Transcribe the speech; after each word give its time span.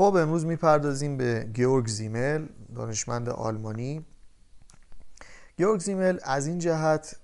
خب 0.00 0.16
امروز 0.16 0.46
می‌پردازیم 0.46 1.16
به 1.16 1.50
گیورگ 1.54 1.86
زیمل 1.86 2.46
دانشمند 2.76 3.28
آلمانی. 3.28 4.06
گیورگ 5.56 5.80
زیمل 5.80 6.18
از 6.22 6.46
این 6.46 6.58
جهت 6.58 7.16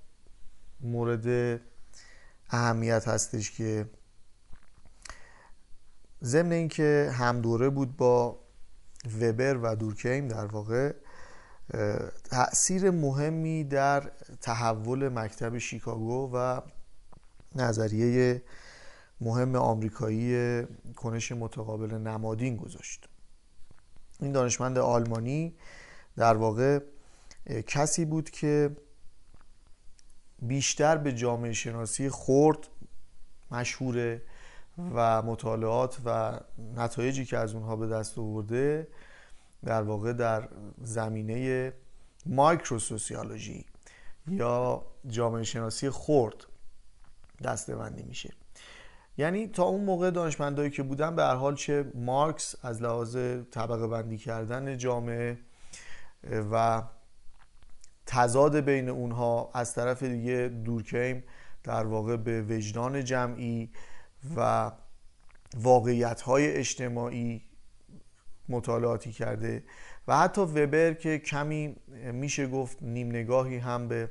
مورد 0.80 1.60
اهمیت 2.50 3.08
هستش 3.08 3.50
که 3.50 3.88
ضمن 6.22 6.52
اینکه 6.52 7.10
هم 7.14 7.40
دوره 7.40 7.71
بود 7.71 7.97
با 7.97 8.38
وبر 9.21 9.56
و 9.56 9.77
دورکیم 9.77 10.29
در 10.29 10.47
واقع 10.47 10.93
تاثیر 12.31 12.90
مهمی 12.90 13.65
در 13.65 14.11
تحول 14.40 15.08
مکتب 15.08 15.58
شیکاگو 15.58 16.30
و 16.34 16.61
نظریه 17.55 18.43
مهم 19.20 19.56
آمریکایی 19.56 20.62
کنش 20.96 21.33
متقابل 21.33 21.95
نمادین 21.95 22.56
گذاشت. 22.56 23.09
این 24.20 24.33
دانشمند 24.33 24.79
آلمانی 24.79 25.55
در 26.16 26.37
واقع 26.37 26.80
کسی 27.66 28.05
بود 28.05 28.30
که 28.30 28.77
بیشتر 30.42 30.97
به 30.97 31.12
جامعه 31.12 31.52
شناسی 31.52 32.09
خورد 32.09 32.59
مشهوره 33.51 34.23
و 34.79 35.23
مطالعات 35.23 36.01
و 36.05 36.41
نتایجی 36.77 37.25
که 37.25 37.39
از 37.39 37.55
اونها 37.55 37.77
به 37.77 37.87
دست 37.87 38.19
آورده 38.19 38.89
در 39.64 39.83
واقع 39.83 40.12
در 40.12 40.48
زمینه 40.83 41.73
مایکروسوسیولوژی 42.27 43.64
یا 44.28 44.87
جامعه 45.06 45.42
شناسی 45.42 45.91
خرد 45.91 46.34
دستبندی 47.45 48.03
میشه. 48.03 48.34
یعنی 49.19 49.47
تا 49.47 49.62
اون 49.62 49.84
موقع 49.84 50.11
دانشمندایی 50.11 50.70
که 50.70 50.83
بودن 50.83 51.16
به 51.16 51.23
هر 51.23 51.34
حال 51.34 51.55
چه 51.55 51.93
مارکس 51.95 52.55
از 52.62 52.83
لحاظ 52.83 53.16
طبقه 53.51 53.87
بندی 53.87 54.19
کردن 54.19 54.77
جامعه 54.79 55.39
و 56.53 56.83
تضاد 58.06 58.61
بین 58.61 58.89
اونها 58.89 59.50
از 59.55 59.75
طرف 59.75 60.03
دیگه 60.03 60.48
دورکیم 60.64 61.25
در 61.64 61.87
واقع 61.87 62.17
به 62.17 62.42
وجدان 62.42 63.05
جمعی 63.05 63.70
و 64.37 64.72
واقعیت 65.56 66.20
های 66.20 66.56
اجتماعی 66.56 67.42
مطالعاتی 68.48 69.12
کرده 69.12 69.64
و 70.09 70.19
حتی 70.19 70.41
وبر 70.41 70.92
که 70.92 71.19
کمی 71.19 71.77
میشه 72.12 72.47
گفت 72.47 72.83
نیم 72.83 73.09
نگاهی 73.09 73.56
هم 73.56 73.89
به 73.89 74.11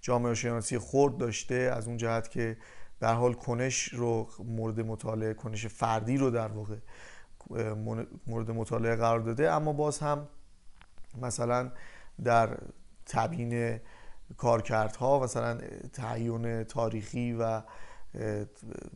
جامعه 0.00 0.34
شناسی 0.34 0.78
خورد 0.78 1.16
داشته 1.16 1.54
از 1.54 1.88
اون 1.88 1.96
جهت 1.96 2.30
که 2.30 2.56
در 3.02 3.14
حال 3.14 3.34
کنش 3.34 3.88
رو 3.88 4.28
مورد 4.38 4.80
مطالعه 4.80 5.34
کنش 5.34 5.66
فردی 5.66 6.16
رو 6.16 6.30
در 6.30 6.48
واقع 6.48 6.76
مورد 8.26 8.50
مطالعه 8.50 8.96
قرار 8.96 9.20
داده. 9.20 9.50
اما 9.50 9.72
باز 9.72 9.98
هم 9.98 10.28
مثلا 11.22 11.70
در 12.24 12.58
تبیین 13.06 13.80
کارکردها 14.36 15.20
مثلا 15.20 15.58
تعیین 15.92 16.64
تاریخی 16.64 17.32
و 17.32 17.62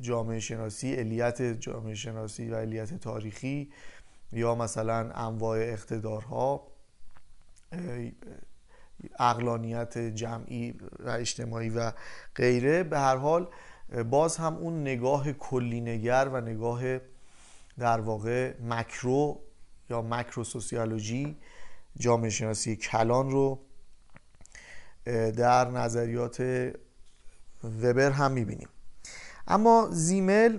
جامعه 0.01 0.41
شناسی 0.41 0.95
علیت 0.95 1.43
جامعه 1.43 1.95
شناسی 1.95 2.51
و 2.51 2.57
علیت 2.57 2.95
تاریخی 2.95 3.73
یا 4.33 4.55
مثلا 4.55 5.11
انواع 5.11 5.59
اقتدارها 5.59 6.67
اقلانیت 9.19 9.99
جمعی 9.99 10.75
و 11.01 11.09
اجتماعی 11.11 11.71
و 11.71 11.93
غیره. 12.35 12.83
به 12.83 12.99
هر 12.99 13.17
حال 13.17 13.49
باز 14.11 14.37
هم 14.37 14.57
اون 14.57 14.81
نگاه 14.81 15.33
کلینگر 15.33 16.31
و 16.33 16.41
نگاه 16.41 16.83
در 17.79 18.01
واقع 18.01 18.55
مکرو 18.63 19.41
یا 19.91 20.03
مکرو 20.03 20.45
سوسیولوژی 20.45 21.37
جامعه 21.99 22.31
شناسی 22.31 22.77
کلان 22.77 23.31
رو 23.31 23.59
در 25.37 25.71
نظریات 25.71 26.41
وبر 27.65 28.11
هم 28.11 28.33
می‌بینیم. 28.33 28.69
اما 29.49 29.89
زیمل 29.91 30.59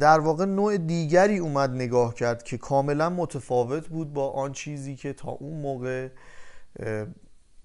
در 0.00 0.20
واقع 0.20 0.44
نوع 0.44 0.76
دیگری 0.76 1.38
اومد 1.38 1.70
نگاه 1.70 2.14
کرد 2.14 2.42
که 2.42 2.58
کاملا 2.58 3.10
متفاوت 3.10 3.88
بود 3.88 4.12
با 4.12 4.30
آن 4.30 4.52
چیزی 4.52 4.96
که 4.96 5.12
تا 5.12 5.30
اون 5.30 5.60
موقع 5.60 6.08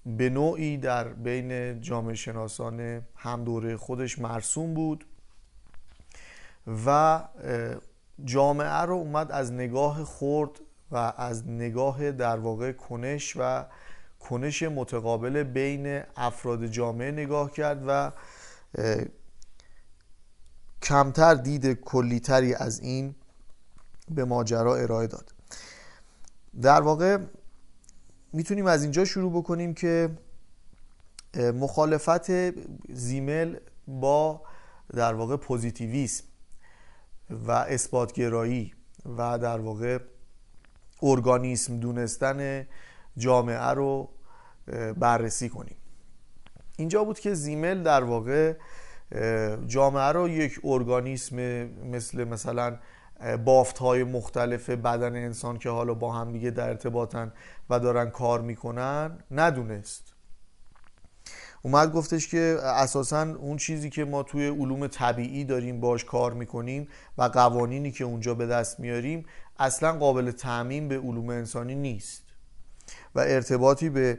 به 0.06 0.30
نوعی 0.30 0.76
در 0.76 1.08
بین 1.08 1.80
جامعه 1.80 2.14
شناسان 2.14 3.02
هم 3.16 3.44
دوره 3.44 3.76
خودش 3.76 4.18
مرسوم 4.18 4.74
بود 4.74 5.04
و 6.86 7.20
جامعه 8.24 8.80
رو 8.82 8.94
اومد 8.94 9.32
از 9.32 9.52
نگاه 9.52 10.04
خورد 10.04 10.50
و 10.90 11.12
از 11.16 11.48
نگاه 11.48 12.12
در 12.12 12.36
واقع 12.36 12.72
کنش 12.72 13.36
و 13.36 13.64
کنش 14.20 14.62
متقابل 14.62 15.42
بین 15.42 16.02
افراد 16.16 16.66
جامعه 16.66 17.10
نگاه 17.10 17.50
کرد 17.52 17.84
و 17.86 18.12
کمتر 20.82 21.34
دید 21.34 21.72
کلیتری 21.72 22.54
از 22.54 22.80
این 22.80 23.14
به 24.10 24.24
ماجرا 24.24 24.76
ارائه 24.76 25.06
داد. 25.06 25.34
در 26.62 26.80
واقع 26.80 27.18
می‌تونیم 28.32 28.66
از 28.66 28.82
اینجا 28.82 29.04
شروع 29.04 29.32
بکنیم 29.32 29.74
که 29.74 30.10
مخالفت 31.36 32.30
زیمل 32.92 33.56
با 33.86 34.42
در 34.94 35.14
واقع 35.14 35.36
پوزیتیویسم 35.36 36.24
و 37.30 37.50
اثباتگرایی 37.50 38.74
و 39.18 39.38
در 39.38 39.60
واقع 39.60 39.98
ارگانیسم 41.02 41.80
دونستن 41.80 42.66
جامعه 43.16 43.70
رو 43.70 44.08
بررسی 44.96 45.48
کنیم. 45.48 45.76
اینجا 46.76 47.04
بود 47.04 47.18
که 47.18 47.34
زیمل 47.34 47.82
در 47.82 48.04
واقع 48.04 48.54
جامعه 49.66 50.12
رو 50.12 50.28
یک 50.28 50.60
ارگانیسم 50.64 51.36
مثل 51.66 52.24
مثلا 52.24 52.78
بافت 53.44 53.78
های 53.78 54.04
مختلف 54.04 54.70
بدن 54.70 55.16
انسان 55.16 55.58
که 55.58 55.70
حالا 55.70 55.94
با 55.94 56.12
هم 56.12 56.32
دیگه 56.32 56.50
در 56.50 56.68
ارتباطن 56.68 57.32
و 57.70 57.78
دارن 57.78 58.10
کار 58.10 58.40
می‌کنن 58.40 59.18
ندونست. 59.30 60.12
اومد 61.62 61.92
گفتش 61.92 62.28
که 62.28 62.58
اساسا 62.62 63.22
اون 63.22 63.56
چیزی 63.56 63.90
که 63.90 64.04
ما 64.04 64.22
توی 64.22 64.48
علوم 64.48 64.86
طبیعی 64.86 65.44
داریم 65.44 65.80
باش 65.80 66.04
کار 66.04 66.32
می‌کنیم 66.32 66.88
و 67.18 67.22
قوانینی 67.22 67.90
که 67.90 68.04
اونجا 68.04 68.34
به 68.34 68.46
دست 68.46 68.80
میاریم 68.80 69.26
اصلا 69.58 69.92
قابل 69.92 70.30
تعمین 70.30 70.88
به 70.88 70.98
علوم 70.98 71.28
انسانی 71.28 71.74
نیست 71.74 72.22
و 73.14 73.20
ارتباطی 73.20 73.88
به 73.88 74.18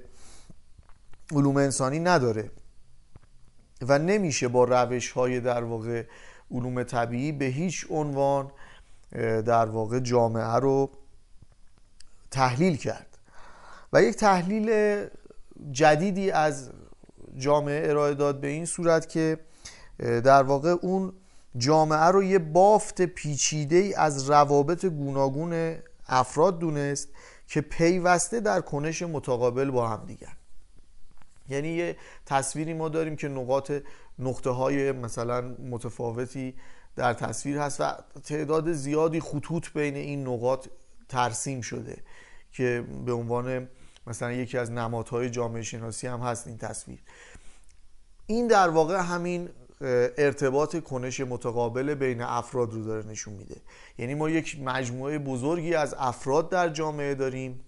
علوم 1.31 1.57
انسانی 1.57 1.99
نداره 1.99 2.51
و 3.81 3.99
نمیشه 3.99 4.47
با 4.47 4.63
روش 4.63 5.11
های 5.11 5.39
در 5.39 5.63
واقع 5.63 6.05
علوم 6.51 6.83
طبیعی 6.83 7.31
به 7.31 7.45
هیچ 7.45 7.85
عنوان 7.89 8.51
در 9.45 9.65
واقع 9.65 9.99
جامعه 9.99 10.55
رو 10.55 10.89
تحلیل 12.31 12.77
کرد. 12.77 13.17
و 13.93 14.03
یک 14.03 14.15
تحلیل 14.15 14.97
جدیدی 15.71 16.31
از 16.31 16.69
جامعه 17.37 17.89
ارائه 17.89 18.13
داد 18.13 18.39
به 18.39 18.47
این 18.47 18.65
صورت 18.65 19.09
که 19.09 19.37
در 19.99 20.43
واقع 20.43 20.69
اون 20.81 21.13
جامعه 21.57 22.05
رو 22.05 22.23
یه 22.23 22.39
بافت 22.39 23.01
پیچیده 23.01 23.75
ای 23.75 23.93
از 23.93 24.29
روابط 24.29 24.85
گوناگون 24.85 25.75
افراد 26.07 26.59
دونست 26.59 27.09
که 27.47 27.61
پیوسته 27.61 28.39
در 28.39 28.61
کنش 28.61 29.01
متقابل 29.01 29.71
با 29.71 29.87
هم 29.87 30.05
دیگر. 30.05 30.33
یعنی 31.49 31.69
یه 31.69 31.97
تصویری 32.25 32.73
ما 32.73 32.89
داریم 32.89 33.15
که 33.15 33.27
نقاط 33.27 33.71
نقطه 34.19 34.49
های 34.49 34.91
مثلا 34.91 35.41
متفاوتی 35.41 36.55
در 36.95 37.13
تصویر 37.13 37.57
هست 37.57 37.81
و 37.81 37.93
تعداد 38.23 38.71
زیادی 38.71 39.19
خطوط 39.19 39.69
بین 39.73 39.95
این 39.95 40.27
نقاط 40.27 40.67
ترسیم 41.09 41.61
شده 41.61 41.97
که 42.51 42.85
به 43.05 43.13
عنوان 43.13 43.67
مثلا 44.07 44.31
یکی 44.31 44.57
از 44.57 44.71
نمادهای 44.71 45.29
جامعه 45.29 45.61
شناسی 45.61 46.07
هم 46.07 46.19
هست 46.19 46.47
این 46.47 46.57
تصویر. 46.57 46.99
این 48.25 48.47
در 48.47 48.69
واقع 48.69 49.01
همین 49.01 49.49
ارتباط 50.17 50.83
کنش 50.83 51.19
متقابل 51.19 51.93
بین 51.93 52.21
افراد 52.21 52.73
رو 52.73 52.83
داره 52.83 53.07
نشون 53.07 53.33
میده. 53.33 53.55
یعنی 53.97 54.13
ما 54.13 54.29
یک 54.29 54.59
مجموعه 54.59 55.19
بزرگی 55.19 55.75
از 55.75 55.95
افراد 55.97 56.49
در 56.49 56.69
جامعه 56.69 57.15
داریم. 57.15 57.59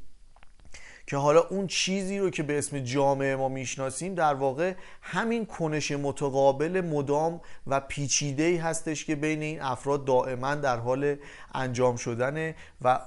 که 1.07 1.17
حالا 1.17 1.39
اون 1.39 1.67
چیزی 1.67 2.19
رو 2.19 2.29
که 2.29 2.43
به 2.43 2.57
اسم 2.57 2.79
جامعه 2.79 3.35
ما 3.35 3.49
می‌شناسیم 3.49 4.15
در 4.15 4.33
واقع 4.33 4.73
همین 5.01 5.45
کنش 5.45 5.91
متقابل 5.91 6.81
مدام 6.81 7.41
و 7.67 7.79
پیچیده 7.79 8.43
ای 8.43 8.57
هستش 8.57 9.05
که 9.05 9.15
بین 9.15 9.41
این 9.41 9.61
افراد 9.61 10.05
دائما 10.05 10.55
در 10.55 10.77
حال 10.77 11.15
انجام 11.53 11.95
شدنه 11.95 12.55
و 12.81 12.99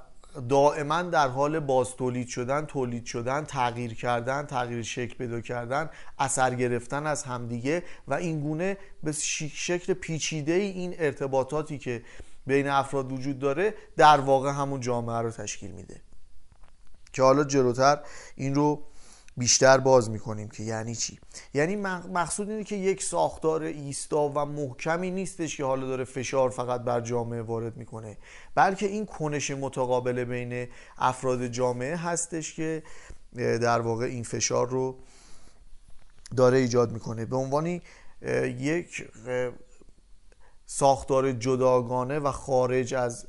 دائما 0.48 1.02
در 1.02 1.28
حال 1.28 1.60
باز 1.60 1.96
تولید 1.96 2.28
شدن 2.28 2.66
تولید 2.66 3.04
شدن 3.04 3.44
تغییر 3.44 3.94
کردن 3.94 4.46
تغییر 4.46 4.82
شکل 4.82 5.14
پیدا 5.14 5.40
کردن 5.40 5.90
اثر 6.18 6.54
گرفتن 6.54 7.06
از 7.06 7.22
همدیگه 7.22 7.82
و 8.08 8.14
این 8.14 8.40
گونه 8.40 8.78
به 9.02 9.12
شکل 9.52 9.94
پیچیده 9.94 10.52
این 10.52 10.94
ارتباطاتی 10.98 11.78
که 11.78 12.02
بین 12.46 12.68
افراد 12.68 13.12
وجود 13.12 13.38
داره 13.38 13.74
در 13.96 14.20
واقع 14.20 14.50
همون 14.50 14.80
جامعه 14.80 15.18
رو 15.18 15.30
تشکیل 15.30 15.70
میده. 15.70 16.05
که 17.16 17.22
حالا 17.22 17.44
جلوتر 17.44 18.00
این 18.36 18.54
رو 18.54 18.82
بیشتر 19.36 19.78
باز 19.78 20.10
می‌کنیم 20.10 20.48
که 20.48 20.62
یعنی 20.62 20.94
چی؟ 20.94 21.18
یعنی 21.54 21.76
مقصود 21.76 22.50
اینه 22.50 22.64
که 22.64 22.76
یک 22.76 23.02
ساختار 23.02 23.62
ایستا 23.62 24.28
و 24.28 24.38
محکمی 24.38 25.10
نیستش 25.10 25.56
که 25.56 25.64
حالا 25.64 25.86
داره 25.86 26.04
فشار 26.04 26.50
فقط 26.50 26.80
بر 26.80 27.00
جامعه 27.00 27.42
وارد 27.42 27.76
می‌کنه. 27.76 28.18
بلکه 28.54 28.86
این 28.86 29.06
کنش 29.06 29.50
متقابل 29.50 30.24
بین 30.24 30.68
افراد 30.98 31.46
جامعه 31.46 31.96
هستش 31.96 32.54
که 32.54 32.82
در 33.34 33.80
واقع 33.80 34.04
این 34.04 34.22
فشار 34.22 34.68
رو 34.68 34.98
داره 36.36 36.58
ایجاد 36.58 36.92
می‌کنه. 36.92 37.24
به 37.24 37.36
عنوانی 37.36 37.82
یک 38.58 39.08
ساختار 40.66 41.32
جداگانه 41.32 42.18
و 42.18 42.32
خارج 42.32 42.94
از 42.94 43.26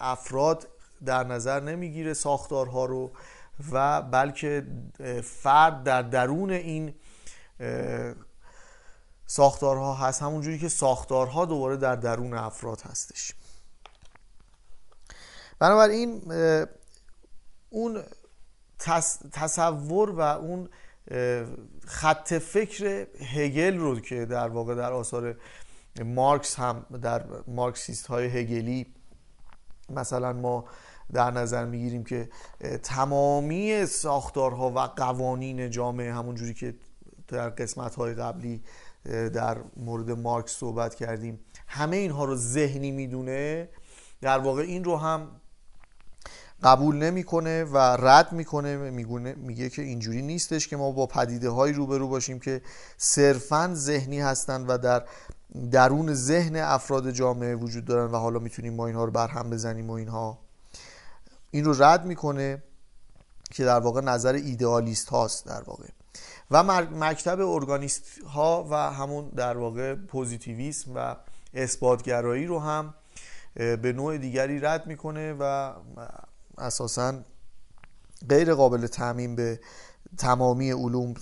افراد 0.00 0.68
در 1.04 1.24
نظر 1.24 1.60
نمی‌گیره 1.60 2.14
ساختارها 2.14 2.84
رو 2.84 3.12
و 3.72 4.02
بلکه 4.02 4.66
فرد 5.24 5.82
در 5.82 6.02
درون 6.02 6.50
این 6.50 6.94
ساختارها 9.26 9.94
هست 9.94 10.22
همونجوری 10.22 10.58
که 10.58 10.68
ساختارها 10.68 11.44
دوباره 11.44 11.76
در 11.76 11.96
درون 11.96 12.34
افراد 12.34 12.80
هستش. 12.80 13.32
بنابراین 15.58 16.22
اون 17.70 18.02
تصور 19.32 20.10
و 20.10 20.20
اون 20.20 20.68
خط 21.86 22.34
فکر 22.34 23.06
هگل 23.34 23.78
رو 23.78 24.00
که 24.00 24.24
در 24.24 24.48
واقع 24.48 24.74
در 24.74 24.92
آثار 24.92 25.36
مارکس 26.04 26.54
هم 26.58 26.86
در 27.02 27.24
مارکسیست 27.46 28.06
های 28.06 28.26
هگلی 28.26 28.94
مثلا 29.90 30.32
ما 30.32 30.64
در 31.12 31.30
نظر 31.30 31.64
می‌گیریم 31.64 32.04
که 32.04 32.28
تمامی 32.82 33.86
ساختارها 33.86 34.70
و 34.70 34.78
قوانین 34.78 35.70
جامعه 35.70 36.14
همونجوری 36.14 36.54
که 36.54 36.74
در 37.28 37.48
قسمت 37.48 37.94
های 37.94 38.14
قبلی 38.14 38.62
در 39.34 39.58
مورد 39.76 40.10
مارکس 40.10 40.52
صحبت 40.52 40.94
کردیم 40.94 41.40
همه 41.66 41.96
اینها 41.96 42.24
رو 42.24 42.36
ذهنی 42.36 42.90
می‌دونه. 42.90 43.68
در 44.20 44.38
واقع 44.38 44.62
این 44.62 44.84
رو 44.84 44.96
هم 44.96 45.28
قبول 46.62 46.96
نمی‌کنه 46.96 47.64
و 47.64 47.78
رد 47.78 48.32
می‌کنه 48.32 48.90
میگونه 48.90 49.32
میگه 49.32 49.70
که 49.70 49.82
اینجوری 49.82 50.22
نیستش 50.22 50.68
که 50.68 50.76
ما 50.76 50.90
با 50.90 51.06
پدیده 51.06 51.50
هایی 51.50 51.74
روبرو 51.74 52.08
باشیم 52.08 52.38
که 52.38 52.62
صرفا 52.96 53.70
ذهنی 53.74 54.20
هستند 54.20 54.64
و 54.68 54.78
در 54.78 55.04
درون 55.70 56.14
ذهن 56.14 56.56
افراد 56.56 57.10
جامعه 57.10 57.54
وجود 57.54 57.84
دارن 57.84 58.10
و 58.10 58.16
حالا 58.16 58.38
می‌تونیم 58.38 58.74
ما 58.74 58.86
اینها 58.86 59.04
رو 59.04 59.10
برهم 59.10 59.50
بزنیم 59.50 59.90
و 59.90 59.92
اینها. 59.92 60.45
این 61.56 61.64
رو 61.64 61.82
رد 61.82 62.04
می‌کنه 62.04 62.62
که 63.50 63.64
در 63.64 63.80
واقع 63.80 64.00
نظر 64.00 64.32
ایدئالیست 64.32 65.08
هاست 65.08 65.46
در 65.46 65.62
واقع. 65.62 65.88
و 66.50 66.62
مکتب 66.62 67.40
ارگانیست 67.40 68.18
ها 68.18 68.66
و 68.70 68.74
همون 68.74 69.28
در 69.28 69.56
واقع 69.56 69.94
پوزیتیویسم 69.94 70.90
و 70.94 71.16
اثباتگرایی 71.54 72.46
رو 72.46 72.58
هم 72.58 72.94
به 73.54 73.92
نوع 73.96 74.18
دیگری 74.18 74.60
رد 74.60 74.86
می‌کنه 74.86 75.36
و 75.40 75.72
اساسا 76.58 77.20
غیر 78.28 78.54
قابل 78.54 78.86
تعمین 78.86 79.36
به 79.36 79.60
تمامی 80.18 80.70
علوم 80.70 81.14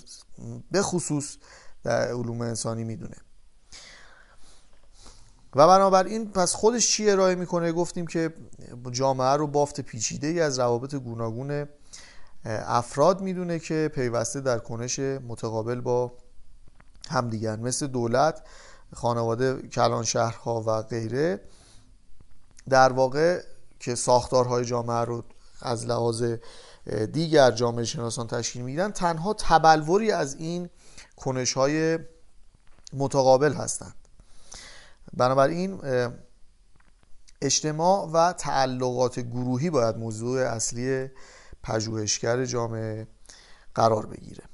به 0.71 0.83
خصوص 0.83 1.37
در 1.85 2.09
علوم 2.09 2.41
انسانی 2.41 2.85
می‌دونه. 2.85 3.17
و 5.57 5.69
بنابراین 5.69 6.31
پس 6.31 6.55
خودش 6.55 6.91
چی 6.91 7.11
ارائه 7.11 7.35
می‌کنه؟ 7.35 7.73
گفتیم 7.73 8.07
که 8.07 8.35
جامعه 8.91 9.37
رو 9.37 9.47
بافت 9.47 9.81
پیچیده 9.81 10.27
ای 10.27 10.41
از 10.41 10.59
روابط 10.59 10.95
گوناگون 10.95 11.67
افراد 12.45 13.21
می‌دونه 13.21 13.59
که 13.59 13.91
پیوسته 13.95 14.41
در 14.41 14.59
کنش 14.59 14.99
متقابل 14.99 15.81
با 15.81 16.13
همدیگر 17.11 17.57
مثل 17.57 17.87
دولت 17.87 18.43
خانواده 18.95 19.69
کلان 19.69 20.05
شهرها 20.05 20.63
و 20.67 20.83
غیره. 20.83 21.41
در 22.69 22.93
واقع 22.93 23.43
که 23.81 23.95
ساختارهای 23.95 24.65
جامعه 24.65 25.05
رو 25.05 25.25
از 25.63 25.87
لحاظ 25.87 26.25
دیگر 27.13 27.51
جامعه 27.51 27.85
شناسان 27.85 28.27
تشکیل 28.27 28.63
میدن 28.63 28.91
تنها 28.91 29.35
تبلوری 29.35 30.13
از 30.13 30.35
این 30.35 30.71
کنش 31.17 31.53
های 31.53 31.99
متقابل 32.93 33.53
هستند 33.53 33.95
بنابراین 35.13 35.81
اجتماع 37.43 38.11
و 38.13 38.33
تعلقات 38.33 39.21
گروهی 39.21 39.71
باید 39.71 39.97
موضوع 39.97 40.41
اصلی 40.41 41.11
پژوهشگر 41.63 42.45
جامعه 42.45 43.07
قرار 43.75 44.07
بگیره. 44.07 44.45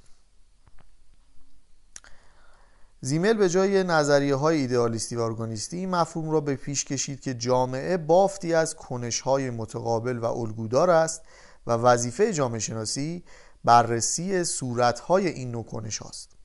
زیمل 3.01 3.33
به 3.33 3.49
جای 3.49 3.85
نظریه 3.85 4.35
های 4.35 4.57
ایدئالیستی 4.57 5.17
و 5.17 5.21
ارگانیستی 5.21 5.77
این 5.77 5.91
مفهوم 5.91 6.31
را 6.31 6.41
به 6.41 6.57
پیش 6.57 6.85
کشید 6.85 7.21
که 7.21 7.35
جامعه 7.35 7.97
بافتی 7.97 8.55
از 8.55 8.77
کنش 8.77 9.21
های 9.21 9.51
متقابل 9.51 10.19
و 10.19 10.25
الگودار 10.25 10.91
است 10.91 11.23
و 11.67 11.73
وظیفه 11.73 12.33
جامعه 12.33 12.59
شناسی 12.59 13.25
بررسی 13.65 14.45
صورت 14.45 15.01
های 15.01 15.29
این 15.29 15.51
نوع 15.51 15.65
کنش 15.65 15.99
هاست 15.99 16.40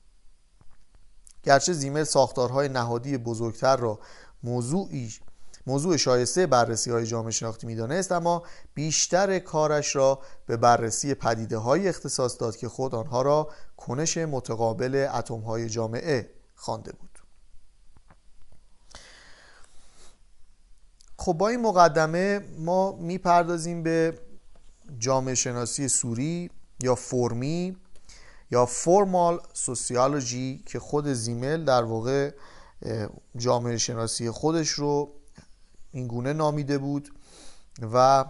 گرچه 1.46 1.72
زیمل 1.72 2.04
ساختارهای 2.04 2.68
نهادی 2.68 3.18
بزرگتر 3.18 3.76
را 3.76 3.98
موضوعی 4.42 5.12
موضوع 5.66 5.96
شایسته 5.96 6.46
بررسی 6.46 6.90
های 6.90 7.06
جامعه 7.06 7.30
شناختی 7.30 7.66
می‌دانست 7.66 8.12
اما 8.12 8.42
بیشتر 8.74 9.38
کارش 9.38 9.96
را 9.96 10.18
به 10.46 10.56
بررسی 10.56 11.14
پدیده 11.14 11.58
های 11.58 11.88
اختصاص 11.88 12.40
داد 12.40 12.56
که 12.56 12.68
خود 12.68 12.94
آنها 12.94 13.22
را 13.22 13.48
کنش 13.76 14.16
متقابل 14.18 15.08
اتم 15.14 15.40
های 15.40 15.68
جامعه 15.68 16.30
خوانده 16.54 16.92
بود. 16.92 17.18
خب 21.18 21.32
با 21.32 21.48
این 21.48 21.60
مقدمه 21.60 22.40
ما 22.58 22.92
می‌پردازیم 22.92 23.82
به 23.82 24.18
جامعه 24.98 25.34
شناسی 25.34 25.88
سوری 25.88 26.50
یا 26.82 26.94
فرمی. 26.94 27.76
یا 28.50 28.66
فرمال 28.66 29.40
سوسیالوجی 29.52 30.62
که 30.66 30.78
خود 30.78 31.06
زیمل 31.12 31.64
در 31.64 31.82
واقع 31.82 32.34
جامعه 33.36 33.76
شناسی 33.76 34.30
خودش 34.30 34.68
رو 34.68 35.12
اینگونه 35.92 36.32
نامیده 36.32 36.78
بود 36.78 37.14
و 37.92 38.24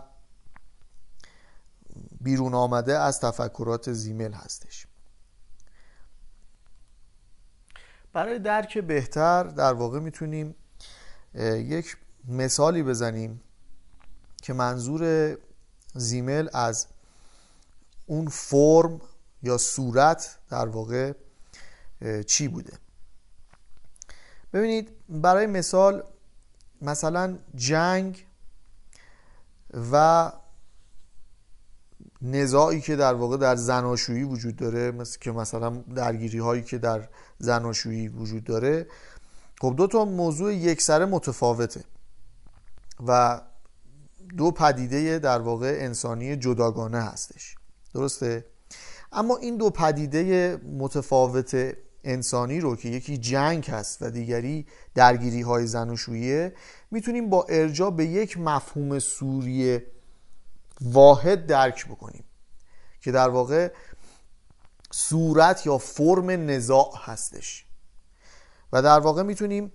بیرون 2.20 2.54
آمده 2.54 2.98
از 2.98 3.20
تفکرات 3.20 3.92
زیمل 3.92 4.32
هستش. 4.32 4.86
برای 8.12 8.38
درک 8.38 8.78
بهتر 8.78 9.44
در 9.44 9.72
واقع 9.72 9.98
می‌تونیم 9.98 10.54
یک 11.54 11.96
مثالی 12.28 12.82
بزنیم 12.82 13.42
که 14.42 14.52
منظور 14.52 15.36
زیمل 15.94 16.48
از 16.52 16.86
اون 18.06 18.28
فرم 18.28 19.00
یا 19.46 19.58
صورت 19.58 20.38
در 20.50 20.68
واقع 20.68 21.12
چی 22.26 22.48
بوده؟ 22.48 22.72
ببینید 24.52 24.90
برای 25.08 25.46
مثال 25.46 26.02
مثلا 26.82 27.38
جنگ 27.54 28.26
و 29.92 30.32
نزاعی 32.22 32.80
که 32.80 32.96
در 32.96 33.14
واقع 33.14 33.36
در 33.36 33.56
زناشویی 33.56 34.22
وجود 34.22 34.56
داره 34.56 34.90
مثل 34.90 35.18
که 35.18 35.32
مثلا 35.32 35.70
درگیری 35.70 36.38
هایی 36.38 36.62
که 36.62 36.78
در 36.78 37.08
زناشویی 37.38 38.08
وجود 38.08 38.44
داره 38.44 38.86
خب 39.60 39.74
دو 39.76 39.86
تا 39.86 40.04
موضوع 40.04 40.54
یکسره 40.54 41.04
متفاوته 41.04 41.84
و 43.06 43.40
دو 44.36 44.50
پدیده 44.50 45.18
در 45.18 45.38
واقع 45.38 45.76
انسانی 45.80 46.36
جداگانه 46.36 47.00
هستش. 47.00 47.54
درسته؟ 47.94 48.44
اما 49.16 49.36
این 49.36 49.56
دو 49.56 49.70
پدیده 49.70 50.56
متفاوت 50.56 51.76
انسانی 52.04 52.60
رو 52.60 52.76
که 52.76 52.88
یکی 52.88 53.18
جنگ 53.18 53.70
هست 53.70 54.02
و 54.02 54.10
دیگری 54.10 54.66
درگیری 54.94 55.42
های 55.42 55.66
زناشویی 55.66 56.50
می‌تونیم 56.90 57.30
با 57.30 57.46
ارجاع 57.48 57.90
به 57.90 58.06
یک 58.06 58.38
مفهوم 58.38 58.98
سوری 58.98 59.80
واحد 60.80 61.46
درک 61.46 61.86
بکنیم 61.86 62.24
که 63.00 63.12
در 63.12 63.28
واقع 63.28 63.72
صورت 64.90 65.66
یا 65.66 65.78
فرم 65.78 66.30
نزاع 66.30 66.92
هستش. 66.96 67.66
و 68.72 68.82
در 68.82 68.98
واقع 68.98 69.22
می‌تونیم 69.22 69.72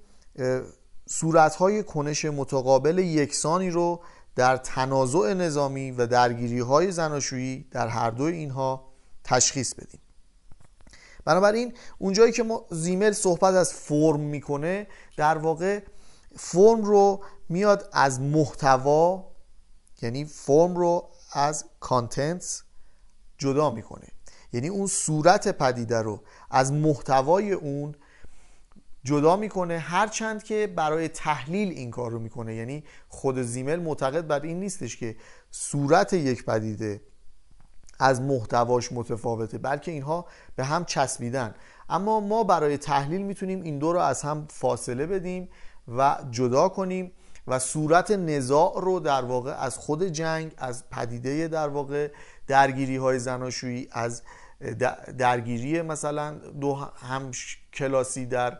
های 1.59 1.83
کنش 1.83 2.25
متقابل 2.25 2.97
یکسانی 2.97 3.69
رو 3.69 4.03
در 4.35 4.57
تنازع 4.57 5.33
نظامی 5.33 5.91
و 5.91 6.07
درگیری 6.07 6.59
های 6.59 6.91
زناشویی 6.91 7.67
در 7.71 7.87
هر 7.87 8.09
دو 8.09 8.23
اینها 8.23 8.90
تشخیص 9.31 9.73
بدیم. 9.73 9.99
بنابراین 11.25 11.73
اونجایی 11.97 12.31
که 12.31 12.43
ما 12.43 12.65
زیمل 12.71 13.11
صحبت 13.11 13.53
از 13.53 13.73
فرم 13.73 14.19
می‌کنه 14.19 14.87
در 15.17 15.37
واقع 15.37 15.83
فرم 16.35 16.81
رو 16.81 17.23
میاد 17.49 17.89
از 17.93 18.21
محتوا 18.21 19.31
یعنی 20.01 20.25
فرم 20.25 20.75
رو 20.75 21.09
از 21.33 21.65
کانتنتس 21.79 22.63
جدا 23.37 23.71
می‌کنه. 23.71 24.07
یعنی 24.53 24.67
اون 24.67 24.87
صورت 24.87 25.47
پدیده 25.57 26.01
رو 26.01 26.23
از 26.49 26.71
محتوای 26.71 27.51
اون 27.51 27.95
جدا 29.03 29.35
می‌کنه 29.35 29.79
هرچند 29.79 30.43
که 30.43 30.73
برای 30.75 31.07
تحلیل 31.07 31.69
این 31.69 31.91
کار 31.91 32.11
رو 32.11 32.19
می‌کنه. 32.19 32.55
یعنی 32.55 32.83
خود 33.09 33.41
زیمل 33.41 33.79
معتقد 33.79 34.27
بر 34.27 34.41
این 34.41 34.59
نیستش 34.59 34.97
که 34.97 35.15
صورت 35.51 36.13
یک 36.13 36.45
پدیده 36.45 37.01
از 38.01 38.21
محتواش 38.21 38.91
متفاوته 38.91 39.57
بلکه 39.57 39.91
اینها 39.91 40.25
به 40.55 40.63
هم 40.63 40.85
چسبیدن. 40.85 41.55
اما 41.89 42.19
ما 42.19 42.43
برای 42.43 42.77
تحلیل 42.77 43.21
می‌تونیم 43.21 43.61
این 43.61 43.79
دو 43.79 43.93
رو 43.93 43.99
از 43.99 44.21
هم 44.21 44.47
فاصله 44.49 45.05
بدیم 45.05 45.49
و 45.97 46.17
جدا 46.31 46.69
کنیم 46.69 47.11
و 47.47 47.59
صورت 47.59 48.11
نزاع 48.11 48.73
رو 48.81 48.99
در 48.99 49.21
واقع 49.21 49.51
از 49.51 49.77
خود 49.77 50.03
جنگ 50.03 50.51
از 50.57 50.89
پدیده 50.89 51.47
در 51.47 51.67
واقع 51.67 52.11
درگیری 52.47 52.97
های 52.97 53.19
زناشویی 53.19 53.87
از 53.91 54.21
درگیری 55.17 55.81
مثلا 55.81 56.31
دو 56.33 56.75
هم 56.75 57.31
کلاسی 57.73 58.25
در 58.25 58.57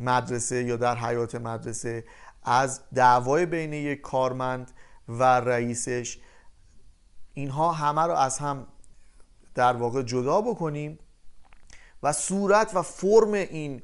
مدرسه 0.00 0.64
یا 0.64 0.76
در 0.76 0.96
حیات 0.96 1.34
مدرسه 1.34 2.04
از 2.42 2.80
دعوای 2.94 3.46
بین 3.46 3.72
یک 3.72 4.00
کارمند 4.00 4.70
و 5.08 5.22
رئیسش 5.22 6.18
اینها 7.40 7.72
همه 7.72 8.02
رو 8.02 8.12
از 8.12 8.38
هم 8.38 8.66
در 9.54 9.72
واقع 9.72 10.02
جدا 10.02 10.40
بکنیم 10.40 10.98
و 12.02 12.12
صورت 12.12 12.70
و 12.74 12.82
فرم 12.82 13.32
این 13.32 13.82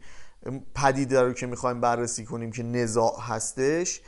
پدیده 0.75 1.23
رو 1.23 1.33
که 1.33 1.47
می‌خوایم 1.47 1.81
بررسی 1.81 2.25
کنیم 2.25 2.53
که 2.53 2.63
نزاع 2.63 3.21
هستش 3.21 4.01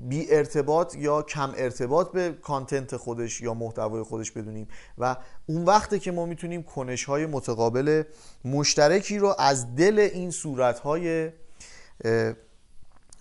بی 0.00 0.30
ارتباط 0.30 0.94
یا 0.94 1.22
کم 1.22 1.52
ارتباط 1.56 2.12
به 2.12 2.32
کانتنت 2.42 2.96
خودش 2.96 3.40
یا 3.40 3.54
محتوای 3.54 4.02
خودش 4.02 4.30
بدونیم 4.30 4.68
و 4.98 5.16
اون 5.46 5.64
وقته 5.64 5.98
که 5.98 6.12
ما 6.12 6.26
می‌تونیم 6.26 6.62
کنش 6.62 7.04
های 7.04 7.26
متقابل 7.26 8.02
مشترکی 8.44 9.18
رو 9.18 9.34
از 9.38 9.74
دل 9.74 9.98
این 9.98 10.30
صورت 10.30 10.78
های 10.78 11.30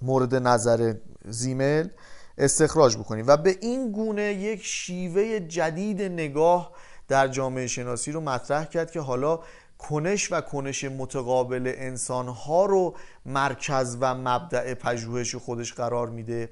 مورد 0.02 0.36
نظر 0.36 0.94
زیمل 1.26 1.88
استخراج 2.38 2.98
بکنیم 2.98 3.28
و 3.28 3.38
به 3.38 3.58
این 3.62 3.92
گونه 3.92 4.34
یک 4.34 4.66
شیوه 4.66 5.40
جدید 5.40 6.02
نگاه 6.02 6.72
در 7.08 7.28
جامعه 7.28 7.68
شناسی 7.68 8.12
رو 8.12 8.22
مطرح 8.22 8.66
کرد 8.66 8.92
که 8.92 9.00
حالا 9.00 9.40
کنش 9.78 10.32
و 10.32 10.42
کنش 10.42 10.84
متقابل 10.84 11.74
انسان 11.76 12.28
ها 12.28 12.66
رو 12.66 12.96
مرکز 13.26 13.98
و 14.00 14.16
مبدع 14.16 14.74
پژوهش 14.74 15.36
خودش 15.36 15.74
قرار 15.74 16.10
میده 16.10 16.50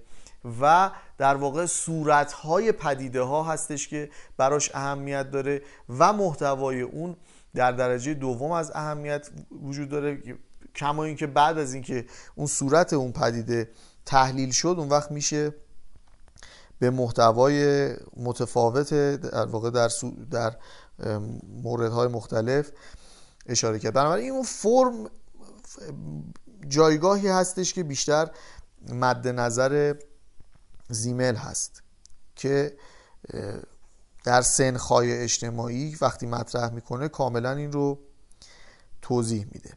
و 0.61 0.91
در 1.17 1.35
واقع 1.35 1.65
صورت 1.65 2.31
های 2.31 2.71
پدیده 2.71 3.21
ها 3.21 3.43
هستش 3.43 3.87
که 3.87 4.09
براش 4.37 4.75
اهمیت 4.75 5.31
داره 5.31 5.61
و 5.89 6.13
محتوای 6.13 6.81
اون 6.81 7.15
در 7.55 7.71
درجه 7.71 8.13
دوم 8.13 8.51
از 8.51 8.71
اهمیت 8.75 9.29
وجود 9.63 9.89
داره. 9.89 10.23
کما 10.75 11.03
اینکه 11.03 11.27
بعد 11.27 11.57
از 11.57 11.73
اینکه 11.73 12.05
اون 12.35 12.47
صورت 12.47 12.93
اون 12.93 13.11
پدیده 13.11 13.69
تحلیل 14.05 14.51
شد 14.51 14.75
اون 14.77 14.89
وقت 14.89 15.11
میشه 15.11 15.53
به 16.79 16.89
محتوای 16.89 17.89
متفاوت 18.17 18.93
در 18.93 19.45
واقع 19.45 19.69
در, 19.69 19.89
در 20.31 20.55
موردهای 21.63 22.07
مختلف 22.07 22.71
اشاره 23.45 23.79
کرد. 23.79 23.93
بنابراین 23.93 24.31
این 24.31 24.43
فرم 24.43 25.09
جایگاهی 26.67 27.27
هستش 27.27 27.73
که 27.73 27.83
بیشتر 27.83 28.29
مد 28.89 29.27
نظر 29.27 29.95
زیمل 30.89 31.35
هست 31.35 31.83
که 32.35 32.77
در 34.23 34.41
سنخای 34.41 35.17
اجتماعی 35.23 35.97
وقتی 36.01 36.25
مطرح 36.27 36.73
می‌کنه 36.73 37.07
کاملا 37.07 37.51
این 37.51 37.71
رو 37.71 37.99
توضیح 39.01 39.45
میده. 39.51 39.73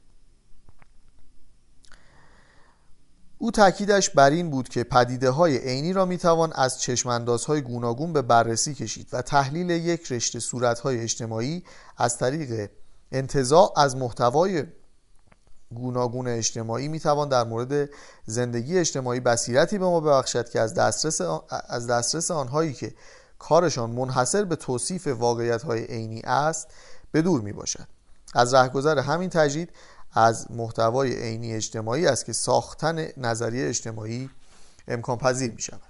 او 3.47 3.53
تاکیدش 3.53 4.11
بر 4.11 4.31
این 4.31 4.51
بود 4.51 4.69
که 4.69 4.85
پدیده 4.85 5.31
های 5.31 5.59
عینی 5.59 5.93
را 5.93 6.05
می‌توان 6.05 6.53
از 6.53 6.81
چشماندازهای 6.81 7.61
گوناگون 7.61 8.13
به 8.13 8.23
بررسی 8.23 8.75
کشید 8.75 9.09
و 9.13 9.23
تحلیل 9.23 9.71
یک 9.71 10.13
رشته 10.13 10.41
صورت 10.41 10.81
های 10.81 11.01
اجتماعی 11.01 11.65
از 11.97 12.19
طریق 12.19 12.71
انتظاع 13.13 13.73
از 13.77 13.97
محتوای 13.97 14.65
گوناگون 15.75 16.29
اجتماعی 16.29 16.89
می‌توان 16.89 17.29
در 17.29 17.45
مورد 17.45 17.91
زندگی 18.25 18.79
اجتماعی 18.79 19.21
بصیرتی 19.21 19.79
به 19.79 19.85
ما 19.85 20.01
ببخشد 20.01 20.49
که 20.49 20.61
از 20.61 20.75
دسترس, 20.75 21.21
از 21.69 21.87
دسترس 21.87 22.31
آنهایی 22.31 22.73
که 22.73 22.95
کارشان 23.39 23.91
منحصر 23.91 24.45
به 24.45 24.57
توصیف 24.57 25.07
واقعیت 25.07 25.63
های 25.63 25.85
عینی 25.85 26.21
است 26.25 26.69
به 27.13 27.23
دور 27.23 27.41
می 27.41 27.53
باشد 27.53 27.87
از 28.35 28.55
رهگذر 28.55 28.99
همین 28.99 29.31
تجدید 29.31 29.71
از 30.17 30.51
محتوای 30.51 31.23
عینی 31.23 31.55
اجتماعی 31.55 32.07
است 32.07 32.25
که 32.25 32.33
ساختن 32.33 33.09
نظریه 33.17 33.69
اجتماعی 33.69 34.31
امکان 34.89 35.19
پذیر 35.19 35.53
می 35.53 35.63
شود 35.63 35.81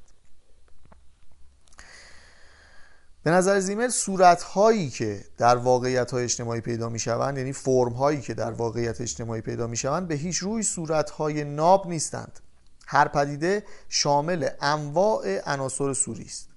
به 3.23 3.31
نظر 3.31 3.61
زیمل 3.61 3.89
صورت 3.89 4.43
هایی 4.43 4.91
که 4.91 5.25
در 5.39 5.57
واقعیت 5.57 6.11
های 6.11 6.25
اجتماعی 6.25 6.61
پیدا 6.61 6.89
می 6.89 6.99
شوند 6.99 7.39
یعنی 7.39 7.53
فرم 7.53 7.93
هایی 7.93 8.21
که 8.21 8.35
در 8.35 8.51
واقعیت 8.51 9.01
اجتماعی 9.01 9.41
پیدا 9.41 9.67
می 9.67 9.77
شوند 9.77 10.09
به 10.09 10.15
هیچ 10.15 10.37
روی 10.37 10.63
صورت 10.63 11.11
های 11.11 11.45
ناب 11.45 11.87
نیستند. 11.87 12.41
هر 12.87 13.09
پدیده 13.09 13.65
شامل 13.89 14.49
انواع 14.61 15.41
عناصر 15.47 15.93
سوری 15.93 16.25
است. 16.25 16.49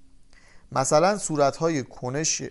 مثلا 0.71 1.17
صورت 1.17 1.57
های 1.57 1.83
کنش 1.83 2.43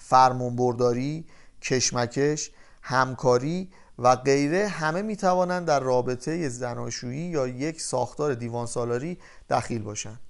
فرمانبرداری 0.00 1.26
کشمکش 1.62 2.50
همکاری 2.82 3.70
و 3.98 4.16
غیره 4.16 4.68
همه 4.68 5.02
می 5.02 5.16
توانند 5.16 5.66
در 5.66 5.80
رابطه 5.80 6.48
زناشویی 6.48 7.28
یا 7.28 7.46
یک 7.46 7.80
ساختار 7.80 8.34
دیوان 8.34 8.66
سالاری 8.66 9.18
دخیل 9.50 9.82
باشند. 9.82 10.20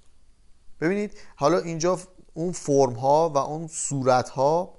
ببینید 0.80 1.18
حالا 1.36 1.58
اینجا 1.58 1.98
اون 2.34 2.52
فرم 2.52 2.92
ها 2.92 3.28
و 3.28 3.38
اون 3.38 3.66
صورت 3.66 4.28
ها 4.28 4.74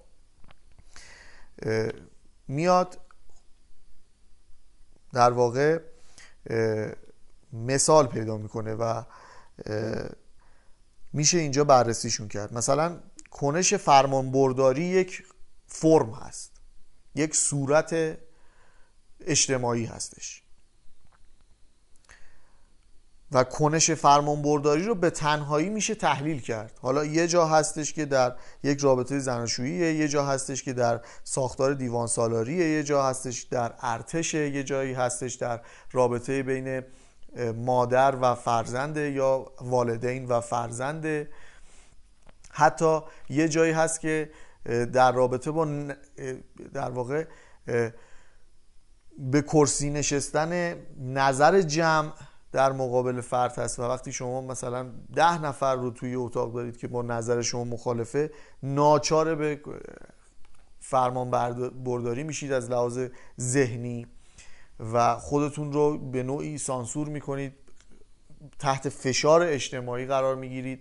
میاد 2.48 2.98
در 5.14 5.32
واقع 5.32 5.80
مثال 7.54 8.08
پیدا 8.08 8.38
می‌کنه 8.38 8.74
و 8.74 9.04
میشه 11.14 11.38
اینجا 11.38 11.64
بررسیشون 11.64 12.28
کرد. 12.28 12.54
مثلا 12.54 13.00
کنش 13.32 13.74
فرمانبرداری 13.74 14.84
یک 14.84 15.24
فرم 15.68 16.10
هست. 16.10 16.52
یک 17.16 17.36
صورت 17.36 18.18
اجتماعی 19.28 19.86
هستش. 19.86 20.44
و 23.32 23.44
کنش 23.44 23.92
فرمان 23.92 24.42
برداری 24.42 24.84
رو 24.84 24.96
به 24.96 25.10
تنهایی 25.10 25.70
میشه 25.70 25.96
تحلیل 25.96 26.42
کرد. 26.42 26.80
حالا 26.82 27.06
یه 27.06 27.28
جا 27.28 27.46
هستش 27.46 27.94
که 27.94 28.06
در 28.06 28.36
یک 28.64 28.80
رابطه 28.80 29.20
زناشویی 29.20 29.96
یه 29.96 30.08
جا 30.08 30.26
هستش 30.26 30.64
که 30.64 30.74
در 30.74 31.02
ساختار 31.24 31.74
دیوان 31.74 32.08
سالاریه 32.08 32.70
یه 32.70 32.84
جا 32.84 33.04
هستش 33.04 33.42
در 33.42 33.74
ارتش 33.80 34.34
یه 34.34 34.64
جایی 34.64 34.94
هستش 34.94 35.34
در 35.34 35.62
رابطه 35.92 36.44
بین 36.44 36.82
مادر 37.56 38.16
و 38.22 38.36
فرزند 38.36 38.98
یا 38.98 39.52
والدین 39.62 40.26
و 40.26 40.42
فرزند 40.42 41.28
حتی 42.52 43.00
یه 43.30 43.50
جایی 43.50 43.72
هست 43.72 44.02
که 44.02 44.30
در 44.94 45.12
رابطه 45.12 45.52
با 45.52 45.66
در 46.74 46.90
واقع 46.90 47.26
به 49.18 49.42
کرسی 49.42 49.90
نشستن 49.90 50.76
نظر 51.00 51.62
جمع 51.62 52.12
در 52.52 52.72
مقابل 52.72 53.22
فرد 53.22 53.60
هست 53.60 53.80
و 53.80 53.84
وقتی 53.84 54.12
شما 54.12 54.42
مثلا 54.42 54.92
ده 55.16 55.42
نفر 55.42 55.76
رو 55.76 55.92
توی 55.92 56.16
اتاق 56.16 56.54
دارید 56.54 56.78
که 56.78 56.88
با 56.88 57.02
نظر 57.02 57.42
شما 57.42 57.64
مخالفه 57.64 58.32
ناچاره 58.64 59.36
به 59.36 59.62
فرمان 60.80 61.32
برداری 61.84 62.24
میشید 62.24 62.52
از 62.52 62.70
لحاظ 62.70 63.00
ذهنی 63.40 64.08
و 64.94 65.16
خودتون 65.16 65.74
رو 65.74 65.98
به 65.98 66.24
نوعی 66.24 66.58
سانسور 66.58 67.08
می‌کنید 67.08 67.54
تحت 68.60 68.90
فشار 68.90 69.42
اجتماعی 69.42 70.06
قرار 70.06 70.36
می‌گیرید 70.36 70.80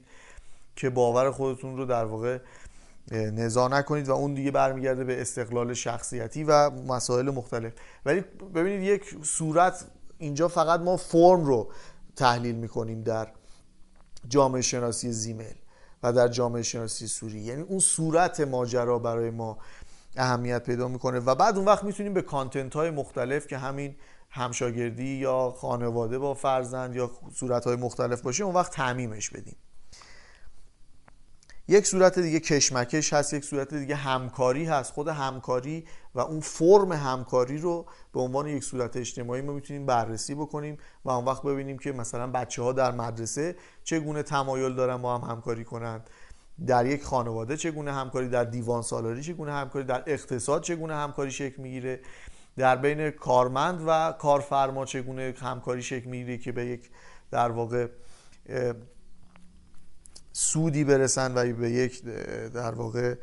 که 0.76 0.90
باور 0.90 1.30
خودتون 1.30 1.76
رو 1.76 1.84
در 1.84 2.04
واقع 2.04 2.38
نزا 3.12 3.68
نکنید 3.68 4.08
و 4.08 4.12
اون 4.12 4.34
دیگه 4.34 4.50
برمیگرده 4.50 5.04
به 5.04 5.20
استقلال 5.20 5.74
شخصیتی 5.74 6.44
و 6.44 6.70
مسائل 6.70 7.30
مختلف. 7.30 7.72
ولی 8.04 8.20
ببینید 8.54 8.82
یک 8.82 9.16
صورت 9.22 9.84
اینجا 10.18 10.48
فقط 10.48 10.80
ما 10.80 10.96
فرم 10.96 11.44
رو 11.44 11.72
تحلیل 12.16 12.56
می‌کنیم 12.56 13.02
در 13.02 13.28
جامعه 14.28 14.62
شناسی 14.62 15.12
زیمل 15.12 15.54
و 16.02 16.12
در 16.12 16.28
جامعه 16.28 16.62
شناسی 16.62 17.06
سوری. 17.06 17.40
یعنی 17.40 17.62
اون 17.62 17.78
صورت 17.78 18.40
ماجرا 18.40 18.98
برای 18.98 19.30
ما 19.30 19.58
اهمیت 20.16 20.62
پیدا 20.62 20.88
می‌کنه 20.88 21.18
و 21.18 21.34
بعد 21.34 21.56
اون 21.56 21.64
وقت 21.64 21.84
می‌تونیم 21.84 22.14
به 22.14 22.22
کانتنت 22.22 22.74
های 22.74 22.90
مختلف 22.90 23.46
که 23.46 23.58
همین 23.58 23.96
همشاگردی 24.30 25.04
یا 25.04 25.54
خانواده 25.56 26.18
با 26.18 26.34
فرزند 26.34 26.96
یا 26.96 27.10
صورتهای 27.34 27.76
مختلف 27.76 28.20
باشه 28.20 28.44
اون 28.44 28.54
وقت 28.54 28.72
تعمیمش 28.72 29.30
بدیم. 29.30 29.56
یک 31.68 31.86
صورت 31.86 32.18
دیگه 32.18 32.40
کشمکش 32.40 33.12
هست 33.12 33.34
یک 33.34 33.44
صورت 33.44 33.74
دیگه 33.74 33.94
همکاری 33.94 34.64
هست. 34.64 34.92
خود 34.92 35.08
همکاری 35.08 35.84
و 36.14 36.20
اون 36.20 36.40
فرم 36.40 36.92
همکاری 36.92 37.58
رو 37.58 37.86
به 38.12 38.20
عنوان 38.20 38.46
یک 38.46 38.64
صورت 38.64 38.96
اجتماعی 38.96 39.42
ما 39.42 39.52
می‌تونیم 39.52 39.86
بررسی 39.86 40.34
بکنیم 40.34 40.78
و 41.04 41.10
اون 41.10 41.24
وقت 41.24 41.42
ببینیم 41.42 41.78
که 41.78 41.92
مثلا 41.92 42.26
بچه 42.26 42.62
ها 42.62 42.72
در 42.72 42.92
مدرسه 42.92 43.56
چگونه 43.84 44.22
تمایل 44.22 44.74
دارن 44.74 44.96
با 44.96 45.18
هم 45.18 45.30
همکاری 45.30 45.64
کنند 45.64 46.10
در 46.66 46.86
یک 46.86 47.04
خانواده 47.04 47.56
چگونه 47.56 47.92
همکاری 47.92 48.28
در 48.28 48.44
دیوان 48.44 48.82
سالاری 48.82 49.22
چگونه 49.22 49.52
همکاری 49.52 49.84
در 49.84 50.02
اقتصاد 50.06 50.62
چگونه 50.62 50.94
همکاری 50.94 51.30
شکل 51.30 51.62
می‌گیره 51.62 52.00
در 52.56 52.76
بین 52.76 53.10
کارمند 53.10 53.84
و 53.86 54.14
کارفرما 54.18 54.84
چگونه 54.84 55.34
همکاری 55.40 55.82
شکل 55.82 56.10
می‌گیره 56.10 56.38
که 56.38 56.52
به 56.52 56.66
یک 56.66 56.90
در 57.30 57.50
واقع 57.50 57.86
سودی 60.38 60.84
برسن 60.84 61.34
و 61.34 61.52
به 61.52 61.70
یک 61.70 62.04
در 62.54 62.74
واقع 62.74 63.14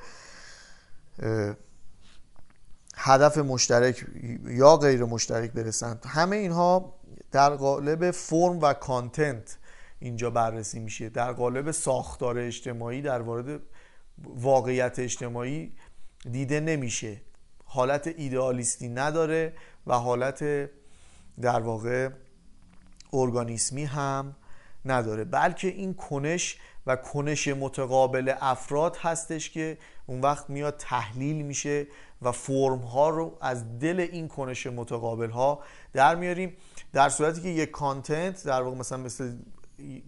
هدف 2.95 3.37
مشترک 3.37 4.05
یا 4.45 4.77
غیر 4.77 5.03
مشترک 5.03 5.51
برسن. 5.51 5.99
همه 6.05 6.35
اینها 6.35 6.95
در 7.31 7.49
قالب 7.49 8.11
فرم 8.11 8.59
و 8.59 8.73
کانتنت 8.73 9.57
اینجا 9.99 10.29
بررسی 10.29 10.79
میشه. 10.79 11.09
در 11.09 11.31
قالب 11.31 11.71
ساختار 11.71 12.37
اجتماعی 12.37 13.01
در 13.01 13.21
وارد 13.21 13.61
واقعیت 14.23 14.99
اجتماعی 14.99 15.73
دیده 16.31 16.59
نمیشه. 16.59 17.21
حالت 17.65 18.07
ایدئالیستی 18.07 18.89
نداره 18.89 19.53
و 19.87 19.93
حالت 19.93 20.69
در 21.41 21.59
واقع 21.59 22.09
ارگانیسمی 23.13 23.83
هم 23.83 24.35
نداره. 24.85 25.23
بلکه 25.23 25.67
این 25.67 25.93
کنش 25.93 26.57
و 26.87 26.95
کنش 26.95 27.47
متقابل 27.47 28.33
افراد 28.41 28.97
هستش 29.01 29.49
که 29.49 29.77
اون 30.05 30.21
وقت 30.21 30.49
میاد 30.49 30.77
تحلیل 30.77 31.45
میشه 31.45 31.87
و 32.21 32.31
فرم 32.31 32.79
ها 32.79 33.09
رو 33.09 33.37
از 33.41 33.79
دل 33.79 33.99
این 34.11 34.27
کنش 34.27 34.67
متقابل 34.67 35.29
ها 35.29 35.59
در 35.93 36.15
میاریم. 36.15 36.57
در 36.93 37.09
صورتی 37.09 37.41
که 37.41 37.49
یک 37.49 37.71
کانتنت 37.71 38.43
در 38.43 38.61
واقع 38.61 38.77
مثلا 38.77 38.97
مثل 38.97 39.37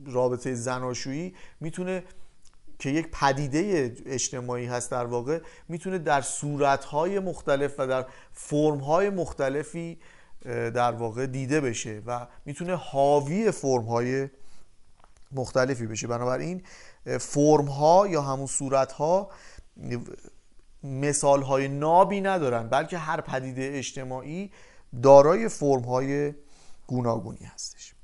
رابطه 0.05 0.53
زناشویی 0.53 1.35
می‌تونه 1.59 2.03
که 2.79 2.89
یک 2.89 3.07
پدیده 3.11 3.93
اجتماعی 4.05 4.65
هست 4.65 4.91
در 4.91 5.05
واقع 5.05 5.39
می‌تونه 5.69 5.97
در 5.97 6.21
صورتهای 6.21 7.19
مختلف 7.19 7.79
و 7.79 7.87
در 7.87 8.05
فرمهای 8.33 9.09
مختلفی 9.09 9.99
در 10.45 10.91
واقع 10.91 11.25
دیده 11.25 11.61
بشه 11.61 12.01
و 12.05 12.27
می‌تونه 12.45 12.75
حاوی 12.75 13.51
فرمهای 13.51 14.29
مختلفی 15.35 15.87
بشه. 15.87 16.07
بنابراین 16.07 16.63
فرم 17.19 17.65
ها 17.65 18.07
یا 18.07 18.21
همون 18.21 18.47
صورت 18.47 18.91
ها 18.91 19.29
مثال 20.83 21.41
های 21.41 21.67
نابی 21.67 22.21
ندارن 22.21 22.69
بلکه 22.69 22.97
هر 22.97 23.21
پدیده 23.21 23.71
اجتماعی 23.73 24.51
دارای 25.03 25.49
فرم 25.49 25.81
های 25.81 26.33
گوناگونی 26.87 27.45
هستش. 27.45 27.95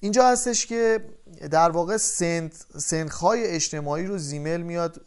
اینجا 0.00 0.28
هستش 0.28 0.66
که 0.66 1.04
در 1.50 1.70
واقع 1.70 1.96
سنخهای 2.78 3.46
اجتماعی 3.46 4.06
رو 4.06 4.18
زیمل 4.18 4.62
میاد 4.62 5.00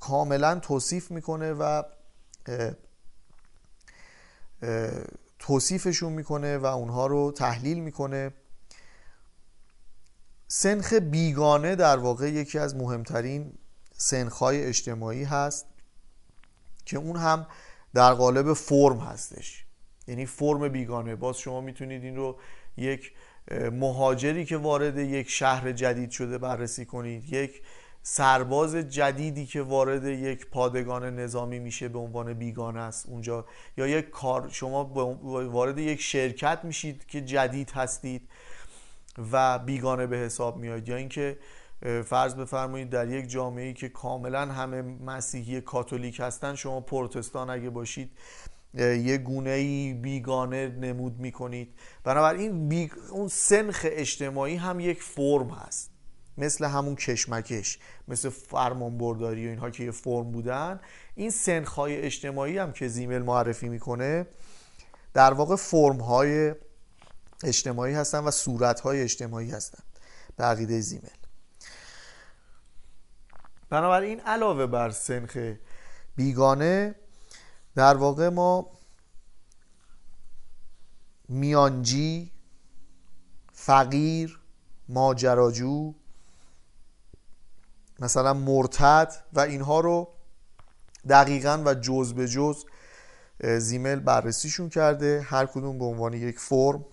کاملا 0.00 0.58
توصیف 0.58 1.10
می‌کنه 1.10 1.52
و 1.52 1.82
توصیفشون 5.38 6.12
می‌کنه 6.12 6.58
و 6.58 6.66
اونها 6.66 7.06
رو 7.06 7.32
تحلیل 7.32 7.80
می‌کنه. 7.80 8.32
سنخ 10.48 10.92
بیگانه 10.92 11.74
در 11.74 11.96
واقع 11.96 12.30
یکی 12.30 12.58
از 12.58 12.76
مهمترین 12.76 13.52
سنخهای 13.92 14.64
اجتماعی 14.64 15.24
هست 15.24 15.66
که 16.84 16.98
اون 16.98 17.16
هم 17.16 17.46
در 17.94 18.12
قالب 18.12 18.52
فرم 18.52 18.98
هستش. 18.98 19.64
یعنی 20.08 20.26
فرم 20.26 20.68
بیگانه. 20.68 21.16
باز 21.16 21.38
شما 21.38 21.60
می‌تونید 21.60 22.04
این 22.04 22.16
رو 22.16 22.38
یک 22.76 23.12
مهاجری 23.72 24.44
که 24.44 24.56
وارد 24.56 24.98
یک 24.98 25.30
شهر 25.30 25.72
جدید 25.72 26.10
شده 26.10 26.38
بررسی 26.38 26.84
کنید 26.84 27.32
یک 27.32 27.62
سرباز 28.02 28.76
جدیدی 28.76 29.46
که 29.46 29.62
وارد 29.62 30.04
یک 30.04 30.46
پادگان 30.50 31.18
نظامی 31.18 31.58
میشه 31.58 31.88
به 31.88 31.98
عنوان 31.98 32.34
بیگانه 32.34 32.80
است 32.80 33.06
اونجا. 33.06 33.46
یا 33.76 33.86
یک 33.86 34.10
کار 34.10 34.48
شما 34.48 34.84
وارد 35.50 35.78
یک 35.78 36.00
شرکت 36.00 36.60
میشید 36.62 37.06
که 37.06 37.20
جدید 37.20 37.70
هستید. 37.70 38.28
و 39.32 39.58
بیگانه 39.58 40.06
به 40.06 40.16
حساب 40.16 40.56
میاد. 40.56 40.88
یا 40.88 40.96
اینکه 40.96 41.38
فرض 42.04 42.34
بفرمایید 42.34 42.90
در 42.90 43.08
یک 43.08 43.28
جامعه 43.28 43.64
ای 43.64 43.72
که 43.72 43.88
کاملا 43.88 44.46
همه 44.46 44.82
مسیحی 44.82 45.60
کاتولیک 45.60 46.20
هستن 46.20 46.54
شما 46.54 46.80
پروتستان 46.80 47.50
اگه 47.50 47.70
باشید 47.70 48.10
یه 48.74 49.18
گونه 49.18 49.50
ای 49.50 49.94
بیگانه 49.94 50.68
نمود 50.68 51.18
می‌کنید. 51.18 51.74
بنابراین 52.04 52.68
بی... 52.68 52.90
اون 53.10 53.28
سنخ 53.28 53.86
اجتماعی 53.90 54.56
هم 54.56 54.80
یک 54.80 55.02
فرم 55.02 55.50
هست. 55.50 55.90
مثل 56.38 56.64
همون 56.64 56.94
کشمکش 56.94 57.78
مثل 58.08 58.28
فرمانبرداری 58.28 59.46
و 59.46 59.50
اینها 59.50 59.70
که 59.70 59.84
یه 59.84 59.90
فرم 59.90 60.32
بودن. 60.32 60.80
این 61.14 61.30
سنخهای 61.30 61.96
اجتماعی 61.96 62.58
هم 62.58 62.72
که 62.72 62.88
زیمل 62.88 63.22
معرفی 63.22 63.68
می‌کنه 63.68 64.26
در 65.14 65.32
واقع 65.32 65.56
فرم 65.56 65.96
های 65.96 66.54
اجتماعی 67.44 67.94
هستن 67.94 68.18
و 68.18 68.30
صورت 68.30 68.80
های 68.80 69.02
اجتماعی 69.02 69.50
هستن. 69.50 69.82
به 70.36 70.44
عقیده 70.44 70.80
زیمل. 70.80 71.08
بنابراین 73.70 74.20
علاوه 74.20 74.66
بر 74.66 74.90
سنخ 74.90 75.54
بیگانه 76.16 76.94
در 77.74 77.96
واقع 77.96 78.28
ما 78.28 78.70
میانجی 81.28 82.32
فقیر 83.52 84.40
ماجراجو 84.88 85.94
مثلا 87.98 88.34
مرتد 88.34 89.14
و 89.32 89.40
اینها 89.40 89.80
رو 89.80 90.08
دقیقا 91.08 91.62
و 91.66 91.74
جز 91.74 92.14
به 92.14 92.28
جز 92.28 92.64
زیمل 93.58 94.00
بررسیشون 94.00 94.68
کرده. 94.68 95.20
هر 95.20 95.46
کدوم 95.46 95.78
به 95.78 95.84
عنوان 95.84 96.12
یک 96.12 96.38
فرم 96.38 96.84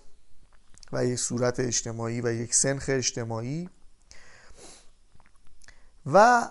و 0.94 1.04
یک 1.04 1.18
صورت 1.18 1.60
اجتماعی 1.60 2.20
و 2.20 2.32
یک 2.32 2.54
سنخ 2.54 2.84
اجتماعی. 2.88 3.68
و 6.06 6.48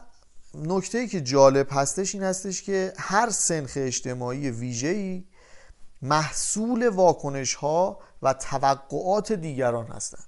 نکته 0.56 1.08
که 1.08 1.21
جالب 1.21 1.67
هستش 1.71 2.15
این 2.15 2.23
هستش 2.23 2.63
که 2.63 2.93
هر 2.97 3.29
سنخ 3.29 3.71
اجتماعی 3.75 4.51
ویژه‌ای 4.51 5.23
محصول 6.01 6.88
واکنش 6.88 7.53
ها 7.53 7.99
و 8.21 8.34
توقعات 8.34 9.32
دیگران 9.32 9.88
هستند. 9.88 10.27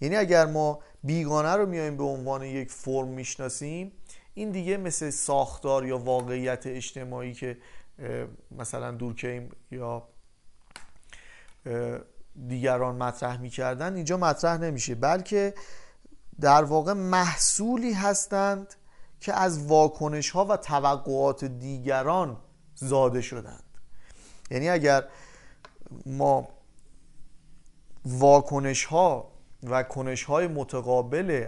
یعنی 0.00 0.16
اگر 0.16 0.46
ما 0.46 0.82
بیگانه 1.04 1.52
رو 1.56 1.66
میایم 1.66 1.96
به 1.96 2.04
عنوان 2.04 2.42
یک 2.42 2.70
فرم 2.70 3.08
می‌شناسیم 3.08 3.92
این 4.34 4.50
دیگه 4.50 4.76
مثل 4.76 5.10
ساختار 5.10 5.86
یا 5.86 5.98
واقعیت 5.98 6.66
اجتماعی 6.66 7.34
که 7.34 7.58
مثلا 8.50 8.90
دورکیم 8.90 9.50
یا 9.70 10.08
دیگران 12.48 12.96
مطرح 12.96 13.40
می‌کردن 13.40 13.94
اینجا 13.94 14.16
مطرح 14.16 14.58
نمیشه. 14.58 14.94
بلکه 14.94 15.54
در 16.40 16.64
واقع 16.64 16.92
محصولی 16.92 17.92
هستند 17.92 18.74
که 19.20 19.34
از 19.34 19.66
واکنش 19.66 20.30
ها 20.30 20.44
و 20.44 20.56
توقعات 20.56 21.44
دیگران 21.44 22.36
زاده 22.74 23.20
شدند. 23.20 23.64
یعنی 24.50 24.68
اگر 24.68 25.04
ما 26.06 26.48
واکنش 28.04 28.84
ها 28.84 29.32
و 29.62 29.82
کنش 29.82 30.24
های 30.24 30.46
متقابل 30.46 31.46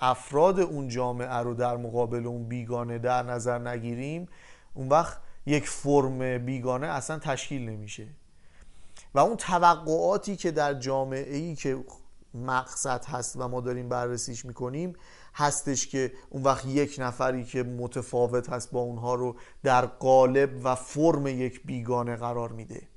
افراد 0.00 0.60
اون 0.60 0.88
جامعه 0.88 1.36
رو 1.36 1.54
در 1.54 1.76
مقابل 1.76 2.26
اون 2.26 2.48
بیگانه 2.48 2.98
در 2.98 3.22
نظر 3.22 3.58
نگیریم 3.58 4.28
اون 4.74 4.88
وقت 4.88 5.18
یک 5.46 5.68
فرم 5.68 6.38
بیگانه 6.38 6.86
اصلا 6.86 7.18
تشکیل 7.18 7.68
نمیشه. 7.68 8.08
و 9.14 9.18
اون 9.18 9.36
توقعاتی 9.36 10.36
که 10.36 10.50
در 10.50 10.74
جامعه 10.74 11.36
ای 11.36 11.54
که 11.54 11.84
مقصد 12.34 13.04
هست 13.04 13.36
و 13.36 13.48
ما 13.48 13.60
داریم 13.60 13.88
بررسیش 13.88 14.44
می‌کنیم 14.44 14.96
هستش 15.34 15.86
که 15.86 16.12
اون 16.30 16.42
وقت 16.42 16.66
یک 16.66 16.96
نفری 16.98 17.44
که 17.44 17.62
متفاوت 17.62 18.50
هست 18.50 18.70
با 18.70 18.80
اونها 18.80 19.14
رو 19.14 19.36
در 19.62 19.86
قالب 19.86 20.60
و 20.64 20.74
فرم 20.74 21.26
یک 21.26 21.66
بیگانه 21.66 22.16
قرار 22.16 22.52
میده. 22.52 22.88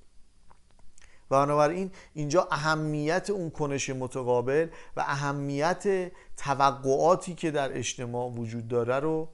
و 1.31 1.45
بنابراین 1.45 1.91
اینجا 2.13 2.47
اهمیت 2.51 3.29
اون 3.29 3.49
کنش 3.49 3.89
متقابل 3.89 4.67
و 4.97 5.01
اهمیت 5.07 6.11
توقعاتی 6.37 7.35
که 7.35 7.51
در 7.51 7.77
اجتماع 7.77 8.31
وجود 8.31 8.67
داره 8.67 8.99
رو 8.99 9.29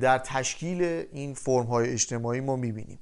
در 0.00 0.18
تشکیل 0.18 0.82
این 1.12 1.34
فرم 1.34 1.66
های 1.66 1.92
اجتماعی 1.92 2.40
ما 2.40 2.56
می‌بینیم. 2.56 2.98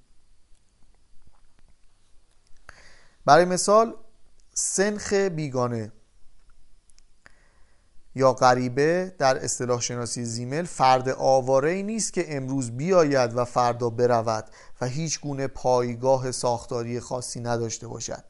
برای 3.28 3.44
مثال 3.44 3.94
سنخ 4.54 5.12
بیگانه 5.12 5.92
یا 8.14 8.32
غریبه 8.32 9.14
در 9.18 9.44
اصطلاح 9.44 9.80
شناسی 9.80 10.24
زیمل 10.24 10.64
فرد 10.64 11.08
آواره 11.08 11.70
ای 11.70 11.82
نیست 11.82 12.12
که 12.12 12.36
امروز 12.36 12.70
بیاید 12.70 13.36
و 13.36 13.44
فردا 13.44 13.90
برود 13.90 14.50
و 14.80 14.86
هیچ 14.86 15.20
گونه 15.20 15.46
پایگاه 15.46 16.30
ساختاری 16.30 17.00
خاصی 17.00 17.40
نداشته 17.40 17.88
باشد. 17.88 18.24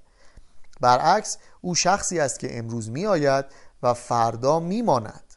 برعکس 0.81 1.39
او 1.61 1.75
شخصی 1.75 2.21
است 2.21 2.39
که 2.39 2.59
امروز 2.59 2.91
میآید 2.91 3.45
و 3.83 3.95
فردا 3.95 4.61
میماند. 4.61 5.35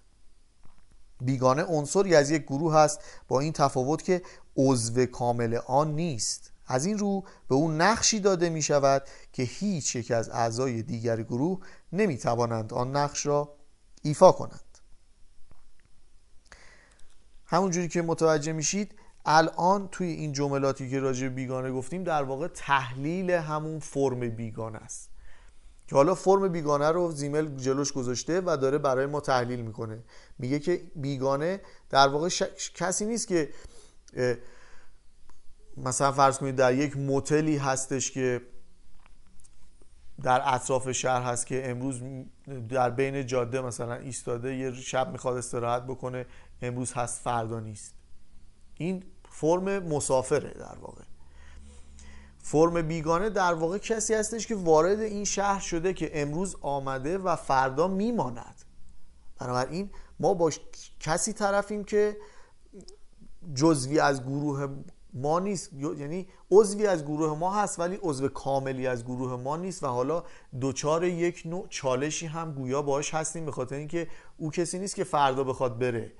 بیگانه 1.21 1.63
عنصری 1.63 2.15
از 2.15 2.31
یک 2.31 2.43
گروه 2.43 2.75
است 2.75 2.99
با 3.27 3.39
این 3.39 3.53
تفاوت 3.53 4.03
که 4.03 4.21
عضو 4.57 5.05
کامل 5.05 5.59
آن 5.65 5.95
نیست. 5.95 6.50
از 6.71 6.85
این 6.85 6.97
رو 6.97 7.23
به 7.47 7.55
او 7.55 7.71
نقشی 7.71 8.19
داده 8.19 8.49
می 8.49 8.61
شود 8.61 9.03
که 9.33 9.43
هیچ 9.43 9.95
یک 9.95 10.11
از 10.11 10.29
اعضای 10.29 10.83
دیگر 10.83 11.21
گروه 11.21 11.59
نمی 11.93 12.17
توانند 12.17 12.73
آن 12.73 12.95
نقش 12.95 13.25
را 13.25 13.55
ایفا 14.01 14.31
کنند. 14.31 14.77
همونجوری 17.45 17.87
که 17.87 18.01
متوجه 18.01 18.51
میشید 18.51 18.95
الان 19.25 19.87
توی 19.87 20.07
این 20.07 20.31
جملاتی 20.31 20.89
که 20.89 20.99
راجع 20.99 21.27
بیگانه 21.27 21.71
گفتیم 21.71 22.03
در 22.03 22.23
واقع 22.23 22.47
تحلیل 22.47 23.31
همون 23.31 23.79
فرم 23.79 24.29
بیگانه 24.29 24.77
است. 24.77 25.09
که 25.87 25.95
حالا 25.95 26.15
فرم 26.15 26.47
بیگانه 26.47 26.89
رو 26.89 27.11
زیمل 27.11 27.55
جلوش 27.55 27.91
گذاشته 27.91 28.41
و 28.41 28.57
داره 28.61 28.77
برای 28.77 29.05
ما 29.05 29.19
تحلیل 29.19 29.61
می‌کنه. 29.61 30.03
میگه 30.39 30.59
که 30.59 30.81
بیگانه 30.95 31.61
در 31.89 32.07
واقع 32.07 32.29
کسی 32.75 33.05
نیست 33.05 33.27
که 33.27 33.49
مثلا 35.77 36.11
فرض 36.11 36.37
کنید 36.37 36.55
در 36.55 36.73
یک 36.73 36.97
موتلی 36.97 37.57
هستش 37.57 38.11
که 38.11 38.41
در 40.23 40.41
اطراف 40.45 40.91
شهر 40.91 41.21
هست 41.21 41.47
که 41.47 41.69
امروز 41.69 42.01
در 42.69 42.89
بین 42.89 43.25
جاده 43.25 43.61
مثلا 43.61 43.93
ایستاده 43.93 44.55
یه 44.55 44.73
شب 44.73 45.11
می‌خواد 45.11 45.37
استراحت 45.37 45.83
بکنه 45.83 46.25
امروز 46.61 46.93
هست 46.93 47.21
فردا 47.21 47.59
نیست. 47.59 47.93
این 48.77 49.03
فرم 49.29 49.79
مسافره 49.79 50.49
در 50.49 50.77
واقع. 50.81 51.03
فرم 52.43 52.81
بیگانه 52.81 53.29
در 53.29 53.53
واقع 53.53 53.77
کسی 53.77 54.13
هستش 54.13 54.47
که 54.47 54.55
وارد 54.55 54.99
این 54.99 55.25
شهر 55.25 55.59
شده 55.59 55.93
که 55.93 56.21
امروز 56.21 56.55
آمده 56.61 57.17
و 57.17 57.35
فردا 57.35 57.87
میماند. 57.87 58.55
بنابراین 59.39 59.89
ما 60.19 60.33
با 60.33 60.51
کسی 60.99 61.33
طرفیم 61.33 61.83
که 61.83 62.17
جزوی 63.55 63.99
از 63.99 64.23
گروه 64.23 64.67
ما 65.13 65.39
نیست. 65.39 65.73
یعنی 65.73 66.27
عضوی 66.51 66.87
از 66.87 67.03
گروه 67.03 67.37
ما 67.37 67.55
هست 67.55 67.79
ولی 67.79 67.99
عضو 68.01 68.27
کاملی 68.27 68.87
از 68.87 69.05
گروه 69.05 69.41
ما 69.41 69.57
نیست 69.57 69.83
و 69.83 69.87
حالا 69.87 70.23
دوچار 70.59 71.03
یک 71.03 71.43
نوع 71.45 71.67
چالشی 71.69 72.25
هم 72.25 72.53
گویا 72.53 72.81
باش 72.81 73.13
هستیم 73.13 73.45
به 73.45 73.51
خاطر 73.51 73.75
اینکه 73.75 74.07
او 74.37 74.51
کسی 74.51 74.79
نیست 74.79 74.95
که 74.95 75.03
فردا 75.03 75.43
بخواد 75.43 75.79
بره. 75.79 76.11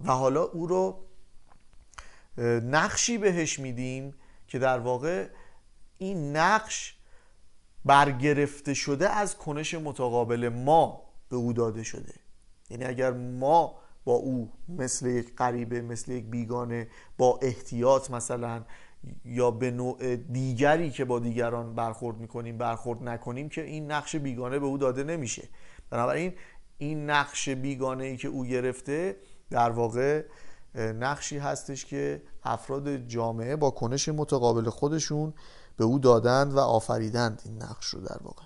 و 0.00 0.12
حالا 0.12 0.42
او 0.42 0.66
رو 0.66 1.04
نقشی 2.62 3.18
بهش 3.18 3.58
میدیم 3.58 4.14
که 4.48 4.58
در 4.58 4.78
واقع 4.78 5.28
این 5.98 6.36
نقش 6.36 6.96
برگرفته 7.84 8.74
شده 8.74 9.10
از 9.10 9.36
کنش 9.36 9.74
متقابل 9.74 10.48
ما 10.48 11.02
به 11.28 11.36
او 11.36 11.52
داده 11.52 11.82
شده. 11.82 12.14
یعنی 12.70 12.84
اگر 12.84 13.10
ما 13.10 13.83
با 14.04 14.12
او 14.12 14.52
مثل 14.68 15.06
یک 15.06 15.36
غریبه 15.36 15.82
مثل 15.82 16.12
یک 16.12 16.24
بیگانه 16.24 16.88
با 17.18 17.38
احتیاط 17.42 18.10
مثلا 18.10 18.62
یا 19.24 19.50
به 19.50 19.70
نوع 19.70 20.16
دیگری 20.16 20.90
که 20.90 21.04
با 21.04 21.18
دیگران 21.18 21.74
برخورد 21.74 22.18
می‌کنیم 22.18 22.58
برخورد 22.58 23.02
نکنیم 23.02 23.48
که 23.48 23.62
این 23.62 23.90
نقش 23.90 24.16
بیگانه 24.16 24.58
به 24.58 24.66
او 24.66 24.78
داده 24.78 25.04
نمیشه. 25.04 25.48
بنابراین 25.90 26.32
این 26.78 27.10
نقش 27.10 27.48
بیگانه 27.48 28.04
ای 28.04 28.16
که 28.16 28.28
او 28.28 28.44
گرفته 28.44 29.16
در 29.50 29.70
واقع 29.70 30.24
نقشی 30.74 31.38
هستش 31.38 31.84
که 31.84 32.22
افراد 32.44 32.96
جامعه 32.96 33.56
با 33.56 33.70
کنش 33.70 34.08
متقابل 34.08 34.70
خودشون 34.70 35.34
به 35.76 35.84
او 35.84 35.98
دادند 35.98 36.54
و 36.54 36.58
آفریدند 36.58 37.42
این 37.44 37.62
نقش 37.62 37.86
رو 37.86 38.00
در 38.00 38.18
واقع. 38.22 38.42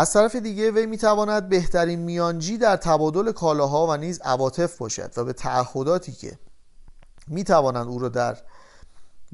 از 0.00 0.12
طرف 0.12 0.36
دیگه 0.36 0.70
وی 0.70 0.86
می‌تواند 0.86 1.48
بهترین 1.48 1.98
میانجی 1.98 2.58
در 2.58 2.76
تبادل 2.76 3.32
کالاها 3.32 3.86
و 3.86 3.96
نیز 3.96 4.20
عواطف 4.20 4.78
باشد 4.78 5.12
و 5.16 5.24
به 5.24 5.32
تعهداتی 5.32 6.12
که 6.12 6.38
می‌توانند 7.28 7.88
او 7.88 7.98
را 7.98 8.08
در 8.08 8.36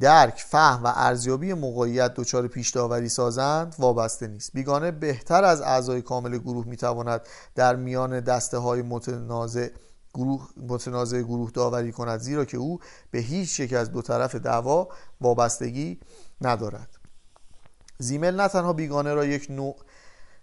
درک 0.00 0.44
فهم 0.48 0.84
و 0.84 0.92
ارزیابی 0.94 1.52
موقعیت 1.52 2.14
دچار 2.14 2.48
پیش 2.48 2.70
داوری 2.70 3.08
سازند 3.08 3.74
وابسته 3.78 4.26
نیست. 4.26 4.50
بیگانه 4.54 4.90
بهتر 4.90 5.44
از 5.44 5.60
اعضای 5.60 6.02
کامل 6.02 6.38
گروه 6.38 6.66
می‌تواند 6.66 7.20
در 7.54 7.76
میان 7.76 8.20
دسته 8.20 8.58
های 8.58 8.82
متنازع 8.82 9.68
گروه 10.14 10.48
متنازع 10.68 11.22
گروه 11.22 11.50
داوری 11.50 11.92
کند 11.92 12.20
زیرا 12.20 12.44
که 12.44 12.56
او 12.56 12.80
به 13.10 13.18
هیچ 13.18 13.60
یک 13.60 13.72
از 13.72 13.92
دو 13.92 14.02
طرف 14.02 14.34
دعوا 14.34 14.88
وابستگی 15.20 16.00
ندارد. 16.40 16.88
زیمل 17.98 18.40
نه 18.40 18.48
تنها 18.48 18.72
بیگانه 18.72 19.14
را 19.14 19.24
یک 19.24 19.46
نوع 19.50 19.76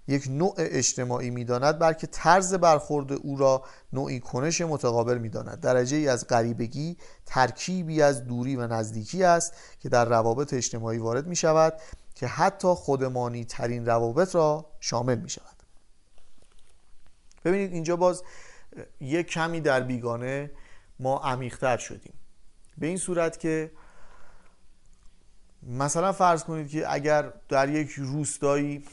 یک 0.07 0.27
نوع 0.29 0.53
اجتماعی 0.57 1.29
می‌داند 1.29 1.79
بلکه 1.79 2.07
طرز 2.07 2.53
برخورد 2.53 3.13
او 3.13 3.37
را 3.37 3.63
نوعی 3.93 4.19
کنش 4.19 4.61
متقابل 4.61 5.17
می‌داند. 5.17 5.59
درجه 5.59 5.97
ای 5.97 6.07
از 6.07 6.27
غریبگی 6.27 6.97
ترکیبی 7.25 8.01
از 8.01 8.25
دوری 8.25 8.55
و 8.55 8.67
نزدیکی 8.67 9.23
است 9.23 9.53
که 9.79 9.89
در 9.89 10.05
روابط 10.05 10.53
اجتماعی 10.53 10.97
وارد 10.97 11.27
می 11.27 11.35
شود 11.35 11.73
که 12.15 12.27
حتی 12.27 12.67
خودمانی 12.67 13.45
ترین 13.45 13.85
روابط 13.85 14.35
را 14.35 14.65
شامل 14.79 15.19
می 15.19 15.29
شود 15.29 15.55
ببینید 17.45 17.73
اینجا 17.73 17.95
باز 17.95 18.23
یک 18.99 19.27
کمی 19.27 19.61
در 19.61 19.81
بیگانه 19.81 20.51
ما 20.99 21.19
عمیقتر 21.19 21.77
شدیم. 21.77 22.13
به 22.77 22.87
این 22.87 22.97
صورت 22.97 23.39
که 23.39 23.71
مثلا 25.63 26.11
فرض 26.11 26.43
کنید 26.43 26.69
که 26.69 26.93
اگر 26.93 27.33
در 27.49 27.69
یک 27.69 27.91
روستایی 27.91 28.85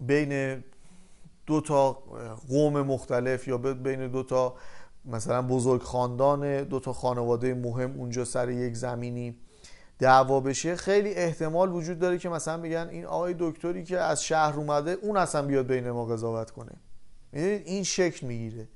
بین 0.00 0.64
دو 1.46 1.60
تا 1.60 1.92
قوم 2.48 2.82
مختلف 2.82 3.48
یا 3.48 3.58
بین 3.58 4.08
دو 4.08 4.22
تا 4.22 4.54
مثلا 5.04 5.42
بزرگ 5.42 5.82
خاندان 5.82 6.64
دو 6.64 6.80
تا 6.80 6.92
خانواده 6.92 7.54
مهم 7.54 7.98
اونجا 7.98 8.24
سر 8.24 8.50
یک 8.50 8.76
زمینی 8.76 9.38
دعوا 9.98 10.40
بشه 10.40 10.76
خیلی 10.76 11.14
احتمال 11.14 11.72
وجود 11.72 11.98
داره 11.98 12.18
که 12.18 12.28
مثلا 12.28 12.62
بگن 12.62 12.88
این 12.90 13.04
آقای 13.04 13.34
دکتری 13.38 13.84
که 13.84 13.98
از 13.98 14.24
شهر 14.24 14.56
اومده 14.56 14.90
اون 14.90 15.16
اصلا 15.16 15.46
بیاد 15.46 15.66
بین 15.66 15.90
ما 15.90 16.04
قضاوت 16.04 16.50
کنه. 16.50 16.72
می‌دونید 17.32 17.62
این 17.66 17.82
شکل 17.82 18.26
می‌گیره. 18.26 18.68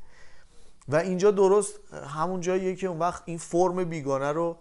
و 0.89 0.97
اینجا 0.97 1.31
درست 1.31 1.81
همون 2.07 2.41
جاییه 2.41 2.77
که 2.77 2.87
اون 2.87 2.99
وقت 2.99 3.23
این 3.27 3.39
فرم 3.39 3.85
بیگانه 3.85 4.33
رو 4.33 4.57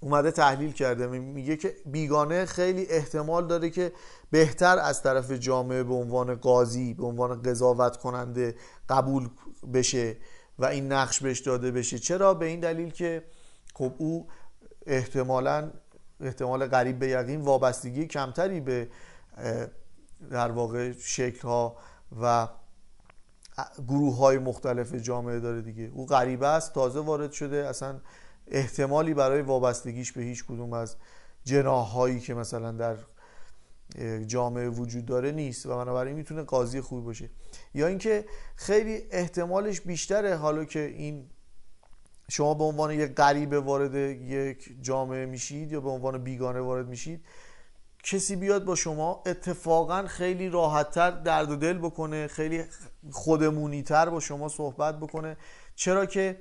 اومده 0.00 0.30
تحلیل 0.30 0.72
کرده 0.72 1.06
میگه 1.06 1.56
که 1.56 1.76
بیگانه 1.86 2.44
خیلی 2.44 2.86
احتمال 2.86 3.46
داره 3.46 3.70
که 3.70 3.92
بهتر 4.30 4.78
از 4.78 5.02
طرف 5.02 5.32
جامعه 5.32 5.82
به 5.82 5.94
عنوان 5.94 6.34
قاضی 6.34 6.94
به 6.94 7.06
عنوان 7.06 7.42
قضاوت 7.42 7.96
کننده 7.96 8.54
قبول 8.88 9.28
بشه 9.74 10.16
و 10.58 10.64
این 10.64 10.92
نقش 10.92 11.20
بهش 11.20 11.40
داده 11.40 11.70
بشه. 11.70 11.98
چرا؟ 11.98 12.34
به 12.34 12.46
این 12.46 12.60
دلیل 12.60 12.90
که 12.90 13.24
خب 13.74 13.92
او 13.98 14.28
احتمالا 14.86 15.70
احتمال 16.20 16.66
قریب 16.66 16.98
به 16.98 17.08
یقین 17.08 17.40
وابستگی 17.40 18.06
کمتری 18.06 18.60
به 18.60 18.88
در 20.30 20.50
واقع 20.50 20.92
شکل 20.92 21.48
ها 21.48 21.76
و 22.20 22.48
گروه 23.88 24.16
های 24.16 24.38
مختلف 24.38 24.94
جامعه 24.94 25.40
داره 25.40 25.62
دیگه. 25.62 25.90
او 25.94 26.06
غریبه 26.06 26.46
است 26.46 26.72
تازه 26.72 27.00
وارد 27.00 27.32
شده 27.32 27.66
اصلا 27.68 28.00
احتمالی 28.50 29.14
برای 29.14 29.42
وابستگیش 29.42 30.12
به 30.12 30.22
هیچ 30.22 30.44
کدوم 30.44 30.72
از 30.72 30.96
جناهایی 31.44 32.20
که 32.20 32.34
مثلا 32.34 32.72
در 32.72 32.96
جامعه 34.26 34.68
وجود 34.68 35.06
داره 35.06 35.32
نیست 35.32 35.66
و 35.66 35.68
بنابراین 35.68 36.16
می‌تونه 36.16 36.42
قاضی 36.42 36.80
خوبی 36.80 37.02
باشه. 37.02 37.30
یا 37.74 37.86
اینکه 37.86 38.24
خیلی 38.56 39.02
احتمالش 39.10 39.80
بیشتره 39.80 40.36
حالا 40.36 40.64
که 40.64 40.80
این 40.80 41.30
شما 42.30 42.54
به 42.54 42.64
عنوان 42.64 42.90
یک 42.90 43.14
غریبه 43.14 43.60
وارد 43.60 43.94
یک 43.94 44.76
جامعه 44.82 45.26
میشید 45.26 45.72
یا 45.72 45.80
به 45.80 45.90
عنوان 45.90 46.24
بیگانه 46.24 46.60
وارد 46.60 46.88
میشید 46.88 47.24
کسی 48.02 48.36
بیاد 48.36 48.64
با 48.64 48.74
شما 48.74 49.22
اتفاقا 49.26 50.06
خیلی 50.06 50.48
راحتتر 50.48 51.10
درد 51.10 51.50
و 51.50 51.56
دل 51.56 51.78
بکنه 51.78 52.26
خیلی 52.26 52.64
خودمونیتر 53.10 54.10
با 54.10 54.20
شما 54.20 54.48
صحبت 54.48 55.00
بکنه. 55.00 55.36
چرا 55.74 56.06
که 56.06 56.40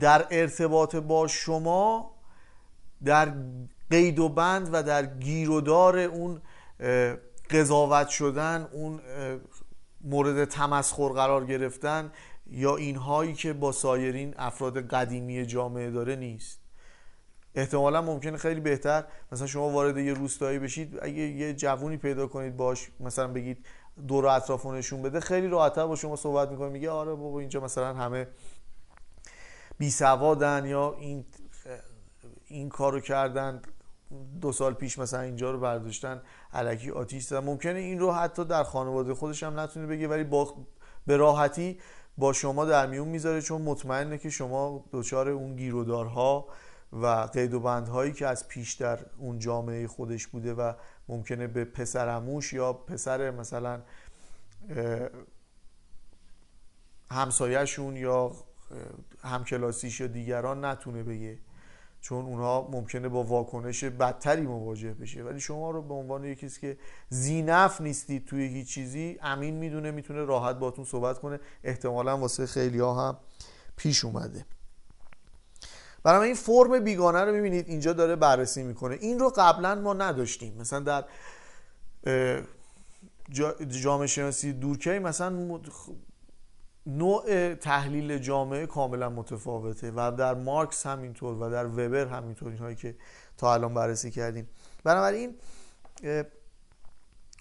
در 0.00 0.26
ارتباط 0.30 0.96
با 0.96 1.28
شما 1.28 2.14
در 3.04 3.34
قید 3.90 4.18
و 4.18 4.28
بند 4.28 4.68
و 4.72 4.82
در 4.82 5.06
گیر 5.06 5.50
و 5.50 5.60
دار 5.60 5.98
اون 5.98 6.40
قضاوت 7.50 8.08
شدن 8.08 8.68
اون 8.72 9.00
مورد 10.00 10.44
تمسخر 10.44 11.08
قرار 11.08 11.46
گرفتن 11.46 12.12
یا 12.46 12.76
اینهایی 12.76 13.34
که 13.34 13.52
با 13.52 13.72
سایرین 13.72 14.34
افراد 14.38 14.88
قدیمی 14.88 15.46
جامعه 15.46 15.90
داره 15.90 16.16
نیست. 16.16 16.58
احتمالا 17.54 18.02
ممکنه 18.02 18.36
خیلی 18.36 18.60
بهتر. 18.60 19.04
مثلا 19.32 19.46
شما 19.46 19.68
وارد 19.68 19.98
یه 19.98 20.12
روستایی 20.12 20.58
بشید 20.58 20.98
اگه 21.02 21.22
یه 21.22 21.54
جوونی 21.54 21.96
پیدا 21.96 22.26
کنید 22.26 22.56
باش 22.56 22.90
مثلا 23.00 23.28
بگید 23.28 23.66
دور 24.08 24.26
اطراف 24.26 24.66
نشون 24.66 25.02
بده 25.02 25.20
خیلی 25.20 25.48
راحتر 25.48 25.86
با 25.86 25.96
شما 25.96 26.16
صحبت 26.16 26.50
می‌کنه 26.50 26.68
میگه 26.68 26.90
آره 26.90 27.14
بابا 27.14 27.40
اینجا 27.40 27.60
مثلا 27.60 27.94
همه 27.94 28.28
بی 29.82 29.90
سوادن 29.90 30.66
یا 30.66 30.96
این 30.98 31.24
این 32.46 32.68
کارو 32.68 33.00
کردن 33.00 33.62
دو 34.40 34.52
سال 34.52 34.74
پیش 34.74 34.98
مثلا 34.98 35.20
اینجا 35.20 35.50
رو 35.50 35.60
برداشتن 35.60 36.22
علکی 36.52 36.90
آتیش 36.90 37.24
زدن. 37.24 37.44
ممکنه 37.44 37.78
این 37.78 37.98
رو 37.98 38.12
حتی 38.12 38.44
در 38.44 38.62
خانواده 38.62 39.14
خودش 39.14 39.42
هم 39.42 39.60
نتونه 39.60 39.86
بگه 39.86 40.08
ولی 40.08 40.24
با 40.24 40.54
به 41.06 41.16
راحتی 41.16 41.80
با 42.18 42.32
شما 42.32 42.64
در 42.64 42.86
میون 42.86 43.08
می‌ذاره 43.08 43.42
چون 43.42 43.62
مطمئنه 43.62 44.18
که 44.18 44.30
شما 44.30 44.84
دچار 44.92 45.28
اون 45.28 45.56
گیرودارها 45.56 46.48
و 46.92 47.06
قید 47.06 47.54
و 47.54 47.60
بندهایی 47.60 48.12
که 48.12 48.26
از 48.26 48.48
پیش 48.48 48.72
در 48.72 48.98
اون 49.18 49.38
جامعه 49.38 49.86
خودش 49.86 50.26
بوده 50.26 50.54
و 50.54 50.72
ممکنه 51.08 51.46
به 51.46 51.64
پسرموش 51.64 52.52
یا 52.52 52.72
پسر 52.72 53.30
مثلا 53.30 53.82
همسایهشون 57.10 57.96
یا 57.96 58.32
همکلاسیش 59.22 60.00
یا 60.00 60.06
دیگران 60.06 60.64
نتونه 60.64 61.02
بگه 61.02 61.38
چون 62.00 62.24
اونها 62.24 62.68
ممکنه 62.72 63.08
با 63.08 63.22
واکنش 63.22 63.84
بدتری 63.84 64.42
مواجه 64.42 64.94
بشه. 64.94 65.22
ولی 65.22 65.40
شما 65.40 65.70
رو 65.70 65.82
به 65.82 65.94
عنوان 65.94 66.24
یکی 66.24 66.48
که 66.48 66.78
زینف 67.08 67.80
نیستید 67.80 68.24
توی 68.26 68.42
هیچ 68.48 68.68
چیزی 68.74 69.18
امین 69.22 69.54
می‌دونه 69.54 69.90
می‌تونه 69.90 70.24
راحت 70.24 70.56
باتون 70.56 70.84
صحبت 70.84 71.18
کنه. 71.18 71.40
احتمالا 71.64 72.18
واسه 72.18 72.46
خیلی 72.46 72.78
ها 72.78 73.08
هم 73.08 73.16
پیش 73.76 74.04
اومده. 74.04 74.46
برای 76.02 76.26
این 76.26 76.34
فرم 76.34 76.84
بیگانه 76.84 77.20
رو 77.20 77.32
می‌بینید 77.32 77.68
اینجا 77.68 77.92
داره 77.92 78.16
بررسی 78.16 78.62
می‌کنه. 78.62 78.98
این 79.00 79.18
رو 79.18 79.32
قبلا 79.36 79.74
ما 79.74 79.94
نداشتیم. 79.94 80.56
مثلا 80.60 80.80
در 80.80 81.04
جامعه 83.68 84.06
شناسی 84.06 84.52
دورکی 84.52 84.98
مثلا 84.98 85.60
نوع 86.86 87.54
تحلیل 87.54 88.18
جامعه 88.18 88.66
کاملا 88.66 89.08
متفاوته 89.08 89.92
و 89.96 90.12
در 90.18 90.34
مارکس 90.34 90.86
همینطور 90.86 91.34
و 91.34 91.50
در 91.50 91.66
وبر 91.66 92.06
همینطور 92.06 92.48
اینهایی 92.48 92.76
که 92.76 92.96
تا 93.36 93.54
الان 93.54 93.74
بررسی 93.74 94.10
کردیم. 94.10 94.48
بنابراین 94.84 95.34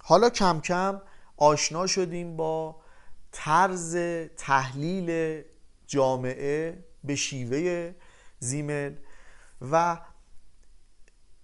حالا 0.04 0.30
کم 0.30 0.60
کم 0.60 1.02
آشنا 1.38 1.88
شدیم 1.88 2.38
با 2.38 2.76
طرز 3.32 3.98
تحلیل 4.38 5.42
جامعه 5.88 6.84
به 7.04 7.16
شیوه 7.16 7.94
زیمل 8.40 8.96
و 9.72 10.02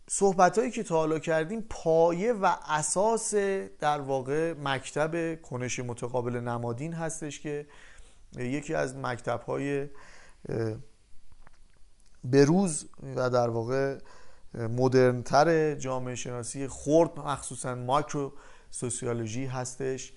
صحبت 0.10 0.58
هایی 0.58 0.72
که 0.72 0.84
تا 0.84 0.96
حالا 0.96 1.20
کردیم 1.20 1.66
پایه 1.70 2.34
و 2.34 2.56
اساس 2.68 3.36
در 3.80 4.02
واقع 4.02 4.54
مکتب 4.54 5.42
کنش 5.42 5.80
متقابل 5.80 6.36
نمادین 6.36 6.94
هستش 6.94 7.40
که 7.40 7.68
یکی 8.46 8.74
از 8.74 8.96
مکتب 8.96 9.42
های 9.42 9.88
بروز 12.24 12.90
و 13.16 13.30
در 13.30 13.50
واقع 13.50 13.98
مدرنتر 14.54 15.76
جامعه 15.76 16.16
شناسی 16.16 16.68
خورد 16.68 17.20
مخصوصا 17.20 17.76
ماکرو 17.76 18.34
سوسیولوژی 18.72 19.46
هستش 19.46 20.14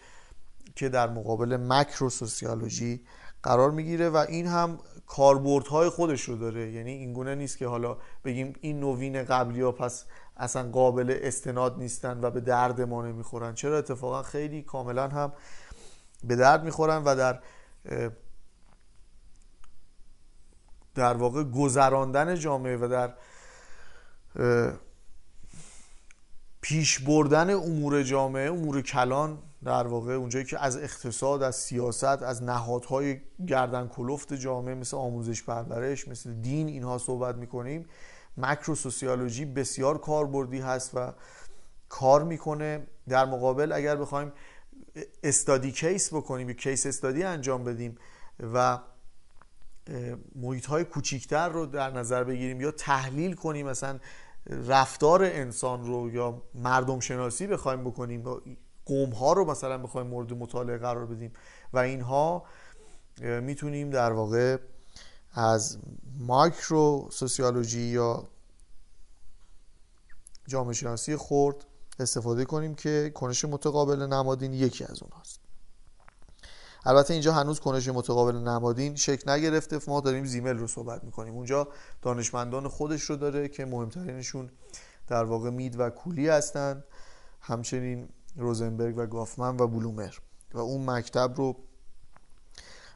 که 0.76 0.88
در 0.88 1.08
مقابل 1.08 1.56
مکرو 1.56 2.10
سوسیولوژی 2.10 3.04
قرار 3.42 3.70
می‌گیره 3.70 4.08
و 4.08 4.16
این 4.16 4.46
هم 4.46 4.78
کاربردهای 5.06 5.88
خودش 5.88 6.22
رو 6.22 6.36
داره. 6.36 6.72
یعنی 6.72 6.90
اینگونه 6.90 7.34
نیست 7.34 7.58
که 7.58 7.66
حالا 7.66 7.96
بگیم 8.24 8.52
این 8.60 8.80
نوین 8.80 9.22
قبلی 9.22 9.60
ها 9.60 9.72
پس 9.72 10.04
اصلا 10.36 10.70
قابل 10.70 11.18
استناد 11.22 11.78
نیستن 11.78 12.20
و 12.24 12.30
به 12.30 12.40
درد 12.40 12.80
ما 12.80 13.06
نمی‌خورن. 13.06 13.54
چرا؟ 13.54 13.78
اتفاقا 13.78 14.22
خیلی 14.22 14.62
کاملا 14.62 15.08
هم 15.08 15.32
به 16.24 16.36
درد 16.36 16.64
می‌خورن 16.64 17.02
و 17.04 17.16
در 17.16 17.40
در 20.94 21.14
واقع 21.14 21.44
گذراندن 21.44 22.34
جامعه 22.34 22.76
و 22.76 22.88
در 22.88 23.14
پیش 26.60 26.98
بردن 26.98 27.50
امور 27.50 28.02
جامعه 28.02 28.50
امور 28.50 28.82
کلان 28.82 29.38
در 29.64 29.86
واقع 29.86 30.12
اونجایی 30.12 30.44
که 30.44 30.64
از 30.64 30.76
اقتصاد 30.76 31.42
از 31.42 31.56
سیاست 31.56 32.04
از 32.04 32.42
نهادهای 32.42 33.20
گردن 33.46 33.88
کلفت 33.88 34.34
جامعه 34.34 34.74
مثل 34.74 34.96
آموزش 34.96 35.42
پرورش 35.42 36.08
مثل 36.08 36.32
دین 36.32 36.68
اینها 36.68 36.98
صحبت 36.98 37.34
می‌کنیم. 37.34 37.86
مکرو 38.36 38.74
سوسیولوژی 38.74 39.44
بسیار 39.44 39.98
کاربردی 39.98 40.58
هست 40.58 40.90
و 40.94 41.12
کار 41.88 42.24
می‌کنه. 42.24 42.86
در 43.08 43.24
مقابل 43.24 43.72
اگر 43.72 43.96
بخوایم 43.96 44.32
استادی 45.22 45.72
کیس 45.72 46.14
بکنیم 46.14 46.48
یا 46.48 46.54
کیس 46.54 46.86
استادی 46.86 47.22
انجام 47.22 47.64
بدیم 47.64 47.98
و 48.54 48.78
محیط 50.34 50.66
های 50.66 50.84
کوچیکتر 50.84 51.48
رو 51.48 51.66
در 51.66 51.90
نظر 51.90 52.24
بگیریم 52.24 52.60
یا 52.60 52.70
تحلیل 52.70 53.34
کنیم 53.34 53.66
مثلا 53.66 53.98
رفتار 54.46 55.24
انسان 55.24 55.86
رو 55.86 56.10
یا 56.10 56.42
مردم 56.54 57.00
شناسی 57.00 57.46
بخوایم 57.46 57.84
بکنیم 57.84 58.24
قوم 58.84 59.10
ها 59.10 59.32
رو 59.32 59.44
مثلا 59.44 59.78
بخوایم 59.78 60.06
مورد 60.06 60.32
مطالعه 60.32 60.78
قرار 60.78 61.06
بدیم 61.06 61.32
و 61.72 61.78
اینها 61.78 62.44
می‌تونیم 63.20 63.90
در 63.90 64.12
واقع 64.12 64.56
از 65.32 65.78
مایکرو 66.18 67.08
سوسیولوژی 67.12 67.80
یا 67.80 68.28
جامعه 70.46 70.74
شناسی 70.74 71.16
خرد 71.16 71.66
استفاده 72.00 72.44
کنیم 72.44 72.74
که 72.74 73.12
کنش 73.14 73.44
متقابل 73.44 74.06
نمادین 74.06 74.52
یکی 74.52 74.84
از 74.84 75.02
اوناست 75.02 75.40
البته 76.84 77.12
اینجا 77.12 77.32
هنوز 77.32 77.60
کنش 77.60 77.88
متقابل 77.88 78.36
نمادین 78.36 78.96
شکل 78.96 79.30
نگرفته. 79.30 79.80
ما 79.88 80.00
داریم 80.00 80.24
زیمل 80.24 80.58
رو 80.58 80.66
صحبت 80.66 81.04
می‌کنیم. 81.04 81.34
اونجا 81.34 81.68
دانشمندان 82.02 82.68
خودش 82.68 83.02
رو 83.02 83.16
داره 83.16 83.48
که 83.48 83.64
مهمترینشون 83.64 84.50
در 85.06 85.24
واقع 85.24 85.50
مید 85.50 85.80
و 85.80 85.90
کولی 85.90 86.28
هستند 86.28 86.84
همچنین 87.40 88.08
روزنبرگ 88.36 88.98
و 88.98 89.06
گافمن 89.06 89.56
و 89.56 89.66
بلومر. 89.66 90.14
و 90.54 90.58
اون 90.58 90.90
مکتب 90.90 91.34
رو 91.36 91.56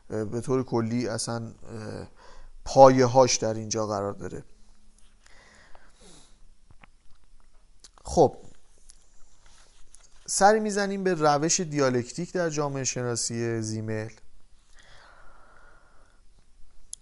به 0.08 0.40
طور 0.40 0.62
کلی 0.62 1.08
اصلا 1.08 1.52
پایه 2.64 3.06
هاش 3.06 3.36
در 3.36 3.54
اینجا 3.54 3.86
قرار 3.86 4.12
داره. 4.12 4.44
خب 8.04 8.36
سری 10.26 10.60
می‌زنیم 10.60 11.04
به 11.04 11.14
روش 11.14 11.60
دیالکتیک 11.60 12.32
در 12.32 12.50
جامعه 12.50 12.84
شناسی 12.84 13.62
زیمل 13.62 14.08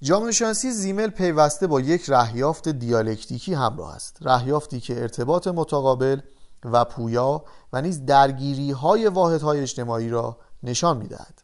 جامعه 0.03 0.33
شناسی 0.33 0.71
زیمل 0.71 1.09
پیوسته 1.11 1.67
با 1.67 1.81
یک 1.81 2.05
رهیافت 2.09 2.69
دیالکتیکی 2.69 3.55
همراه 3.55 3.95
است. 3.95 4.17
رهیافتی 4.21 4.81
که 4.81 5.01
ارتباط 5.03 5.49
متقابل 5.49 6.21
و 6.65 6.85
پویا 6.85 7.45
و 7.73 7.83
نیز 7.83 8.07
درگیری 8.07 8.71
های 8.71 9.07
واحد 9.07 9.43
های 9.43 9.61
اجتماعی 9.61 10.09
را 10.09 10.39
نشان 10.63 10.97
می‌دهد. 10.97 11.43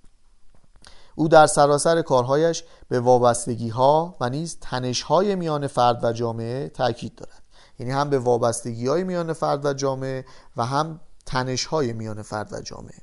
او 1.14 1.28
در 1.28 1.46
سراسر 1.46 2.02
کارهایش 2.02 2.64
به 2.88 3.00
وابستگی 3.00 3.68
ها 3.68 4.16
و 4.20 4.28
نیز 4.28 4.58
تنش 4.60 5.02
های 5.02 5.34
میان 5.34 5.66
فرد 5.66 6.04
و 6.04 6.12
جامعه 6.12 6.68
تاکید 6.68 7.14
دارد. 7.14 7.42
یعنی 7.78 7.92
هم 7.92 8.10
به 8.10 8.18
وابستگی 8.18 8.86
های 8.86 9.04
میان 9.04 9.32
فرد 9.32 9.64
و 9.66 9.72
جامعه 9.72 10.24
و 10.56 10.66
هم 10.66 11.00
تنش 11.28 11.64
های 11.64 11.92
میان 11.92 12.22
فرد 12.22 12.52
و 12.52 12.60
جامعه. 12.60 13.02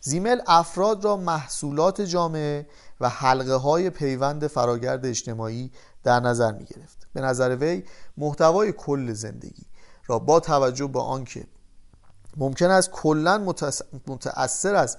زیمل 0.00 0.40
افراد 0.46 1.04
را 1.04 1.16
محصولات 1.16 2.00
جامعه 2.00 2.66
و 3.00 3.08
حلقه 3.08 3.54
های 3.54 3.90
پیوند 3.90 4.46
فراگرد 4.46 5.06
اجتماعی 5.06 5.72
در 6.04 6.20
نظر 6.20 6.52
می 6.52 6.64
گرفت 6.64 7.06
به 7.12 7.20
نظر 7.20 7.56
وی 7.56 7.84
محتوای 8.16 8.72
کل 8.72 9.12
زندگی 9.12 9.66
را 10.06 10.18
با 10.18 10.40
توجه 10.40 10.86
به 10.86 11.00
آنکه 11.00 11.46
ممکن 12.36 12.70
است 12.70 12.90
کلا 12.90 13.54
متأثر 14.06 14.74
از 14.74 14.98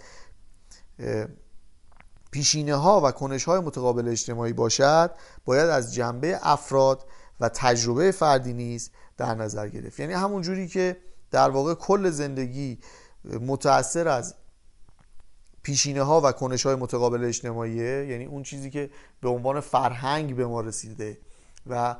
پیشینه 2.32 2.76
ها 2.76 3.02
و 3.02 3.12
کنش 3.12 3.44
های 3.44 3.60
متقابل 3.60 4.08
اجتماعی 4.08 4.54
باشد 4.54 5.12
باید 5.46 5.70
از 5.70 5.94
جنبه 5.94 6.40
افراد 6.42 7.06
و 7.40 7.50
تجربه 7.50 8.12
فردی 8.12 8.54
نیز 8.54 8.92
در 9.18 9.36
نظر 9.36 9.70
گرفت. 9.70 10.00
یعنی 10.00 10.14
همون 10.14 10.42
جوری 10.42 10.68
که 10.68 10.98
در 11.32 11.50
واقع 11.50 11.74
کل 11.74 12.10
زندگی 12.10 12.80
متأثر 13.42 14.08
از 14.08 14.36
پیشینه 15.64 16.02
ها 16.02 16.22
و 16.22 16.32
کنش 16.32 16.66
های 16.66 16.76
متقابل 16.76 17.24
اجتماعیه. 17.24 18.06
یعنی 18.06 18.26
اون 18.26 18.44
چیزی 18.44 18.70
که 18.70 18.90
به 19.22 19.30
عنوان 19.30 19.60
فرهنگ 19.60 20.36
به 20.36 20.46
ما 20.46 20.62
رسیده 20.62 21.18
و 21.68 21.96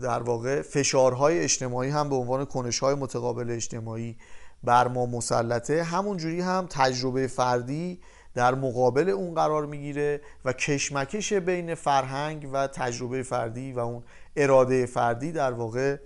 در 0.00 0.22
واقع 0.22 0.62
فشارهای 0.62 1.40
اجتماعی 1.40 1.90
هم 1.90 2.08
به 2.08 2.14
عنوان 2.14 2.44
کنشهای 2.44 2.94
متقابل 2.94 3.50
اجتماعی 3.50 4.16
بر 4.64 4.88
ما 4.88 5.06
مسلطه. 5.06 5.82
همون 5.82 6.16
جوری 6.16 6.40
هم 6.40 6.66
تجربه 6.70 7.26
فردی 7.26 8.00
در 8.34 8.54
مقابل 8.54 9.08
اون 9.08 9.34
قرار 9.34 9.66
می‌گیره 9.66 10.20
و 10.44 10.52
کشمکش 10.52 11.32
بین 11.32 11.74
فرهنگ 11.74 12.48
و 12.52 12.66
تجربه 12.66 13.22
فردی 13.22 13.72
و 13.72 13.78
اون 13.78 14.02
اراده 14.36 14.86
فردی 14.86 15.32
در 15.32 15.52
واقع 15.52 15.96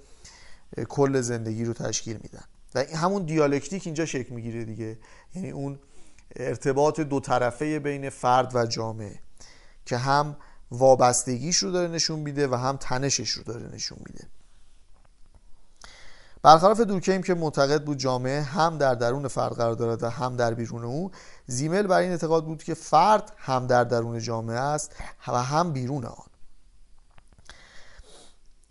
کل 0.88 1.20
زندگی 1.20 1.64
رو 1.64 1.72
تشکیل 1.72 2.18
میدن. 2.22 2.44
و 2.74 2.84
همون 2.96 3.24
دیالکتیک 3.24 3.82
اینجا 3.86 4.06
شکل 4.06 4.34
می‌گیره 4.34 4.64
دیگه. 4.64 4.98
یعنی 5.34 5.50
اون 5.50 5.78
ارتباط 6.36 7.00
دو 7.00 7.20
طرفه 7.20 7.78
بین 7.78 8.10
فرد 8.10 8.54
و 8.54 8.66
جامعه 8.66 9.20
که 9.86 9.96
هم 9.96 10.36
وابستگیش 10.70 11.56
رو 11.56 11.70
داره 11.70 11.88
نشون 11.88 12.18
میده 12.18 12.48
و 12.48 12.54
هم 12.54 12.76
تنشش 12.76 13.30
رو 13.30 13.42
داره 13.42 13.74
نشون 13.74 13.98
میده. 14.06 14.26
برخلاف 16.42 16.80
دورکیم 16.80 17.22
که 17.22 17.34
معتقد 17.34 17.84
بود 17.84 17.98
جامعه 17.98 18.42
هم 18.42 18.78
در 18.78 18.94
درون 18.94 19.28
فرد 19.28 19.52
قرار 19.52 19.74
دارد 19.74 20.02
و 20.02 20.08
هم 20.08 20.36
در 20.36 20.54
بیرون 20.54 20.84
او 20.84 21.10
زیمل 21.46 21.86
بر 21.86 21.98
این 21.98 22.10
اعتقاد 22.10 22.44
بود 22.44 22.62
که 22.62 22.74
فرد 22.74 23.32
هم 23.36 23.66
در 23.66 23.84
درون 23.84 24.18
جامعه 24.18 24.58
است 24.58 24.92
و 25.28 25.42
هم 25.42 25.72
بیرون 25.72 26.04
آن. 26.04 26.29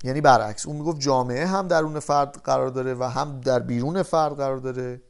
یعنی 0.03 0.21
برعکس 0.21 0.65
اون 0.65 0.75
می‌گفت 0.75 0.99
جامعه 0.99 1.45
هم 1.45 1.67
درون 1.67 1.99
فرد 1.99 2.41
قرار 2.43 2.69
داره 2.69 2.93
و 2.93 3.03
هم 3.03 3.41
در 3.41 3.59
بیرون 3.59 4.03
فرد 4.03 4.33
قرار 4.33 4.57
داره. 4.57 5.01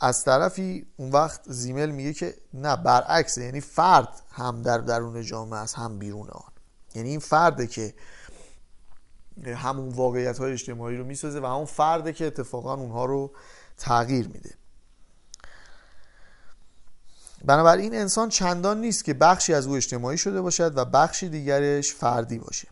از 0.00 0.24
طرفی 0.24 0.86
اون 0.96 1.10
وقت 1.10 1.40
زیمل 1.46 1.90
میگه 1.90 2.12
که 2.12 2.34
نه 2.54 2.76
برعکسه 2.76 3.44
یعنی 3.44 3.60
فرد 3.60 4.22
هم 4.30 4.62
در 4.62 4.78
درون 4.78 5.22
جامعه 5.22 5.60
است 5.60 5.74
هم 5.74 5.98
بیرون 5.98 6.28
آن. 6.30 6.52
یعنی 6.94 7.08
این 7.08 7.20
فرده 7.20 7.66
که 7.66 7.94
همون 9.44 9.88
واقعیت 9.88 10.38
های 10.38 10.52
اجتماعی 10.52 10.96
رو 10.96 11.04
می‌سازه 11.04 11.40
و 11.40 11.46
همون 11.46 11.64
فرده 11.64 12.12
که 12.12 12.26
اتفاقا 12.26 12.74
اونها 12.74 13.04
رو 13.04 13.30
تغییر 13.78 14.28
میده. 14.28 14.54
بنابراین 17.44 17.94
انسان 17.94 18.28
چندان 18.28 18.80
نیست 18.80 19.04
که 19.04 19.14
بخشی 19.14 19.54
از 19.54 19.66
او 19.66 19.74
اجتماعی 19.74 20.18
شده 20.18 20.40
باشد 20.40 20.78
و 20.78 20.84
بخشی 20.84 21.28
دیگرش 21.28 21.94
فردی 21.94 22.38
باشه. 22.38 22.68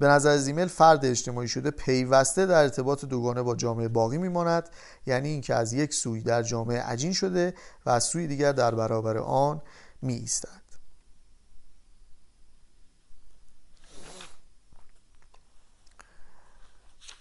به 0.00 0.08
نظر 0.08 0.36
زیمل 0.36 0.66
فرد 0.66 1.04
اجتماعی 1.04 1.48
شده 1.48 1.70
پیوسته 1.70 2.46
در 2.46 2.62
ارتباط 2.62 3.04
دوگانه 3.04 3.42
با 3.42 3.56
جامعه 3.56 3.88
باقی 3.88 4.18
میماند. 4.18 4.68
یعنی 5.06 5.28
اینکه 5.28 5.54
از 5.54 5.72
یک 5.72 5.94
سوی 5.94 6.22
در 6.22 6.42
جامعه 6.42 6.82
عجین 6.82 7.12
شده 7.12 7.54
و 7.86 7.90
از 7.90 8.04
سوی 8.04 8.26
دیگر 8.26 8.52
در 8.52 8.74
برابر 8.74 9.18
آن 9.18 9.62
می 10.02 10.14
ایستد 10.14 10.60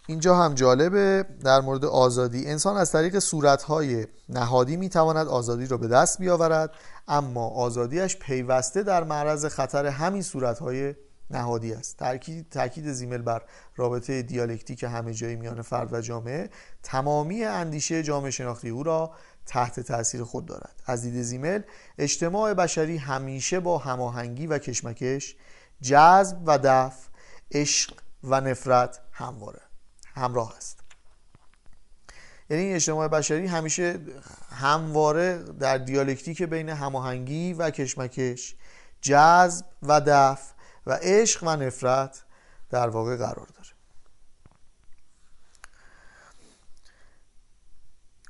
اینجا 0.07 0.35
هم 0.35 0.53
جالبه 0.53 1.25
در 1.43 1.61
مورد 1.61 1.85
آزادی. 1.85 2.47
انسان 2.47 2.77
از 2.77 2.91
طریق 2.91 3.19
صورتهای 3.19 4.07
نهادی 4.29 4.77
می‌تواند 4.77 5.27
آزادی 5.27 5.67
را 5.67 5.77
به 5.77 5.87
دست 5.87 6.19
بیاورد 6.19 6.71
اما 7.07 7.47
آزادیش 7.47 8.17
پیوسته 8.17 8.83
در 8.83 9.03
معرض 9.03 9.45
خطر 9.45 9.85
همین 9.85 10.21
صورتهای 10.21 10.95
نهادی 11.31 11.73
است. 11.73 11.97
تاکید 11.97 12.49
تاکید 12.49 12.91
زیمل 12.91 13.21
بر 13.21 13.41
رابطه 13.75 14.21
دیالکتیک 14.21 14.83
همه 14.83 15.13
جایی 15.13 15.35
میان 15.35 15.61
فرد 15.61 15.93
و 15.93 16.01
جامعه 16.01 16.49
تمامی 16.83 17.43
اندیشه 17.43 18.03
جامعه 18.03 18.31
شناختی 18.31 18.69
او 18.69 18.83
را 18.83 19.11
تحت 19.45 19.79
تاثیر 19.79 20.23
خود 20.23 20.45
دارد. 20.45 20.83
از 20.85 21.01
دید 21.01 21.21
زیمل 21.21 21.61
اجتماع 21.97 22.53
بشری 22.53 22.97
همیشه 22.97 23.59
با 23.59 23.77
هماهنگی 23.77 24.47
و 24.47 24.57
کشمکش 24.57 25.35
جذب 25.81 26.37
و 26.45 26.59
دفع 26.63 27.09
عشق 27.51 27.93
و 28.23 28.41
نفرت 28.41 28.99
همواره 29.11 29.61
همراه 30.15 30.57
است. 30.57 30.79
یعنی 32.49 32.73
اجتماع 32.73 33.07
بشری 33.07 33.47
همیشه 33.47 33.99
همواره 34.51 35.43
در 35.59 35.77
دیالکتیک 35.77 36.43
بین 36.43 36.69
هماهنگی 36.69 37.53
و 37.53 37.69
کشمکش 37.69 38.55
جذب 39.01 39.65
و 39.83 40.01
دفع 40.05 40.53
و 40.85 40.99
عشق 41.01 41.43
و 41.43 41.55
نفرت 41.55 42.23
در 42.69 42.89
واقع 42.89 43.15
قرار 43.17 43.47
داره. 43.47 43.69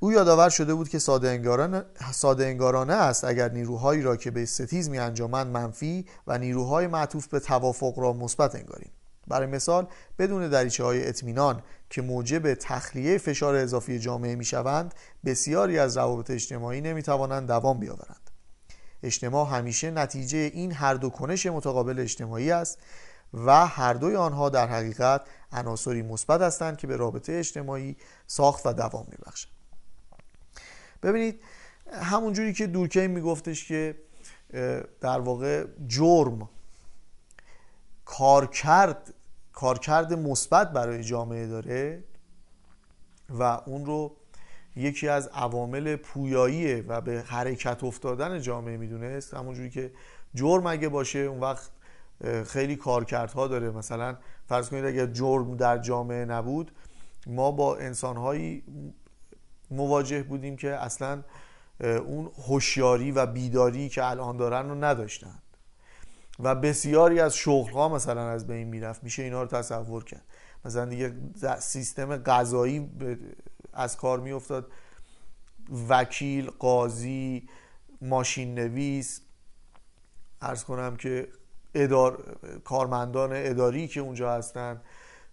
او 0.01 0.12
یادآور 0.12 0.49
شده 0.49 0.73
بود 0.73 0.89
که 0.89 0.99
ساده 0.99 1.29
انگارانه, 1.29 1.85
ساده 2.12 2.45
انگارانه 2.45 2.93
است 2.93 3.23
اگر 3.23 3.51
نیروهایی 3.51 4.01
را 4.01 4.15
که 4.15 4.31
به 4.31 4.45
ستیز 4.45 4.89
می 4.89 4.99
انجامند 4.99 5.47
منفی 5.47 6.05
و 6.27 6.38
نیروهای 6.38 6.88
معطوف 6.88 7.27
به 7.27 7.39
توافق 7.39 7.99
را 7.99 8.13
مثبت 8.13 8.55
انگاریم. 8.55 8.91
برای 9.27 9.47
مثال 9.47 9.88
بدون 10.19 10.49
دریچه 10.49 10.83
های 10.83 11.07
اطمینان 11.07 11.63
که 11.89 12.01
موجب 12.01 12.53
تخلیه 12.53 13.17
فشار 13.17 13.55
اضافی 13.55 13.99
جامعه 13.99 14.35
می 14.35 14.45
شوند 14.45 14.93
بسیاری 15.25 15.79
از 15.79 15.97
روابط 15.97 16.31
اجتماعی 16.31 16.81
نمی 16.81 17.03
توانند 17.03 17.47
دوام 17.47 17.79
بیاورند. 17.79 18.18
اجتماع 19.03 19.57
همیشه 19.57 19.91
نتیجه 19.91 20.38
این 20.38 20.71
هر 20.71 20.93
دو 20.93 21.09
کنش 21.09 21.45
متقابل 21.45 21.99
اجتماعی 21.99 22.51
است 22.51 22.77
و 23.33 23.67
هر 23.67 23.93
دوی 23.93 24.15
آنها 24.15 24.49
در 24.49 24.67
حقیقت 24.67 25.21
عناصری 25.51 26.01
مثبت 26.01 26.41
هستند 26.41 26.77
که 26.77 26.88
به 26.88 26.95
رابطه 26.95 27.33
اجتماعی 27.33 27.97
ساخت 28.27 28.65
و 28.65 28.73
دوام 28.73 29.07
میبخشند. 29.12 29.53
ببینید 31.03 31.41
همونجوری 31.91 32.53
که 32.53 32.67
دورکهیم 32.67 33.12
میگفتش 33.12 33.67
که 33.67 33.95
در 35.01 35.19
واقع 35.19 35.65
جرم 35.88 36.49
کارکرد 38.05 39.13
کارکرد 39.53 40.13
مثبت 40.13 40.73
برای 40.73 41.03
جامعه 41.03 41.47
داره 41.47 42.03
و 43.29 43.43
اون 43.43 43.85
رو 43.85 44.15
یکی 44.75 45.08
از 45.08 45.27
عوامل 45.27 45.95
پویایی 45.95 46.82
و 46.82 47.01
به 47.01 47.23
حرکت 47.27 47.84
افتادن 47.84 48.41
جامعه 48.41 48.77
می‌دونست. 48.77 49.34
همونجوری 49.34 49.69
که 49.69 49.91
جرم 50.36 50.67
اگه 50.67 50.89
باشه 50.89 51.19
اون 51.19 51.39
وقت 51.39 51.69
خیلی 52.45 52.75
کارکردها 52.75 53.47
داره. 53.47 53.71
مثلا 53.71 54.17
فرض 54.47 54.69
کنید 54.69 54.86
اگر 54.86 55.05
جرم 55.05 55.55
در 55.55 55.77
جامعه 55.77 56.25
نبود 56.25 56.71
ما 57.27 57.51
با 57.51 57.77
انسانهایی 57.77 58.63
مواجه 59.71 60.23
بودیم 60.23 60.55
که 60.55 60.69
اصلا 60.69 61.23
اون 61.79 62.32
هوشیاری 62.47 63.12
و 63.12 63.25
بیداری 63.25 63.89
که 63.89 64.05
الان 64.05 64.38
دارن 64.38 64.69
رو 64.69 64.84
نداشتن 64.84 65.39
و 66.39 66.55
بسیاری 66.55 67.19
از 67.19 67.36
شغل 67.36 67.71
ها 67.71 67.89
مثلا 67.89 68.29
از 68.29 68.47
بین 68.47 68.67
می‌رفت. 68.67 69.03
میشه 69.03 69.23
اینا 69.23 69.41
رو 69.41 69.47
تصور 69.47 70.03
کرد. 70.03 70.23
مثلا 70.65 70.86
دیگه 70.86 71.13
سیستم 71.60 72.17
قضایی 72.17 72.89
از 73.73 73.97
کار 73.97 74.19
میافتاد. 74.19 74.71
وکیل 75.89 76.49
قاضی 76.49 77.49
ماشین 78.01 78.55
نویس. 78.55 79.21
ارز 80.41 80.63
کنم 80.63 80.95
که 80.95 81.27
ادار... 81.75 82.38
کارمندان 82.63 83.29
اداری 83.34 83.88
که 83.88 83.99
اونجا 83.99 84.34
هستن 84.34 84.82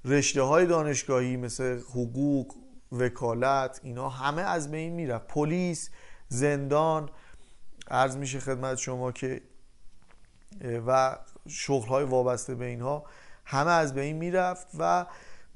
رشته 0.05 0.43
های 0.43 0.67
دانشگاهی 0.67 1.37
مثل 1.37 1.81
حقوق 1.81 2.55
وکالت 2.93 3.81
اینا 3.83 4.09
همه 4.09 4.43
از 4.43 4.71
بین 4.71 4.93
می‌رفت. 4.93 5.27
پلیس 5.27 5.91
زندان. 6.29 7.11
عرض 7.91 8.17
میشه 8.17 8.41
خدمت 8.41 8.79
شما 8.79 9.13
که 9.13 9.43
و 10.87 11.19
شغل 11.49 11.89
های 11.89 12.05
وابسته 12.05 12.55
به 12.55 12.65
اینها 12.65 13.05
همه 13.45 13.71
از 13.71 13.95
بین 13.95 14.17
می‌رفت 14.17 14.67
و 14.79 15.07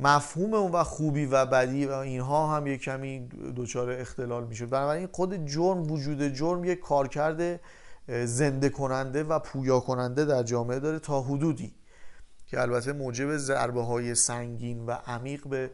مفهوم 0.00 0.54
اون 0.54 0.72
و 0.72 0.84
خوبی 0.84 1.26
و 1.26 1.46
بدی 1.46 1.86
و 1.86 1.92
اینها 1.92 2.56
هم 2.56 2.66
یک 2.66 2.80
کمی 2.80 3.28
دچار 3.56 3.90
اختلال 3.90 4.46
می‌شد. 4.46 4.68
بنابراین 4.68 5.08
خود 5.12 5.46
جرم 5.46 5.90
وجود 5.90 6.34
جرم 6.34 6.64
یک 6.64 6.80
کارکرد 6.80 7.60
زنده 8.24 8.68
کننده 8.68 9.24
و 9.24 9.38
پویا 9.38 9.80
کننده 9.80 10.24
در 10.24 10.42
جامعه 10.42 10.80
داره 10.80 10.98
تا 10.98 11.22
حدودی. 11.22 11.74
که 12.46 12.60
البته 12.60 12.92
موجب 12.92 13.36
ضربه 13.36 13.82
های 13.82 14.14
سنگین 14.14 14.86
و 14.86 14.90
عمیق 14.90 15.48
به 15.48 15.70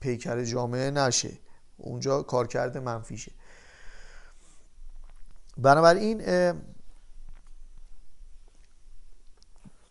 پیکر 0.00 0.44
جامعه 0.44 0.90
نشه. 0.90 1.32
اونجا 1.76 2.22
کارکرد 2.22 2.78
منفیشه. 2.78 3.32
بنابراین 5.58 6.22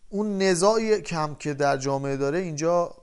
اون 0.08 0.42
نزاعی 0.42 1.02
کم 1.02 1.34
که 1.34 1.54
در 1.54 1.76
جامعه 1.76 2.16
داره 2.16 2.38
اینجا 2.38 2.94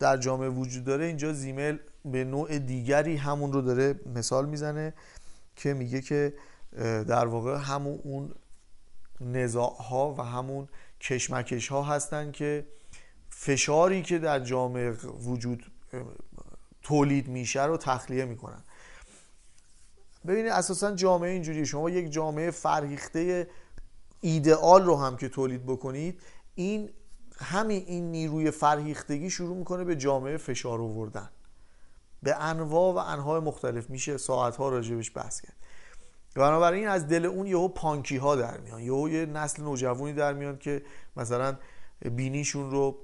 در 0.00 0.16
جامعه 0.16 0.48
وجود 0.48 0.84
داره 0.84 1.04
اینجا 1.04 1.32
زیمل 1.32 1.78
به 2.04 2.24
نوع 2.24 2.58
دیگری 2.58 3.16
همون 3.16 3.52
رو 3.52 3.62
داره 3.62 4.00
مثال 4.14 4.48
می‌زنه 4.48 4.94
که 5.56 5.74
میگه 5.74 6.00
که 6.00 6.34
در 7.08 7.26
واقع 7.26 7.56
همون 7.56 8.00
اون 8.02 8.34
نزاع 9.20 9.76
ها 9.76 10.14
و 10.18 10.22
همون 10.22 10.68
کشمکش 11.00 11.68
ها 11.68 11.82
هستن 11.82 12.32
که 12.32 12.66
فشاری 13.28 14.02
که 14.02 14.18
در 14.18 14.40
جامعه 14.40 14.90
وجود 15.24 15.72
تولید 16.82 17.28
میشه 17.28 17.64
رو 17.64 17.76
تخلیه 17.76 18.24
می‌کنن. 18.24 18.64
ببینید 20.26 20.52
اساسا 20.52 20.94
جامعه 20.94 21.30
اینجوری 21.30 21.66
شما 21.66 21.90
یک 21.90 22.10
جامعه 22.10 22.50
فرهیخته 22.50 23.48
ایدئال 24.20 24.84
رو 24.84 24.96
هم 24.96 25.16
که 25.16 25.28
تولید 25.28 25.66
بکنید 25.66 26.20
این 26.54 26.90
همین 27.40 27.84
این 27.86 28.10
نیروی 28.10 28.50
فرهیختگی 28.50 29.30
شروع 29.30 29.56
می‌کنه 29.56 29.84
به 29.84 29.96
جامعه 29.96 30.36
فشار 30.36 30.80
آوردن. 30.80 31.30
به 32.22 32.36
انواع 32.36 32.94
و 32.94 32.98
انواع 32.98 33.40
مختلف 33.40 33.90
میشه 33.90 34.16
ساعتها 34.16 34.68
راجبش 34.68 35.16
بحث 35.16 35.40
کرد. 35.40 35.56
بنابراین 36.34 36.88
از 36.88 37.08
دل 37.08 37.26
اون 37.26 37.46
یهو 37.46 37.68
پانکی 37.68 38.16
ها 38.16 38.36
در 38.36 38.60
میان 38.60 38.80
یهو 38.80 39.08
یه 39.08 39.26
نسل 39.26 39.62
نوجوانی 39.62 40.12
در 40.12 40.32
میان 40.32 40.58
که 40.58 40.82
مثلا 41.16 41.56
بینیشون 42.00 42.70
رو 42.70 42.98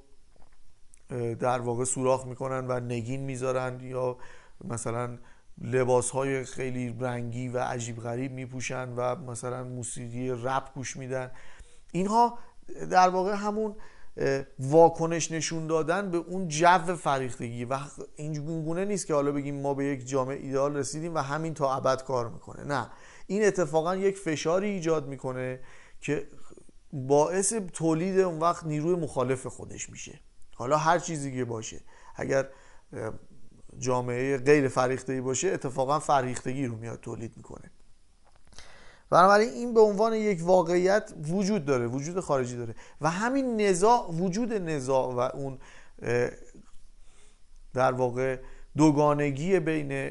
در 1.39 1.59
واقع 1.59 1.84
سوراخ 1.84 2.26
می‌کنن 2.26 2.66
و 2.66 2.80
نگین 2.80 3.20
می‌ذارن 3.20 3.80
یا 3.80 4.16
مثلا 4.64 5.18
لباس 5.59 6.11
های 6.11 6.45
خیلی 6.45 6.97
رنگی 7.01 7.49
و 7.49 7.59
عجیب 7.59 8.01
غریب 8.01 8.32
میپوشن 8.32 8.89
و 8.97 9.16
مثلا 9.16 9.64
موسیقی 9.64 10.30
رپ 10.30 10.74
گوش 10.74 10.97
میدن. 10.97 11.30
اینها 11.93 12.39
در 12.91 13.09
واقع 13.09 13.34
همون 13.34 13.76
واکنش 14.59 15.33
نشون 15.33 15.67
دادن 15.67 16.11
به 16.11 16.17
اون 16.17 16.49
جو 16.49 16.97
فریختگی 16.97 17.64
و 17.64 17.79
این 18.17 18.33
گونه 18.64 18.85
نیست 18.85 19.07
که 19.07 19.14
حالا 19.14 19.33
بگیم 19.33 19.61
ما 19.61 19.75
به 19.75 19.85
یک 19.85 20.07
جامعه 20.09 20.37
ایدال 20.37 20.77
رسیدیم 20.77 21.14
و 21.14 21.19
همین 21.19 21.55
تا 21.55 21.75
ابد 21.75 22.03
کار 22.03 22.29
می‌کنه. 22.29 22.64
نه. 22.64 22.91
این 23.27 23.45
اتفاقا 23.45 23.97
یک 23.97 24.19
فشاری 24.19 24.69
ایجاد 24.69 25.09
می‌کنه 25.09 25.61
که 26.01 26.29
باعث 26.93 27.53
تولید 27.73 28.19
اون 28.19 28.39
وقت 28.39 28.64
نیروی 28.64 28.95
مخالف 28.95 29.47
خودش 29.47 29.91
میشه. 29.91 30.21
حالا 30.55 30.77
هر 30.77 30.99
چیزی 30.99 31.37
که 31.37 31.45
باشه. 31.45 31.81
اگر 32.17 32.49
جامعه 33.79 34.39
غیر 34.39 34.69
فریختگی 34.69 35.21
باشه 35.21 35.49
اتفاقا 35.49 35.99
فریختگی 35.99 36.67
رو 36.67 36.77
میاد 36.77 37.01
تولید 37.01 37.37
می‌کنه. 37.37 37.71
بنابراین 39.11 39.49
این 39.49 39.75
به 39.75 39.81
عنوان 39.81 40.15
یک 40.15 40.41
واقعیت 40.43 41.15
وجود 41.29 41.65
داره 41.65 41.87
وجود 41.87 42.21
خارجی 42.21 42.57
داره. 42.57 42.75
و 43.01 43.11
همین 43.11 43.61
نزاع 43.61 44.11
وجود 44.11 44.53
نزاع 44.53 45.15
و 45.15 45.37
اون 45.37 45.59
در 47.75 47.93
واقع 47.93 48.39
دوگانگی 48.77 49.61
بین 49.61 50.11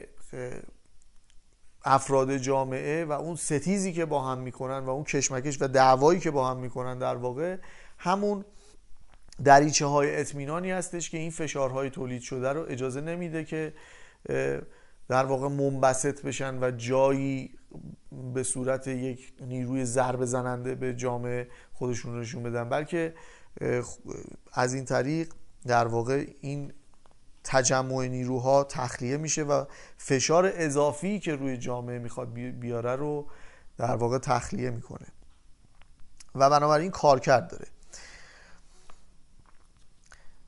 افراد 1.86 2.38
جامعه 2.38 3.06
و 3.06 3.12
اون 3.12 3.36
ستیزی 3.36 3.94
که 3.94 4.06
با 4.06 4.22
هم 4.22 4.38
می‌کنن 4.38 4.78
و 4.78 4.90
اون 4.90 5.04
کشمکش 5.04 5.62
و 5.62 5.68
دعوایی 5.68 6.20
که 6.20 6.32
با 6.32 6.50
هم 6.50 6.58
می‌کنن 6.58 6.98
در 6.98 7.16
واقع 7.16 7.58
همون 7.98 8.46
دریچه 9.44 9.86
های 9.86 10.16
اطمینانی 10.16 10.72
هستش 10.72 11.10
که 11.10 11.18
این 11.18 11.32
فشارهای 11.32 11.90
تولید 11.90 12.22
شده 12.22 12.50
رو 12.54 12.66
اجازه 12.70 13.02
نمیده 13.02 13.44
که 13.44 13.74
در 15.08 15.26
واقع 15.26 15.48
منبسط 15.48 16.22
بشن 16.22 16.64
و 16.64 16.72
جایی 16.72 17.58
به 18.34 18.44
صورت 18.44 18.88
یک 18.88 19.34
نیروی 19.42 19.86
ضرب 19.86 20.26
زننده 20.26 20.76
به 20.76 20.94
جامعه 20.94 21.48
خودشون 21.74 22.20
نشون 22.20 22.44
بدن. 22.44 22.70
بلکه 22.70 23.14
از 24.54 24.74
این 24.74 24.86
طریق 24.86 25.34
در 25.68 25.88
واقع 25.88 26.28
این 26.42 26.74
تجمع 27.44 28.08
نیروها 28.08 28.64
تخلیه 28.64 29.18
میشه 29.18 29.44
و 29.44 29.66
فشار 29.98 30.52
اضافی 30.56 31.20
که 31.20 31.36
روی 31.36 31.58
جامعه 31.58 32.00
می‌خواد 32.00 32.34
بیاره 32.34 32.96
رو 32.96 33.28
در 33.78 33.96
واقع 33.96 34.18
تخلیه 34.18 34.70
می‌کنه. 34.70 35.08
و 36.36 36.50
بنابراین 36.50 36.92
کارکرد 36.92 37.52
داره. 37.52 37.68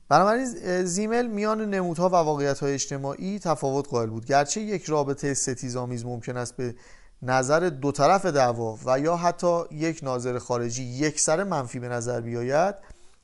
بنابراین 0.09 0.45
زیمل 0.83 1.27
میان 1.27 1.69
نمودها 1.69 2.09
و 2.09 2.11
واقعیت 2.11 2.59
های 2.59 2.73
اجتماعی 2.73 3.39
تفاوت 3.39 3.87
قائل 3.87 4.09
بود. 4.09 4.25
گرچه 4.25 4.61
یک 4.61 4.85
رابطه 4.85 5.33
ستیزآمیز 5.33 6.05
ممکن 6.05 6.37
است 6.37 6.57
به 6.57 6.75
نظر 7.21 7.59
دو 7.59 7.91
طرف 7.91 8.25
دعوا 8.25 8.77
و 8.85 8.99
یا 8.99 9.15
حتی 9.15 9.63
یک 9.71 9.99
ناظر 10.03 10.39
خارجی 10.39 10.83
یک 10.83 11.19
سر 11.19 11.43
منفی 11.43 11.79
به 11.79 11.89
نظر 11.89 12.21
بیاید 12.21 12.75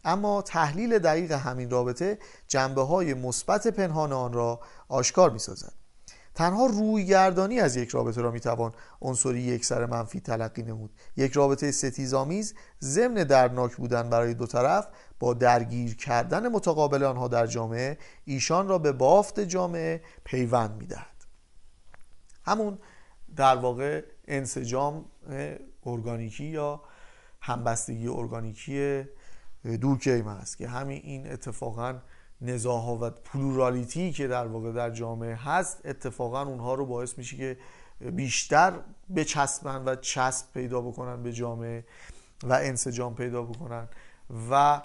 اما 0.06 0.42
تحلیل 0.42 1.00
دقیق 1.00 1.32
همین 1.32 1.70
رابطه 1.70 2.18
جنبه 2.48 2.82
های 2.82 3.14
مثبت 3.14 3.68
پنهان 3.68 4.14
آن 4.14 4.34
را 4.34 4.60
آشکار 4.88 5.30
می 5.30 5.40
سازد. 5.40 5.74
تنها 6.36 6.66
رویگردانی 6.66 7.60
از 7.60 7.76
یک 7.76 7.90
رابطه 7.90 8.22
را 8.22 8.32
می‌توان 8.32 8.72
عنصری 9.02 9.40
یک 9.40 9.66
سر 9.66 9.86
منفی 9.86 10.20
تلقی 10.20 10.64
نمود 10.64 10.92
یک 11.18 11.32
رابطه 11.32 11.72
ستیزآمیز 11.72 12.54
ضمن 12.82 13.14
دردناک 13.14 13.76
بودن 13.76 14.10
برای 14.10 14.34
دو 14.34 14.48
طرف 14.48 14.88
با 15.20 15.34
درگیر 15.34 15.96
کردن 15.96 16.48
متقابل 16.48 17.04
آنها 17.04 17.28
در 17.28 17.48
جامعه 17.48 17.98
ایشان 18.26 18.68
را 18.68 18.78
به 18.78 18.92
بافت 18.92 19.40
جامعه 19.40 20.02
پیوند 20.24 20.78
می‌دهد 20.78 21.14
همون 22.46 22.78
در 23.36 23.56
واقع 23.56 24.04
انسجام 24.28 25.06
ارگانیکی 25.86 26.46
یا 26.46 26.82
همبستگی 27.42 28.08
ارگانیکی 28.08 29.04
دورکیم 29.82 30.28
است 30.28 30.58
که 30.58 30.68
همین 30.68 31.02
این 31.04 31.32
اتفاقا 31.32 31.96
نزاع‌ها 32.42 32.98
و 33.02 33.10
plurality 33.10 34.12
که 34.12 34.28
در 34.28 34.48
واقع 34.48 34.72
در 34.72 34.90
جامعه 34.90 35.36
هست 35.36 35.82
اتفاقا 35.86 36.42
اونها 36.42 36.74
رو 36.74 36.86
باعث 36.86 37.18
میشه 37.18 37.38
که 37.38 37.58
بیشتر 38.12 38.74
بچسبن 39.16 39.84
و 39.86 39.96
چسب 39.96 40.46
پیدا 40.54 40.82
بکنن 40.82 41.24
به 41.24 41.34
جامعه 41.34 41.86
و 42.44 42.54
انسجام 42.54 43.16
پیدا 43.16 43.44
بکنن. 43.44 43.88
و 44.52 44.82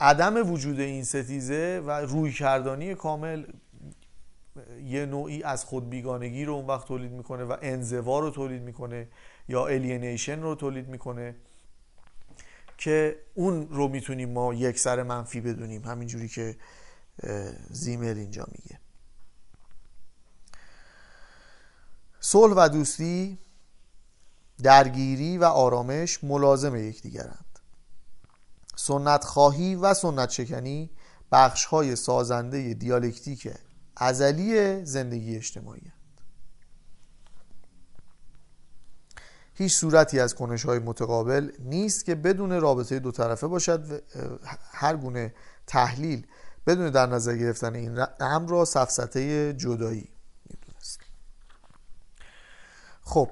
عدم 0.00 0.52
وجود 0.52 0.80
این 0.80 1.04
ستیزه 1.04 1.82
و 1.86 1.90
روی‌گردانی 1.90 2.94
کامل 2.94 3.44
یه 4.84 5.06
نوعی 5.06 5.42
از 5.42 5.64
خود 5.64 5.90
بیگانگی 5.90 6.44
رو 6.44 6.52
اون 6.52 6.66
وقت 6.66 6.88
تولید 6.88 7.12
می‌کنه 7.12 7.44
و 7.44 7.56
انزوا 7.62 8.18
رو 8.18 8.30
تولید 8.30 8.62
می‌کنه 8.62 9.08
یا 9.48 9.66
alienation 9.66 10.42
رو 10.42 10.54
تولید 10.54 10.88
می‌کنه 10.88 11.36
که 12.78 13.16
اون 13.34 13.68
رو 13.70 13.88
می‌تونیم 13.88 14.30
ما 14.30 14.54
یک 14.54 14.78
سر 14.78 15.02
منفی 15.02 15.40
بدونیم. 15.40 15.84
همینجوری 15.84 16.28
که 16.28 16.56
زیمر 17.70 18.14
اینجا 18.14 18.46
میگه. 18.52 18.80
صلح 22.20 22.54
و 22.56 22.68
دوستی 22.68 23.38
درگیری 24.62 25.38
و 25.38 25.44
آرامش 25.44 26.24
ملازم 26.24 26.76
یکدیگرند. 26.76 27.58
سنت 28.76 29.24
خواهی 29.24 29.74
و 29.74 29.94
سنت 29.94 30.30
شکنی 30.30 30.90
بخش 31.32 31.64
های 31.64 31.96
سازنده 31.96 32.74
دیالکتیک 32.74 33.48
ازلی 34.00 34.84
زندگی 34.84 35.36
اجتماعی 35.36 35.80
هست. 35.80 35.94
هیچ 39.54 39.76
صورتی 39.76 40.20
از 40.20 40.34
کنش 40.34 40.64
های 40.64 40.78
متقابل 40.78 41.50
نیست 41.58 42.04
که 42.04 42.14
بدون 42.14 42.60
رابطه 42.60 42.98
دو 42.98 43.12
طرفه 43.12 43.46
باشد 43.46 43.90
و 43.92 43.98
هر 44.72 44.96
گونه 44.96 45.34
تحلیل 45.66 46.26
بدون 46.66 46.90
در 46.90 47.06
نظر 47.06 47.36
گرفتن 47.36 47.74
این 47.74 48.04
امر 48.20 48.50
را 48.50 48.64
سفسته 48.64 49.52
جدایی 49.52 50.08
می‌دونست 50.50 51.00
خب 53.02 53.30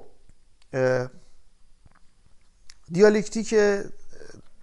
دیالکتیک 2.91 3.55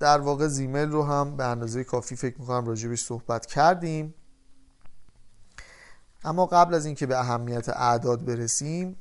در 0.00 0.18
واقع 0.18 0.46
زیمل 0.48 0.90
رو 0.90 1.02
هم 1.02 1.36
به 1.36 1.44
اندازه 1.44 1.84
کافی 1.84 2.16
فکر 2.16 2.40
می‌کنم 2.40 2.66
راجبش 2.66 3.04
صحبت 3.04 3.46
کردیم 3.46 4.14
اما 6.26 6.46
قبل 6.46 6.74
از 6.74 6.86
اینکه 6.86 7.06
به 7.06 7.18
اهمیت 7.18 7.68
اعداد 7.68 8.24
برسیم 8.24 8.96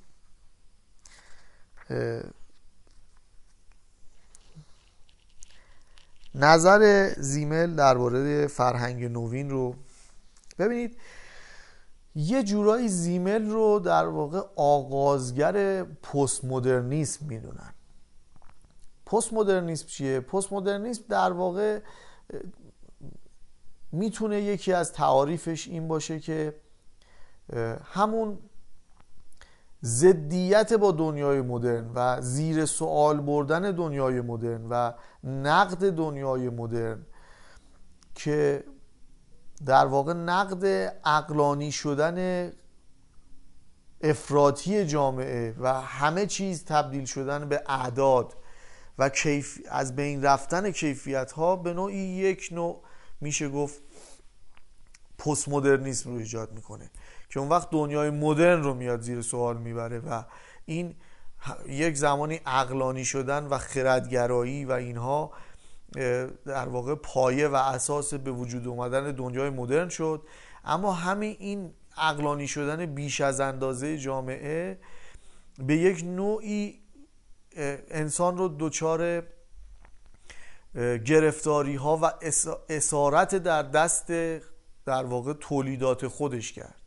نظر 6.36 7.14
زیمل 7.18 7.76
درباره 7.76 8.48
فرهنگ 8.48 9.04
نوین 9.04 9.50
رو 9.50 9.76
ببینید. 10.60 10.98
یه 12.16 12.44
جورایی 12.44 12.90
زیمل 12.90 13.50
رو 13.50 13.80
در 13.80 14.08
واقع 14.08 14.42
آغازگر 14.56 15.84
پست 15.84 16.46
مدرنیسم 16.46 17.26
می‌دونن. 17.26 17.74
پست 19.06 19.34
مدرنیسم 19.34 19.88
چیه؟ 19.88 20.20
پست 20.20 20.54
مدرنیسم 20.54 21.04
در 21.10 21.32
واقع 21.32 21.80
می‌تونه 23.92 24.42
یکی 24.42 24.74
از 24.74 24.94
تعاریفش 24.94 25.68
این 25.68 25.88
باشه 25.88 26.20
که 26.20 26.65
همون 27.84 28.40
زدیت 29.82 30.74
با 30.74 30.92
دنیای 30.92 31.42
مدرن 31.42 31.92
و 31.96 32.22
زیر 32.22 32.66
سوال 32.66 33.22
بردن 33.22 33.72
دنیای 33.72 34.22
مدرن 34.22 34.66
و 34.70 34.94
نقد 35.24 35.92
دنیای 35.92 36.50
مدرن 36.50 37.06
که 38.16 38.64
در 39.66 39.86
واقع 39.86 40.14
نقد 40.14 40.94
اقلانی 41.06 41.72
شدن 41.72 42.52
افراطی 44.02 44.86
جامعه 44.86 45.56
و 45.60 45.82
همه 45.82 46.26
چیز 46.26 46.66
تبدیل 46.66 47.06
شدن 47.06 47.50
به 47.50 47.64
اعداد 47.68 48.34
و 48.98 49.10
کیف 49.10 49.62
از 49.70 49.96
بین 49.96 50.24
رفتن 50.24 50.72
کیفیت 50.72 51.32
ها 51.32 51.56
به 51.56 51.74
نوعی 51.74 51.98
یک 51.98 52.50
نوع 52.52 52.82
میشه 53.22 53.50
گفت 53.50 53.82
پست 55.18 55.50
مدرنیسم 55.50 56.12
رو 56.12 56.18
ایجاد 56.18 56.52
می‌کنه. 56.52 56.90
که 57.36 57.40
اون 57.40 57.50
وقت 57.50 57.70
دنیای 57.70 58.10
مدرن 58.10 58.64
رو 58.64 58.74
میاد 58.74 59.02
زیر 59.02 59.22
سوال 59.22 59.58
می‌بره 59.58 60.00
و 60.00 60.24
این 60.66 60.96
یک 61.68 61.96
زمانی 61.96 62.40
اقلانی 62.46 63.06
شدن 63.06 63.46
و 63.46 63.58
خردگرایی 63.58 64.66
و 64.66 64.72
اینها 64.72 65.32
در 66.46 66.68
واقع 66.68 66.96
پایه 66.96 67.48
و 67.48 67.56
اساس 67.56 68.14
به 68.14 68.32
وجود 68.32 68.68
اومدن 68.68 69.12
دنیای 69.12 69.50
مدرن 69.50 69.90
شد. 69.90 70.22
اما 70.66 70.94
همین 70.94 71.36
این 71.40 71.74
اقلانی 71.98 72.48
شدن 72.48 72.86
بیش 72.86 73.22
از 73.22 73.40
اندازه 73.40 73.98
جامعه 73.98 74.80
به 75.58 75.78
یک 75.78 76.04
نوعی 76.04 76.80
انسان 77.90 78.38
رو 78.38 78.56
دچار 78.60 79.24
گرفتاری 81.06 81.76
ها 81.76 82.00
و 82.02 82.12
اسارت 82.70 83.36
در 83.36 83.64
دست 83.64 84.12
در 84.86 85.04
واقع 85.04 85.34
تولیدات 85.34 86.08
خودش 86.08 86.52
کرد. 86.52 86.85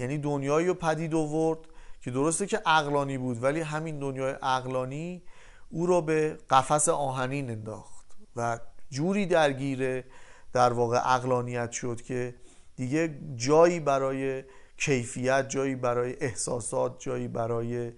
یعنی 0.00 0.18
دنیایی 0.18 0.66
رو 0.66 0.74
پدید 0.74 1.14
آورد 1.14 1.58
که 2.00 2.10
درسته 2.10 2.46
که 2.46 2.62
اقلانی 2.66 3.18
بود 3.18 3.42
ولی 3.42 3.60
همین 3.60 3.98
دنیای 3.98 4.34
اقلانی 4.42 5.22
او 5.70 5.86
رو 5.86 6.02
به 6.02 6.38
قفس 6.50 6.88
آهنین 6.88 7.50
انداخت 7.50 8.06
و 8.36 8.58
جوری 8.90 9.26
درگیر 9.26 10.04
در 10.52 10.72
واقع 10.72 11.14
اقلانیت 11.14 11.70
شد 11.70 12.02
که 12.02 12.34
دیگه 12.76 13.18
جایی 13.36 13.80
برای 13.80 14.44
کیفیت 14.76 15.48
جایی 15.48 15.74
برای 15.74 16.16
احساسات 16.20 17.00
جایی 17.00 17.28
برای 17.28 17.92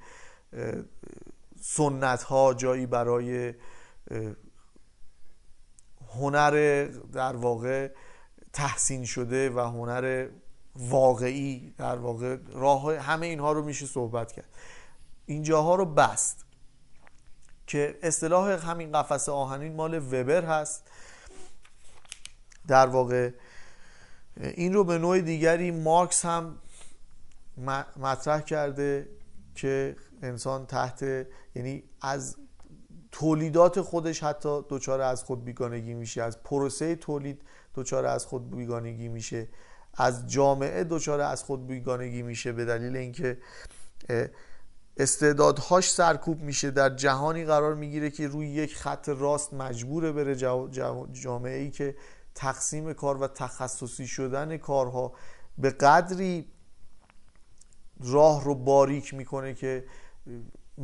سنت 1.61 2.23
ها 2.23 2.55
جایی 2.55 2.87
برای 2.87 3.55
هنر 6.15 6.85
در 7.13 7.37
واقع 7.37 7.91
تحسین 8.53 9.05
شده 9.05 9.51
و 9.51 9.59
هنر 9.61 10.29
واقعی 10.77 11.75
در 11.79 11.97
واقع 11.97 12.37
راه 12.53 12.97
همه 12.97 13.27
اینها 13.27 13.53
رو 13.53 13.65
میشه 13.65 13.87
صحبت 13.87 14.33
کرد. 14.33 14.49
اینجاها 15.27 15.75
رو 15.75 15.85
بست 15.85 16.45
که 17.67 17.99
اصطلاح 18.03 18.71
همین 18.71 18.93
قفس 18.93 19.29
آهنین 19.29 19.75
مال 19.75 19.95
وبر 19.95 20.45
هست. 20.45 20.91
در 22.69 22.87
واقع 22.87 23.31
این 24.41 24.73
رو 24.73 24.85
به 24.85 24.99
نوع 24.99 25.21
دیگری 25.21 25.71
مارکس 25.71 26.25
هم 26.25 26.59
مطرح 27.97 28.41
کرده 28.41 29.09
که 29.55 29.97
انسان 30.23 30.67
تحت 30.67 31.03
یعنی 31.55 31.83
از 32.01 32.37
تولیدات 33.13 33.81
خودش 33.81 34.23
حتی 34.23 34.61
دچار 34.69 35.01
از 35.01 35.25
خود 35.25 35.45
بیگانگی 35.45 35.95
میشه 35.95 36.23
از 36.23 36.43
پروسه 36.43 36.97
تولید 36.97 37.43
دچار 37.75 38.07
از 38.07 38.27
خود 38.27 38.57
بیگانگی 38.57 39.09
میشه. 39.09 39.49
از 39.95 40.27
جامعه 40.27 40.85
دچار 40.85 41.21
از 41.21 41.43
خود 41.43 41.67
بیگانگی 41.67 42.23
میشه 42.23 42.53
به 42.53 42.65
دلیل 42.65 42.97
اینکه 42.97 43.39
استعدادهاش 44.97 45.91
سرکوب 45.91 46.43
میشه. 46.43 46.71
در 46.71 46.91
جهانی 46.97 47.45
قرار 47.45 47.75
می‌گیره 47.75 48.11
که 48.11 48.29
روی 48.29 48.49
یک 48.49 48.77
خط 48.77 49.09
راست 49.09 49.55
مجبوره 49.55 50.13
بره 50.13 50.37
جامعه 51.13 51.59
ای 51.59 51.71
که 51.71 51.97
تقسیم 52.35 52.93
کار 52.93 53.23
و 53.23 53.27
تخصصی 53.27 54.07
شدن 54.07 54.57
کارها 54.57 55.13
به 55.59 55.71
قدری 55.71 56.53
راه 58.01 58.45
رو 58.45 58.55
باریک 58.55 59.15
می‌کنه 59.15 59.55
که 59.55 59.85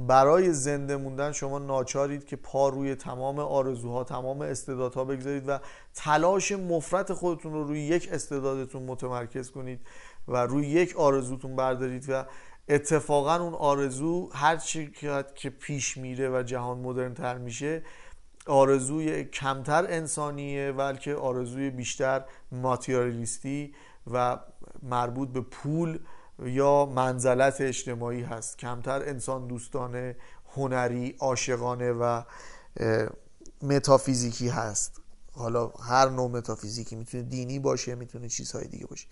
برای 0.06 0.52
زنده 0.52 0.96
موندن 0.96 1.32
شما 1.32 1.58
ناچارید 1.58 2.24
که 2.24 2.36
پا 2.36 2.68
روی 2.68 2.94
تمام 2.94 3.38
آرزوها 3.38 4.04
تمام 4.04 4.42
استعدادها 4.42 5.04
بگذارید 5.04 5.48
و 5.48 5.58
تلاش 5.94 6.52
مفرت 6.52 7.12
خودتون 7.12 7.52
رو 7.52 7.64
روی 7.64 7.80
یک 7.80 8.08
استعدادتون 8.12 8.82
متمرکز 8.82 9.50
کنید 9.50 9.80
و 10.28 10.36
روی 10.36 10.66
یک 10.66 10.96
آرزوتون 10.96 11.56
بردارید 11.56 12.04
و 12.08 12.24
اتفاقا 12.68 13.34
اون 13.34 13.54
آرزو 13.54 14.30
هر 14.32 14.56
چی 14.56 14.90
که 15.34 15.50
پیش 15.50 15.96
میره 15.96 16.30
و 16.30 16.42
جهان 16.42 16.78
مدرن 16.78 17.14
تر 17.14 17.38
میشه 17.38 17.82
آرزوی 18.46 19.24
کمتر 19.24 19.86
انسانیه 19.88 20.72
بلکه 20.72 21.14
آرزوی 21.14 21.70
بیشتر 21.70 22.24
ماتریالیستی 22.52 23.74
و 24.12 24.38
مربوط 24.82 25.28
به 25.28 25.40
پول 25.40 25.98
یا 26.44 26.86
منزلت 26.86 27.60
اجتماعی 27.60 28.22
هست. 28.22 28.58
کمتر 28.58 29.08
انسان 29.08 29.46
دوستانه 29.46 30.16
هنری 30.54 31.16
عاشقانه 31.18 31.92
و 31.92 32.22
متافیزیکی 33.62 34.48
هست. 34.48 35.00
حالا 35.32 35.68
هر 35.68 36.08
نوع 36.08 36.30
متافیزیکی 36.30 36.96
می‌تونه 36.96 37.22
دینی 37.22 37.58
باشه 37.58 37.94
می‌تونه 37.94 38.28
چیزهای 38.28 38.66
دیگه 38.66 38.86
باشه. 38.86 39.06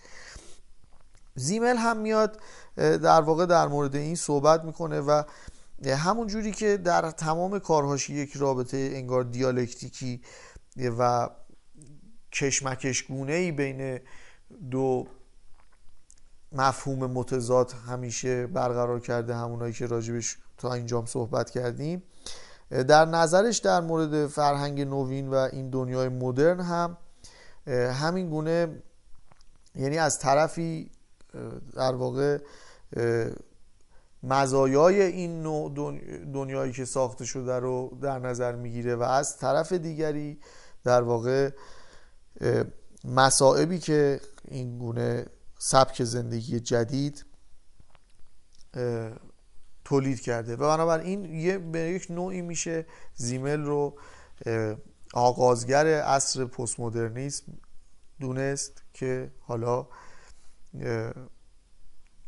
زیمل 1.35 1.75
هم 1.75 1.97
میاد 1.97 2.39
در 2.75 3.21
واقع 3.21 3.45
در 3.45 3.67
مورد 3.67 3.95
این 3.95 4.15
صحبت 4.15 4.63
می‌کنه 4.63 4.99
و 4.99 5.23
همون 5.85 6.27
جوری 6.27 6.51
که 6.51 6.77
در 6.77 7.11
تمام 7.11 7.59
کارهاش 7.59 8.09
یک 8.09 8.33
رابطه 8.33 8.77
انگار 8.93 9.23
دیالکتیکی 9.23 10.21
و 10.99 11.29
کشمکشگونه 12.31 13.51
بین 13.51 13.99
دو 14.71 15.07
مفهوم 16.51 17.11
متضاد 17.11 17.71
همیشه 17.87 18.47
برقرار 18.47 18.99
کرده 18.99 19.35
همونایی 19.35 19.73
که 19.73 19.85
راجبش 19.85 20.37
تا 20.57 20.73
اینجام 20.73 21.05
صحبت 21.05 21.49
کردیم. 21.49 22.03
در 22.69 23.05
نظرش 23.05 23.57
در 23.57 23.81
مورد 23.81 24.27
فرهنگ 24.27 24.81
نوین 24.81 25.29
و 25.29 25.35
این 25.35 25.69
دنیای 25.69 26.09
مدرن 26.09 26.59
هم 26.59 26.97
همین 27.91 28.29
گونه 28.29 28.81
یعنی 29.75 29.97
از 29.97 30.19
طرفی 30.19 30.91
در 31.73 31.95
واقع 31.95 32.37
مزایای 34.23 35.01
این 35.01 35.43
نوع 35.43 35.73
دنیایی 36.33 36.71
که 36.71 36.85
ساخته 36.85 37.25
شده 37.25 37.59
رو 37.59 37.97
در 38.01 38.19
نظر 38.19 38.55
می‌گیره 38.55 38.95
و 38.95 39.03
از 39.03 39.37
طرف 39.37 39.73
دیگری 39.73 40.39
در 40.83 41.01
واقع 41.01 41.49
مسائبی 43.03 43.79
که 43.79 44.19
این 44.47 44.77
گونه 44.77 45.25
سبک 45.57 46.03
زندگی 46.03 46.59
جدید 46.59 47.25
تولید 49.85 50.21
کرده. 50.21 50.53
و 50.53 50.57
بنابراین 50.57 51.25
یه 51.25 51.57
به 51.57 51.79
یک 51.79 52.07
نوعی 52.09 52.41
میشه 52.41 52.85
زیمل 53.15 53.61
رو 53.61 53.99
آغازگر 55.13 55.87
عصر 55.87 56.45
پست 56.45 56.79
مدرنیسم 56.79 57.53
دونست 58.19 58.83
که 58.93 59.31
حالا 59.39 59.87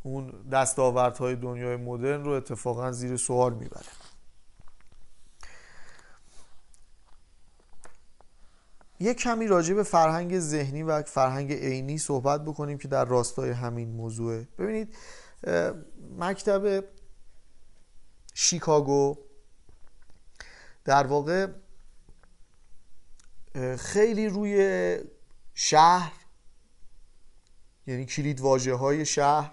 اون 0.04 0.50
دستاوردهای 0.52 1.36
دنیای 1.36 1.76
مدرن 1.76 2.24
رو 2.24 2.32
اتفاقا 2.32 2.92
زیر 2.92 3.18
سوال 3.18 3.54
می‌بره. 3.54 3.88
یک 9.00 9.18
کمی 9.18 9.48
راجع 9.48 9.74
به 9.74 9.84
فرهنگ 9.84 10.40
ذهنی 10.40 10.84
و 10.84 11.04
فرهنگ 11.04 11.54
عینی 11.54 11.98
صحبت 11.98 12.46
بکنیم 12.46 12.78
که 12.78 12.88
در 12.88 13.06
راستای 13.06 13.50
همین 13.50 13.90
موضوعه 13.90 14.48
ببینید 14.58 14.96
مکتب 16.18 16.84
شیکاگو 18.34 19.18
در 20.86 21.08
واقع 21.08 21.48
خیلی 23.78 24.28
روی 24.28 24.98
شهر 25.54 26.14
یعنی 27.88 28.06
کلید 28.06 28.42
واجه 28.42 28.74
های 28.74 29.06
شهر 29.06 29.52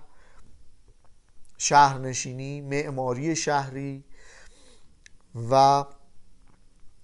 شهرنشینی 1.58 2.60
معماری 2.60 3.36
شهری 3.36 4.04
و 5.50 5.84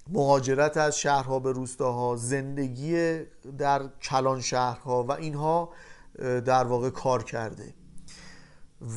مهاجرت 0.09 0.77
از 0.77 0.99
شهرها 0.99 1.39
به 1.39 1.53
روستاها 1.53 2.17
زندگی 2.17 3.19
در 3.59 3.89
کلان 4.03 4.41
شهرها 4.41 5.05
و 5.05 5.13
اینها 5.13 5.73
در 6.19 6.65
واقع 6.65 6.91
کار 6.91 7.23
کرده. 7.23 7.75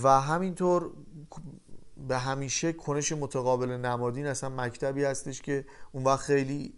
و 0.04 0.22
همینطور 0.22 0.92
به 2.08 2.18
همیشه 2.18 2.74
کنش 2.74 3.12
متقابل 3.12 3.72
نمادین 3.72 4.28
اصلا 4.28 4.50
مکتبی 4.50 5.04
هستش 5.04 5.42
که 5.42 5.66
اون 5.92 6.04
وقت 6.04 6.20
خیلی 6.20 6.74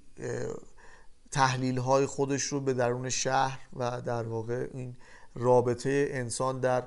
تحلیل 1.32 1.78
های 1.78 2.06
خودش 2.06 2.44
رو 2.44 2.60
به 2.60 2.74
درون 2.74 3.10
شهر 3.10 3.60
و 3.74 4.02
در 4.02 4.24
واقع 4.24 4.68
این 4.74 4.96
رابطه 5.36 6.08
انسان 6.12 6.60
در 6.60 6.84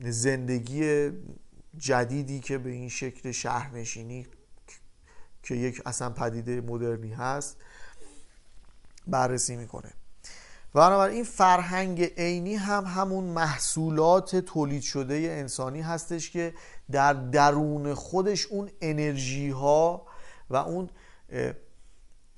زندگی 0.00 1.10
جدیدی 1.76 2.40
که 2.40 2.58
به 2.58 2.70
این 2.70 2.88
شکل 2.88 3.30
شهرنشینی 3.30 4.26
که 5.42 5.54
یک 5.54 5.82
اصلا 5.86 6.10
پدیده 6.10 6.60
مدرنی 6.60 7.12
هست 7.12 7.56
بررسی 9.06 9.56
می‌کنه. 9.56 9.92
و 10.74 10.80
بنابراین 10.80 11.14
این 11.14 11.24
فرهنگ 11.24 12.02
عینی 12.02 12.54
هم 12.54 12.84
همون 12.84 13.24
محصولات 13.24 14.36
تولید 14.36 14.82
شده 14.82 15.14
انسانی 15.14 15.80
هستش 15.80 16.30
که 16.30 16.54
در 16.90 17.12
درون 17.12 17.94
خودش 17.94 18.46
اون 18.46 18.70
انرژی 18.80 19.50
ها 19.50 20.06
و 20.50 20.56
اون 20.56 20.90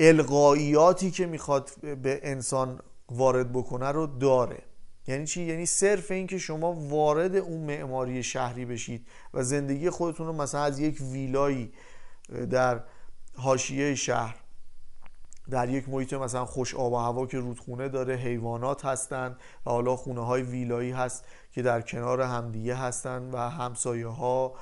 القاییاتی 0.01 1.11
که 1.11 1.27
می‌خواد 1.27 1.71
به 1.81 2.21
انسان 2.23 2.81
وارد 3.09 3.53
بکنه 3.53 3.89
رو 3.89 4.07
داره. 4.07 4.63
یعنی 5.07 5.27
چی؟ 5.27 5.43
یعنی 5.43 5.67
صرف 5.67 6.11
این 6.11 6.27
که 6.27 6.39
شما 6.39 6.73
وارد 6.73 7.37
اون 7.37 7.61
معماری 7.61 8.23
شهری 8.23 8.65
بشید 8.65 9.07
و 9.35 9.43
زندگی 9.43 9.91
خودتون 9.91 10.27
رو 10.27 10.33
مثلا 10.33 10.63
از 10.63 10.79
یک 10.79 11.01
ویلایی 11.01 11.73
در 12.51 12.81
حاشیه 13.37 13.95
شهر. 13.95 14.37
در 15.51 15.68
یک 15.68 15.89
محیط 15.89 16.12
مثلا 16.12 16.45
خوش 16.45 16.74
آب 16.74 16.93
و 16.93 16.97
هوا 16.97 17.26
که 17.26 17.39
رودخونه 17.39 17.89
داره 17.89 18.14
حیوانات 18.14 18.85
هستند 18.85 19.37
و 19.66 19.70
حالا 19.70 19.97
خونه 19.97 20.26
های 20.26 20.43
ویلایی 20.43 20.91
هست 20.91 21.24
که 21.53 21.62
در 21.62 21.81
کنار 21.81 22.20
همدیگه 22.20 22.74
هستند 22.74 23.35
و 23.35 23.39
همسایه 23.39 24.07
ها 24.07 24.55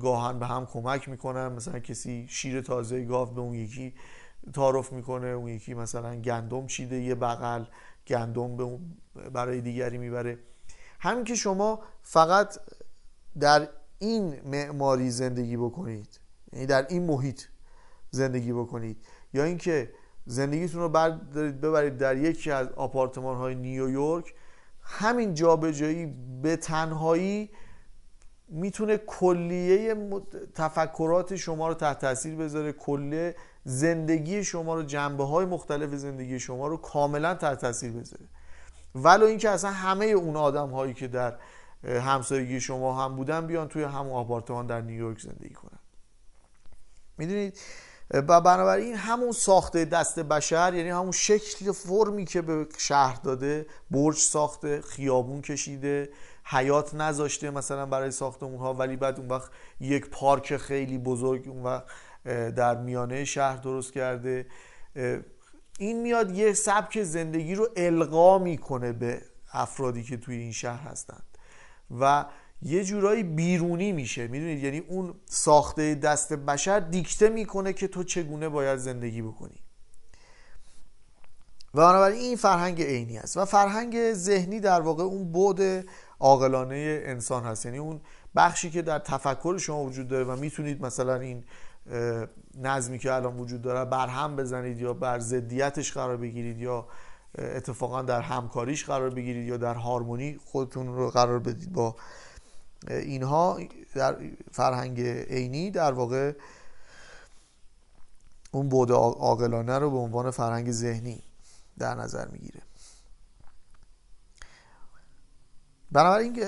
گاهن 0.00 0.38
به 0.38 0.46
هم 0.46 0.66
کمک 0.66 1.08
می‌کنن. 1.08 1.52
مثلا 1.52 1.78
کسی 1.78 2.26
شیر 2.30 2.60
تازه 2.60 3.04
گاو 3.04 3.34
به 3.34 3.40
اون 3.40 3.54
یکی 3.54 3.94
تعارف 4.54 4.92
می‌کنه 4.92 5.26
اون 5.26 5.48
یکی 5.48 5.74
مثلا 5.74 6.16
گندم 6.16 6.66
چیده 6.66 6.96
یه 6.96 7.14
بغل 7.14 7.64
گندم 8.06 8.56
به 8.56 8.78
برای 9.30 9.60
دیگری 9.60 9.98
می‌بره. 9.98 10.38
همین 11.00 11.24
که 11.24 11.34
شما 11.34 11.80
فقط 12.02 12.58
در 13.40 13.68
این 14.02 14.40
معماری 14.44 15.10
زندگی 15.10 15.56
بکنید. 15.56 16.20
یعنی 16.52 16.66
در 16.66 16.86
این 16.88 17.06
محیط 17.06 17.42
زندگی 18.10 18.52
بکنید. 18.52 18.96
یا 19.32 19.44
اینکه 19.44 19.90
زندگیتون 20.26 20.80
رو 20.80 20.88
ببرید 21.52 21.96
در 21.96 22.16
یکی 22.16 22.50
از 22.50 22.68
آپارتمان 22.68 23.36
های 23.36 23.54
نیویورک. 23.54 24.34
همین 24.82 25.34
جابجایی 25.34 26.14
به 26.42 26.56
تنهایی 26.56 27.50
می‌تونه 28.48 28.98
کلیه 28.98 29.96
تفکرات 30.54 31.36
شما 31.36 31.68
رو 31.68 31.74
تحت 31.74 31.98
تاثیر 31.98 32.36
بذاره. 32.36 32.72
کلیه 32.72 33.36
زندگی 33.64 34.44
شما 34.44 34.74
رو 34.74 34.82
جنبه 34.82 35.24
های 35.24 35.46
مختلف 35.46 35.94
زندگی 35.94 36.40
شما 36.40 36.66
رو 36.66 36.76
کاملا 36.76 37.34
تحت 37.34 37.60
تاثیر 37.60 37.92
بذاره. 37.92 38.24
ولو 38.94 39.26
اینکه 39.26 39.50
اصلا 39.50 39.70
همه 39.70 40.06
اون 40.06 40.36
آدم 40.36 40.68
هایی 40.68 40.94
که 40.94 41.08
در 41.08 41.38
همسایگی 41.84 42.60
شما 42.60 43.04
هم 43.04 43.16
بودن 43.16 43.46
بیان 43.46 43.68
توی 43.68 43.82
همون 43.82 44.12
آپارتمان 44.12 44.66
در 44.66 44.80
نیویورک 44.80 45.20
زندگی 45.20 45.54
کنن. 45.54 45.78
می‌دونید؟ 47.18 47.58
و 48.14 48.40
بنابراین 48.40 48.94
همون 48.94 49.32
ساخته 49.32 49.84
دست 49.84 50.18
بشر 50.18 50.74
یعنی 50.74 50.88
همون 50.88 51.12
شکل 51.12 51.72
فرمی 51.72 52.24
که 52.24 52.42
به 52.42 52.66
شهر 52.78 53.20
داده 53.22 53.66
برج 53.90 54.16
ساخته 54.16 54.80
خیابون 54.80 55.42
کشیده 55.42 56.10
حیات 56.44 56.94
نذاشته 56.94 57.50
مثلا 57.50 57.86
برای 57.86 58.10
ساختمون 58.10 58.58
ها 58.58 58.74
ولی 58.74 58.96
بعد 58.96 59.18
اون 59.18 59.28
وقت 59.28 59.50
یک 59.80 60.10
پارک 60.10 60.56
خیلی 60.56 60.98
بزرگ 60.98 61.48
اون 61.48 61.62
وقت 61.62 61.84
در 62.54 62.76
میانه 62.76 63.24
شهر 63.24 63.56
درست 63.56 63.92
کرده. 63.92 64.46
این 65.78 66.02
میاد 66.02 66.30
یه 66.30 66.52
سبک 66.52 67.02
زندگی 67.02 67.54
رو 67.54 67.68
القا 67.76 68.38
می‌کنه 68.38 68.92
به 68.92 69.22
افرادی 69.52 70.02
که 70.02 70.16
توی 70.16 70.36
این 70.36 70.52
شهر 70.52 70.88
هستند 70.88 71.29
و 72.00 72.26
یه 72.62 72.84
جورایی 72.84 73.22
بیرونی 73.22 73.92
میشه 73.92 74.26
می‌دونید؟ 74.26 74.64
یعنی 74.64 74.78
اون 74.78 75.14
ساخته 75.26 75.94
دست 75.94 76.32
بشر 76.32 76.80
دیکته 76.80 77.28
می‌کنه 77.28 77.72
که 77.72 77.88
تو 77.88 78.04
چگونه 78.04 78.48
باید 78.48 78.78
زندگی 78.78 79.22
بکنی. 79.22 79.62
و 81.74 81.78
بنابراین 81.78 82.20
این 82.20 82.36
فرهنگ 82.36 82.82
عینی 82.82 83.18
است 83.18 83.36
و 83.36 83.44
فرهنگ 83.44 84.12
ذهنی 84.12 84.60
در 84.60 84.80
واقع 84.80 85.04
اون 85.04 85.32
بود 85.32 85.60
عاقلانه 86.20 87.02
انسان 87.04 87.44
هست. 87.44 87.66
یعنی 87.66 87.78
اون 87.78 88.00
بخشی 88.36 88.70
که 88.70 88.82
در 88.82 88.98
تفکر 88.98 89.58
شما 89.58 89.84
وجود 89.84 90.08
داره 90.08 90.24
و 90.24 90.36
می‌تونید 90.36 90.82
مثلا 90.82 91.14
این 91.14 91.44
نظمی 92.54 92.98
که 92.98 93.12
الان 93.12 93.36
وجود 93.36 93.62
داره 93.62 93.84
برهم 93.84 94.36
بزنید 94.36 94.80
یا 94.80 94.92
بر 94.92 95.18
ضدیتش 95.18 95.92
قرار 95.92 96.16
بگیرید 96.16 96.58
یا 96.58 96.86
اتفاقا 97.38 98.02
در 98.02 98.20
همکاریش 98.20 98.84
قرار 98.84 99.10
بگیرید 99.10 99.48
یا 99.48 99.56
در 99.56 99.74
هارمونی 99.74 100.40
خودتون 100.44 100.86
رو 100.86 101.10
قرار 101.10 101.38
بدید 101.38 101.72
با 101.72 101.96
اینها 102.88 103.58
در 103.94 104.16
فرهنگ 104.52 105.00
عینی 105.06 105.70
در 105.70 105.92
واقع 105.92 106.32
اون 108.52 108.68
بود 108.68 108.90
عاقلانه 108.92 109.78
رو 109.78 109.90
به 109.90 109.96
عنوان 109.96 110.30
فرهنگ 110.30 110.72
ذهنی 110.72 111.22
در 111.78 111.94
نظر 111.94 112.28
می‌گیره. 112.28 112.60
بنابراین 115.92 116.42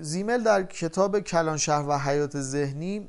زیمل 0.00 0.42
در 0.42 0.62
کتاب 0.62 1.20
کلان 1.20 1.56
شهر 1.56 1.88
و 1.88 1.98
حیات 1.98 2.40
ذهنی 2.40 3.08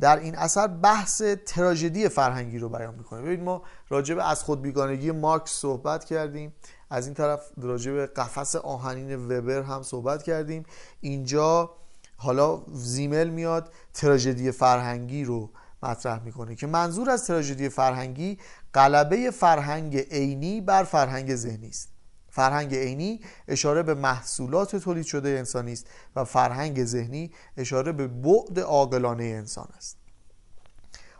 در 0.00 0.18
این 0.18 0.36
اثر 0.36 0.66
بحث 0.66 1.22
تراژدی 1.46 2.08
فرهنگی 2.08 2.58
رو 2.58 2.68
بیان 2.68 2.94
می‌کنه 2.94 3.20
ببینید 3.20 3.44
ما 3.44 3.62
راجع 3.88 4.14
به 4.14 4.28
از 4.30 4.42
خود 4.42 4.62
بیگانگی 4.62 5.10
مارکس 5.10 5.50
صحبت 5.50 6.04
کردیم. 6.04 6.54
از 6.90 7.06
این 7.06 7.14
طرف 7.14 7.40
راجع 7.56 7.92
به 7.92 8.06
قفس 8.06 8.56
آهنین 8.56 9.26
وبر 9.26 9.62
هم 9.62 9.82
صحبت 9.82 10.22
کردیم. 10.22 10.62
اینجا 11.00 11.70
حالا 12.16 12.62
زیمل 12.72 13.28
میاد 13.28 13.72
تراژدی 13.94 14.50
فرهنگی 14.52 15.24
رو 15.24 15.50
مطرح 15.82 16.22
می‌کنه 16.22 16.54
که 16.54 16.66
منظور 16.66 17.10
از 17.10 17.26
تراژدی 17.26 17.68
فرهنگی 17.68 18.38
غلبه 18.74 19.30
فرهنگ 19.30 19.96
عینی 19.96 20.60
بر 20.60 20.84
فرهنگ 20.84 21.34
ذهنی 21.34 21.68
است. 21.68 21.97
فرهنگ 22.38 22.74
عینی 22.74 23.20
اشاره 23.48 23.82
به 23.82 23.94
محصولات 23.94 24.76
تولید 24.76 25.06
شده 25.06 25.28
انسانی 25.28 25.72
است 25.72 25.86
و 26.16 26.24
فرهنگ 26.24 26.84
ذهنی 26.84 27.32
اشاره 27.56 27.92
به 27.92 28.06
بعد 28.06 28.60
عاقلانه 28.60 29.24
انسان 29.24 29.68
است. 29.76 29.96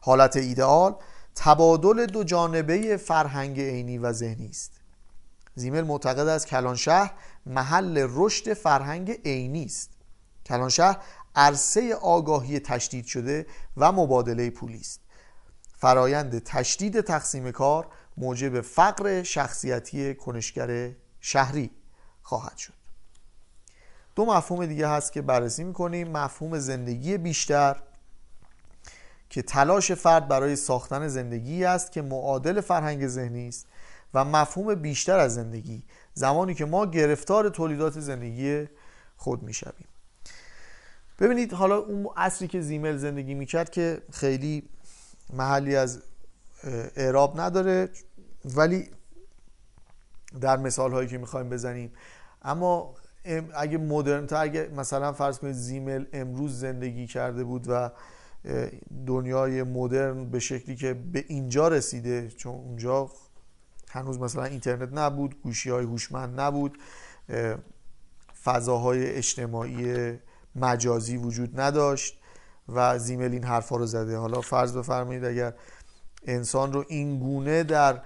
حالت 0.01 0.37
ایدئال 0.37 0.97
تبادل 1.35 2.07
دو 2.07 2.25
جانبه 2.25 2.97
فرهنگ 2.97 3.61
عینی 3.61 3.99
و 3.99 4.13
ذهنی 4.13 4.49
است. 4.49 4.73
زیمل 5.55 5.83
معتقد 5.83 6.29
است 6.29 6.47
کلان 6.47 6.77
شهر 6.77 7.15
محل 7.47 8.07
رشد 8.11 8.55
فرهنگ 8.55 9.21
عینی 9.25 9.65
است. 9.65 9.91
کلان 10.47 10.69
شهر 10.69 10.99
عرصه 11.35 11.95
آگاهی 11.95 12.61
تشدید 12.61 13.07
شده 13.07 13.47
و 13.77 13.93
مبادله 13.93 14.51
پولی 14.51 14.81
است. 14.81 15.01
فرایند 15.79 16.39
تشدید 16.39 17.01
تقسیم 17.01 17.51
کار 17.51 17.87
موجب 18.17 18.61
فقر 18.61 19.23
شخصیتی 19.23 20.15
کنشگر 20.15 20.91
شهری 21.21 21.71
خواهد 22.23 22.57
شد. 22.57 22.73
دو 24.17 24.25
مفهوم 24.25 24.67
دیگه 24.67 24.89
هست 24.89 25.13
که 25.13 25.23
بررسی 25.23 25.65
می‌کنیم. 25.65 26.09
مفهوم 26.09 26.59
زندگی 26.59 27.19
بیشتر 27.19 27.77
که 29.31 29.43
تلاش 29.43 29.93
فرد 29.93 30.29
برای 30.29 30.57
ساختن 30.57 31.09
زندگی 31.09 31.65
است 31.65 31.93
که 31.93 32.03
معادل 32.03 32.61
فرهنگ 32.61 33.09
ذهنی 33.09 33.49
است 33.49 33.67
و 34.15 34.25
مفهوم 34.25 34.75
بیشتر 34.75 35.19
از 35.19 35.35
زندگی 35.35 35.83
زمانی 36.15 36.55
که 36.55 36.65
ما 36.65 36.87
گرفتار 36.87 37.49
تولیدات 37.49 38.01
زندگی 38.01 38.69
خود 39.17 39.43
می‌شویم. 39.43 39.89
ببینید 41.19 41.53
حالا 41.53 41.77
اون 41.77 42.09
عصری 42.17 42.49
که 42.49 42.61
زیمل 42.61 42.97
زندگی 42.97 43.35
می‌کرد 43.35 43.71
که 43.71 44.03
خیلی 44.13 44.69
محلی 45.33 45.77
از 45.77 46.03
اعراب 46.97 47.41
نداره 47.41 47.91
ولی 48.45 48.91
در 50.41 50.57
مثال 50.57 50.93
هایی 50.93 51.09
که 51.09 51.19
می‌خوایم 51.19 51.49
بزنیم. 51.49 51.93
اما 52.43 52.95
اگه 53.55 53.79
مدرن 53.79 54.27
اگه 54.31 54.71
مثلا 54.77 55.13
فرض 55.13 55.39
کنید 55.39 55.55
زیمل 55.55 56.05
امروز 56.13 56.61
زندگی 56.61 57.07
کرده 57.07 57.45
بود 57.45 57.67
و 57.69 57.91
دنیای 59.07 59.63
مدرن 59.63 60.31
به 60.31 60.39
شکلی 60.39 60.77
که 60.77 60.95
به 60.95 61.25
اینجا 61.29 61.69
رسیده 61.69 62.29
چون 62.29 62.55
اونجا 62.55 63.11
هنوز 63.91 64.19
مثلا 64.19 64.45
اینترنت 64.45 64.89
نبود 64.93 65.43
گوشی 65.43 65.71
های 65.71 65.85
هوشمند 65.85 66.41
نبود 66.41 66.79
فضاهای 68.45 69.11
اجتماعی 69.11 70.13
مجازی 70.57 71.17
وجود 71.17 71.61
نداشت 71.61 72.21
و 72.69 72.99
زیمل 72.99 73.33
این 73.33 73.45
حرفا 73.45 73.77
رو 73.77 73.87
زده. 73.87 74.17
حالا 74.17 74.41
فرض 74.41 74.77
بفرمایید 74.77 75.25
اگر 75.25 75.55
انسان 76.27 76.73
رو 76.73 76.85
این 76.89 77.19
گونه 77.19 77.63
در 77.63 78.03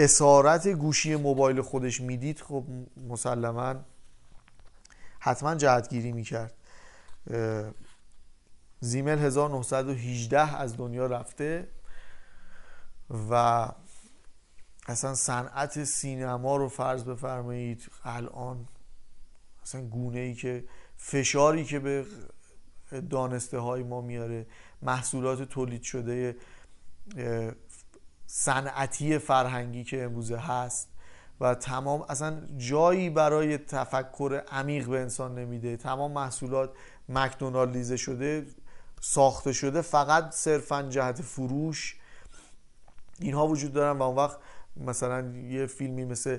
اسارت 0.00 0.68
گوشی 0.68 1.16
موبایل 1.16 1.62
خودش 1.62 2.00
می‌دید 2.00 2.40
خب 2.40 2.64
مسلما 3.08 3.74
حتما 5.18 5.54
جهتگیری 5.54 6.12
می‌کرد. 6.12 6.54
زیمل 8.80 9.18
1918 9.18 10.56
از 10.56 10.76
دنیا 10.76 11.06
رفته 11.06 11.68
و 13.30 13.68
اصلا 14.86 15.14
صنعت 15.14 15.84
سینما 15.84 16.56
رو 16.56 16.68
فرض 16.68 17.04
بفرمایید 17.04 17.90
الان 18.04 18.68
اصلا 19.62 19.82
گونه 19.82 20.18
ای 20.18 20.34
که 20.34 20.64
فشاری 20.96 21.64
که 21.64 21.78
به 21.78 22.06
دانسته 23.10 23.58
های 23.58 23.82
ما 23.82 24.00
میاره 24.00 24.46
محصولات 24.82 25.42
تولید 25.42 25.82
شده 25.82 26.36
صنعتی 28.32 29.18
فرهنگی 29.18 29.84
که 29.84 30.02
امروزه 30.02 30.36
هست 30.36 30.88
و 31.40 31.54
تمام 31.54 32.04
اصلا 32.08 32.42
جایی 32.56 33.10
برای 33.10 33.58
تفکر 33.58 34.42
عمیق 34.52 34.86
به 34.86 35.00
انسان 35.00 35.34
نمیده. 35.38 35.76
تمام 35.76 36.12
محصولات 36.12 36.70
مکدونالدیزه 37.08 37.96
شده 37.96 38.46
ساخته 39.00 39.52
شده 39.52 39.82
فقط 39.82 40.32
صرفا 40.32 40.82
جهت 40.82 41.22
فروش. 41.22 41.96
اینها 43.20 43.46
وجود 43.46 43.72
دارن 43.72 43.98
و 43.98 44.02
اون 44.02 44.16
وقت 44.16 44.38
مثلا 44.76 45.36
یه 45.36 45.66
فیلمی 45.66 46.04
مثل 46.04 46.38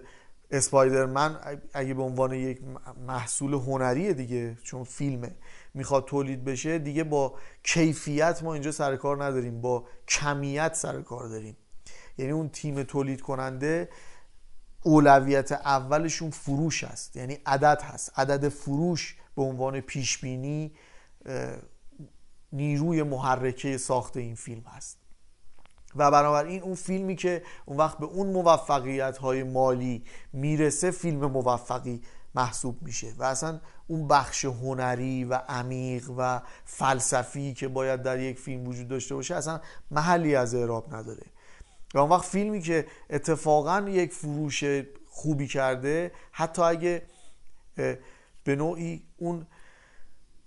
اسپایدرمن 0.51 1.39
اگه 1.73 1.93
به 1.93 2.03
عنوان 2.03 2.33
یک 2.33 2.61
محصول 3.07 3.53
هنری 3.53 4.13
دیگه 4.13 4.57
چون 4.63 4.83
فیلمه 4.83 5.35
می‌خواد 5.73 6.05
تولید 6.05 6.43
بشه 6.43 6.79
دیگه 6.79 7.03
با 7.03 7.35
کیفیت 7.63 8.43
ما 8.43 8.53
اینجا 8.53 8.71
سر 8.71 8.95
کار 8.95 9.23
نداریم 9.23 9.61
با 9.61 9.87
کمیت 10.07 10.73
سر 10.73 11.01
کار 11.01 11.27
داریم. 11.27 11.57
یعنی 12.17 12.31
اون 12.31 12.49
تیم 12.49 12.83
تولید 12.83 13.21
کننده 13.21 13.89
اولویت 14.83 15.51
اولشون 15.51 16.29
فروش 16.29 16.83
است 16.83 17.15
یعنی 17.15 17.37
عدد 17.45 17.81
هست. 17.81 18.19
عدد 18.19 18.49
فروش 18.49 19.17
به 19.35 19.41
عنوان 19.41 19.79
پیش 19.79 20.17
بینی 20.17 20.71
نیروی 22.53 23.03
محرکه 23.03 23.77
ساخت 23.77 24.17
این 24.17 24.35
فیلم 24.35 24.63
هست. 24.63 24.97
و 25.95 26.11
بنابراین 26.11 26.61
اون 26.61 26.75
فیلمی 26.75 27.15
که 27.15 27.43
اون 27.65 27.77
وقت 27.77 27.97
به 27.97 28.05
اون 28.05 28.27
موفقیت 28.27 29.17
های 29.17 29.43
مالی 29.43 30.03
می‌رسه 30.33 30.91
فیلم 30.91 31.25
موفقی 31.25 32.01
محسوب 32.35 32.81
میشه. 32.81 33.13
و 33.17 33.23
اصلا 33.23 33.59
اون 33.87 34.07
بخش 34.07 34.45
هنری 34.45 35.23
و 35.23 35.33
عمیق 35.33 36.09
و 36.17 36.41
فلسفی 36.65 37.53
که 37.53 37.67
باید 37.67 38.01
در 38.01 38.19
یک 38.19 38.39
فیلم 38.39 38.67
وجود 38.67 38.87
داشته 38.87 39.15
باشه 39.15 39.35
اصلا 39.35 39.61
محلی 39.91 40.35
از 40.35 40.55
اعراب 40.55 40.95
نداره. 40.95 41.25
اون 41.95 42.09
وقت 42.09 42.25
فیلمی 42.25 42.61
که 42.61 42.85
اتفاقا 43.09 43.89
یک 43.89 44.13
فروش 44.13 44.63
خوبی 45.09 45.47
کرده 45.47 46.11
حتی 46.31 46.61
اگه 46.61 47.01
به 48.43 48.55
نوعی 48.55 49.03
اون 49.17 49.47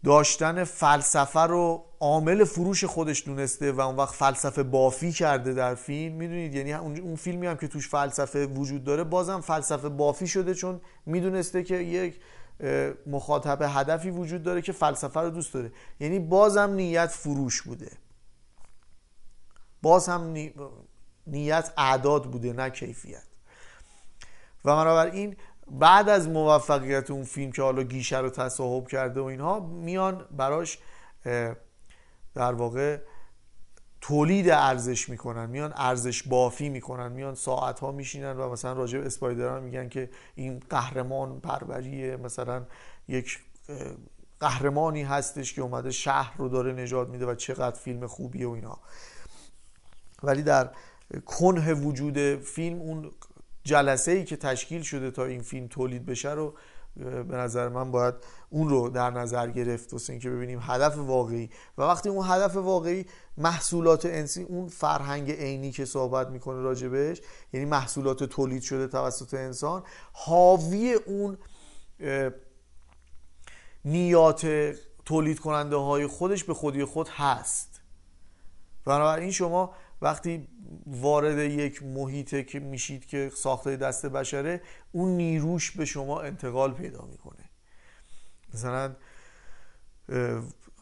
داشتن 0.04 0.64
فلسفه 0.64 1.40
رو 1.40 1.84
عامل 2.00 2.44
فروش 2.44 2.84
خودش 2.84 3.24
دونسته 3.24 3.72
و 3.72 3.80
اون 3.80 3.96
وقت 3.96 4.14
فلسفه 4.14 4.62
بافی 4.62 5.12
کرده 5.12 5.54
در 5.54 5.74
فیلم 5.74 6.14
می‌دونید؟ 6.14 6.54
یعنی 6.54 6.72
اون 6.72 7.16
فیلمی 7.16 7.46
هم 7.46 7.56
که 7.56 7.68
توش 7.68 7.88
فلسفه 7.88 8.46
وجود 8.46 8.84
داره 8.84 9.04
بازم 9.04 9.40
فلسفه 9.40 9.88
بافی 9.88 10.26
شده 10.26 10.54
چون 10.54 10.80
می‌دونسته 11.06 11.62
که 11.62 11.76
یک 11.76 12.20
مخاطب 13.06 13.58
هدفی 13.62 14.10
وجود 14.10 14.42
داره 14.42 14.62
که 14.62 14.72
فلسفه 14.72 15.20
رو 15.20 15.30
دوست 15.30 15.54
داره. 15.54 15.72
یعنی 16.00 16.18
بازم 16.18 16.70
نیت 16.70 17.10
فروش 17.10 17.62
بوده. 17.62 17.90
باز 19.82 20.08
هم 20.08 20.22
نیت 21.26 21.72
اعداد 21.76 22.24
بوده 22.24 22.52
نه 22.52 22.70
کیفیت. 22.70 23.22
و 24.64 24.76
بنابراین 24.76 25.36
بعد 25.70 26.08
از 26.08 26.28
موفقیت 26.28 27.10
اون 27.10 27.24
فیلم 27.24 27.52
که 27.52 27.62
حالا 27.62 27.82
گیشه 27.82 28.18
رو 28.18 28.30
تصاحب 28.30 28.88
کرده 28.88 29.20
و 29.20 29.24
اینها 29.24 29.60
میان 29.60 30.24
براش 30.30 30.78
در 32.34 32.52
واقع 32.52 32.98
تولید 34.00 34.50
ارزش 34.50 35.08
می‌کنن. 35.08 35.50
میان 35.50 35.72
ارزش 35.76 36.22
بافی 36.22 36.68
می‌کنن. 36.68 37.12
میان 37.12 37.34
ساعت 37.34 37.80
ها 37.80 37.92
میشینن 37.92 38.36
و 38.36 38.50
مثلا 38.50 38.72
راجع 38.72 38.98
به 38.98 39.06
اسپایدرمن 39.06 39.62
میگن 39.62 39.88
که 39.88 40.10
این 40.34 40.62
قهرمان 40.70 41.40
پروریه 41.40 42.16
مثلا 42.16 42.66
یک 43.08 43.38
قهرمانی 44.40 45.02
هستش 45.02 45.54
که 45.54 45.62
اومده 45.62 45.90
شهر 45.90 46.34
رو 46.36 46.48
داره 46.48 46.72
نجات 46.72 47.08
میده 47.08 47.26
و 47.26 47.34
چقدر 47.34 47.76
فیلم 47.78 48.06
خوبیه 48.06 48.48
و 48.48 48.50
اینا 48.50 48.78
ولی 50.22 50.42
در 50.42 50.70
کنه 51.20 51.74
وجود 51.74 52.36
فیلم 52.36 52.80
اون 52.80 53.10
جلسه 53.64 54.12
ای 54.12 54.24
که 54.24 54.36
تشکیل 54.36 54.82
شده 54.82 55.10
تا 55.10 55.24
این 55.24 55.42
فیلم 55.42 55.66
تولید 55.66 56.06
بشه 56.06 56.30
رو 56.30 56.54
به 56.96 57.36
نظر 57.36 57.68
من 57.68 57.90
باید 57.90 58.14
اون 58.50 58.68
رو 58.68 58.88
در 58.88 59.10
نظر 59.10 59.50
گرفت 59.50 59.92
واسه 59.92 60.12
اینکه 60.12 60.30
ببینیم 60.30 60.58
هدف 60.62 60.98
واقعی. 60.98 61.50
و 61.78 61.82
وقتی 61.82 62.08
اون 62.08 62.26
هدف 62.28 62.56
واقعی 62.56 63.06
محصولات 63.36 64.06
انسی 64.06 64.42
اون 64.42 64.68
فرهنگ 64.68 65.30
عینی 65.30 65.72
که 65.72 65.84
صحبت 65.84 66.28
می‌کنه 66.28 66.60
راجبش 66.60 67.20
یعنی 67.52 67.66
محصولات 67.66 68.24
تولید 68.24 68.62
شده 68.62 68.86
توسط 68.86 69.34
انسان 69.34 69.82
حاوی 70.12 70.92
اون 71.06 71.38
نیات 73.84 74.46
تولید 75.04 75.40
کننده 75.40 75.76
های 75.76 76.06
خودش 76.06 76.44
به 76.44 76.54
خودی 76.54 76.84
خود 76.84 77.08
هست. 77.08 77.80
بنابراین 78.84 79.30
شما 79.30 79.74
وقتی 80.02 80.48
وارد 80.86 81.38
یک 81.38 81.82
محیطه 81.82 82.42
که 82.42 82.60
میشید 82.60 83.06
که 83.06 83.30
ساخته 83.34 83.76
دست 83.76 84.06
بشره 84.06 84.60
اون 84.92 85.08
نیروش 85.08 85.70
به 85.70 85.84
شما 85.84 86.20
انتقال 86.20 86.72
پیدا 86.72 87.08
می‌کنه. 87.10 87.50
مثلا 88.54 88.96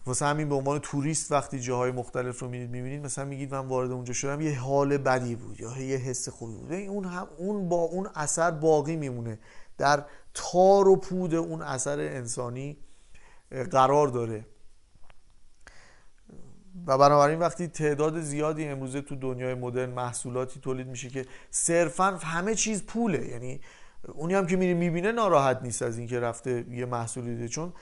واسه 0.07 0.26
همین 0.26 0.49
به 0.49 0.55
عنوان 0.55 0.78
توریست 0.78 1.32
وقتی 1.32 1.61
جاهای 1.61 1.90
مختلف 1.90 2.38
رو 2.38 2.49
می‌بینید 2.49 2.70
می‌بینید 2.70 3.05
مثلا 3.05 3.24
میگید 3.24 3.55
من 3.55 3.66
وارد 3.66 3.90
اونجا 3.90 4.12
شدم 4.12 4.40
یه 4.40 4.59
حال 4.59 4.99
بدی 4.99 5.34
بود 5.34 5.61
یا 5.61 5.78
یه 5.78 5.97
حس 5.97 6.28
خوبی 6.28 6.55
بود. 6.55 6.72
اون 6.72 7.05
هم 7.05 7.28
اون 7.38 7.68
با 7.68 7.76
اون 7.76 8.09
اثر 8.14 8.51
باقی 8.51 8.97
میمونه. 8.97 9.38
در 9.78 10.05
تار 10.34 10.88
و 10.88 10.97
پود 10.97 11.34
اون 11.34 11.62
اثر 11.62 12.01
انسانی 12.01 12.76
قرار 13.70 14.09
داره. 14.09 14.47
و 16.87 16.99
بنابراین 16.99 17.39
وقتی 17.39 17.66
تعداد 17.66 18.20
زیادی 18.20 18.64
امروزه 18.64 19.01
تو 19.01 19.16
دنیای 19.16 19.55
مدرن 19.55 19.91
محصولاتی 19.91 20.61
تولید 20.61 20.87
میشه 20.87 21.09
که 21.09 21.27
صرفا 21.51 22.05
همه 22.05 22.55
چیز 22.55 22.87
پوله 22.87 23.27
یعنی 23.27 23.61
اونی 24.14 24.35
هم 24.35 24.47
که 24.47 24.57
میره 24.57 24.75
می‌بینه 24.75 25.12
ناراحت 25.12 25.62
نیست 25.62 25.83
از 25.83 25.99
اینکه 25.99 26.20
رفته 26.20 26.64
یه 26.70 26.87
محصولی 26.87 27.35
دیده 27.35 27.49
چون 27.49 27.73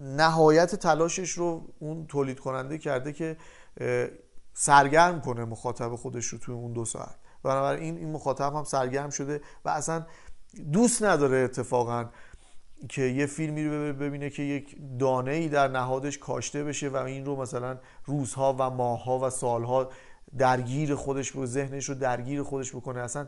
نهایت 0.00 0.74
تلاشش 0.74 1.30
رو 1.30 1.68
اون 1.78 2.06
تولید 2.06 2.40
کننده 2.40 2.78
کرده 2.78 3.12
که 3.12 3.36
سرگرم 4.54 5.20
کنه 5.20 5.44
مخاطب 5.44 5.94
خودش 5.94 6.26
رو 6.26 6.38
توی 6.38 6.54
اون 6.54 6.72
دو 6.72 6.84
ساعت. 6.84 7.14
بنابراین 7.42 7.96
این 7.96 8.12
مخاطب 8.12 8.54
هم 8.54 8.64
سرگرم 8.64 9.10
شده 9.10 9.40
و 9.64 9.68
اصلا 9.68 10.06
دوست 10.72 11.02
نداره 11.02 11.36
اتفاقا 11.36 12.10
که 12.88 13.02
یه 13.02 13.26
فیلمی 13.26 13.64
رو 13.64 13.92
ببینه 13.92 14.30
که 14.30 14.42
یک 14.42 14.76
دانه 14.98 15.30
ای 15.30 15.48
در 15.48 15.68
نهادش 15.68 16.18
کاشته 16.18 16.64
بشه 16.64 16.88
و 16.88 16.96
این 16.96 17.24
رو 17.24 17.36
مثلا 17.36 17.78
روزها 18.04 18.56
و 18.58 18.70
ماهها 18.70 19.18
و 19.18 19.30
سالها 19.30 19.90
درگیر 20.38 20.94
خودش 20.94 21.36
و 21.36 21.46
ذهنش 21.46 21.88
رو 21.88 21.94
درگیر 21.94 22.42
خودش 22.42 22.72
بکنه. 22.72 23.00
اصلا 23.00 23.26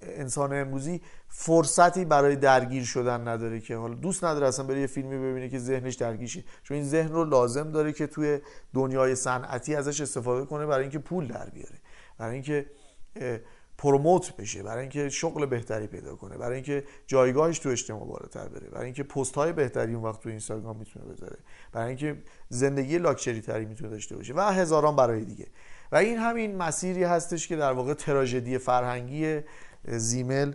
انسان 0.00 0.52
امروزی 0.52 1.00
فرصتی 1.28 2.04
برای 2.04 2.36
درگیر 2.36 2.84
شدن 2.84 3.28
نداره 3.28 3.60
که. 3.60 3.76
حالا 3.76 3.94
دوست 3.94 4.24
نداره 4.24 4.48
اصلا 4.48 4.66
بره 4.66 4.80
یه 4.80 4.86
فیلمی 4.86 5.18
ببینه 5.18 5.48
که 5.48 5.58
ذهنش 5.58 5.94
درگیر 5.94 6.28
شه. 6.28 6.44
چون 6.62 6.74
این 6.74 6.86
ذهن 6.86 7.12
رو 7.12 7.24
لازم 7.24 7.70
داره 7.70 7.92
که 7.92 8.06
توی 8.06 8.38
دنیای 8.74 9.14
صنعتی 9.14 9.74
ازش 9.74 10.00
استفاده 10.00 10.46
کنه 10.46 10.66
برای 10.66 10.82
اینکه 10.82 10.98
پول 10.98 11.26
در 11.26 11.50
بیاره. 11.50 11.78
برای 12.18 12.34
اینکه 12.34 12.66
پروموت 13.78 14.36
بشه 14.36 14.62
برای 14.62 14.80
اینکه 14.80 15.08
شغل 15.08 15.46
بهتری 15.46 15.86
پیدا 15.86 16.16
کنه 16.16 16.38
برای 16.38 16.54
اینکه 16.54 16.84
جایگاهش 17.06 17.58
تو 17.58 17.68
اجتماع 17.68 18.06
بالاتر 18.06 18.48
بره 18.48 18.68
برای 18.68 18.84
اینکه 18.84 19.02
پست 19.02 19.34
های 19.34 19.52
بهتری 19.52 19.94
اون 19.94 20.04
وقت 20.04 20.20
تو 20.20 20.28
اینستاگرام 20.28 20.76
می‌تونه 20.76 21.04
بذاره 21.04 21.36
برای 21.72 21.88
اینکه 21.88 22.22
زندگی 22.48 22.98
لاکچری 22.98 23.40
تری 23.40 23.64
می‌تونه 23.64 23.90
داشته 23.90 24.16
باشه 24.16 24.34
و 24.34 24.40
هزاران 24.40 24.96
برای 24.96 25.24
دیگه. 25.24 25.46
و 25.92 25.96
این 25.96 26.18
همین 26.18 26.56
مسیری 26.56 27.04
هستش 27.04 27.48
که 27.48 27.56
در 27.56 27.72
واقع 27.72 27.94
تراژدی 27.94 28.58
فرهنگی 28.58 29.40
زیمل 29.88 30.52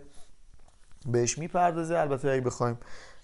بهش 1.06 1.38
می‌پردازه. 1.38 1.98
البته 1.98 2.30
اگه 2.30 2.40
بخوایم 2.40 2.78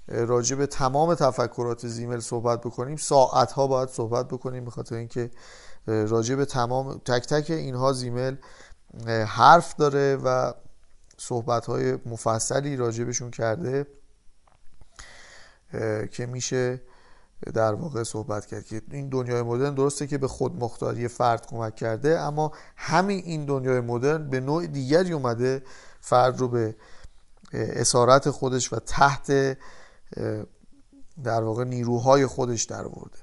راجع 0.08 0.56
به 0.56 0.66
تمام 0.66 1.14
تفکرات 1.14 1.86
زیمل 1.86 2.20
صحبت 2.20 2.60
بکنیم 2.60 2.96
ساعت 2.96 3.52
ها 3.52 3.66
باید 3.66 3.88
صحبت 3.88 4.28
بکنیم 4.28 4.64
به 4.64 4.70
خاطر 4.70 4.94
اینکه 4.96 5.30
راجع 5.86 6.34
به 6.34 6.44
تمام 6.44 6.98
تک 6.98 7.26
تک 7.26 7.50
اینها 7.50 7.92
زیمل 7.92 8.36
حرف 9.26 9.76
داره 9.76 10.16
و 10.16 10.52
صحبت 11.16 11.66
های 11.66 11.98
مفصلی 12.06 12.76
راجبشون 12.76 13.30
کرده 13.30 13.86
که 16.12 16.26
میشه 16.26 16.80
در 17.54 17.74
واقع 17.74 18.02
صحبت 18.02 18.46
کرد 18.46 18.64
که 18.64 18.82
این 18.90 19.08
دنیای 19.08 19.42
مدرن 19.42 19.74
درسته 19.74 20.06
که 20.06 20.18
به 20.18 20.28
خود 20.28 20.56
مختاری 20.56 21.08
فرد 21.08 21.46
کمک 21.46 21.76
کرده 21.76 22.18
اما 22.18 22.52
همین 22.76 23.22
این 23.24 23.44
دنیای 23.44 23.80
مدرن 23.80 24.30
به 24.30 24.40
نوع 24.40 24.66
دیگری 24.66 25.12
اومده 25.12 25.62
فرد 26.00 26.38
رو 26.38 26.48
به 26.48 26.76
اسارت 27.52 28.30
خودش 28.30 28.72
و 28.72 28.76
تحت 28.76 29.58
در 31.24 31.42
واقع 31.42 31.64
نیروهای 31.64 32.26
خودش 32.26 32.64
در 32.64 32.86
ورده 32.86 33.18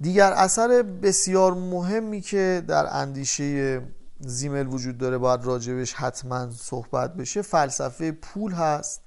دیگر 0.00 0.32
اثر 0.32 0.82
بسیار 0.82 1.54
مهمی 1.54 2.20
که 2.20 2.62
در 2.68 2.86
اندیشه 2.96 3.82
زیمل 4.20 4.66
وجود 4.66 4.98
داره 4.98 5.18
باید 5.18 5.44
راجبش 5.44 5.92
حتما 5.92 6.50
صحبت 6.50 7.14
بشه 7.14 7.42
فلسفه 7.42 8.12
پول 8.12 8.52
هست 8.52 9.00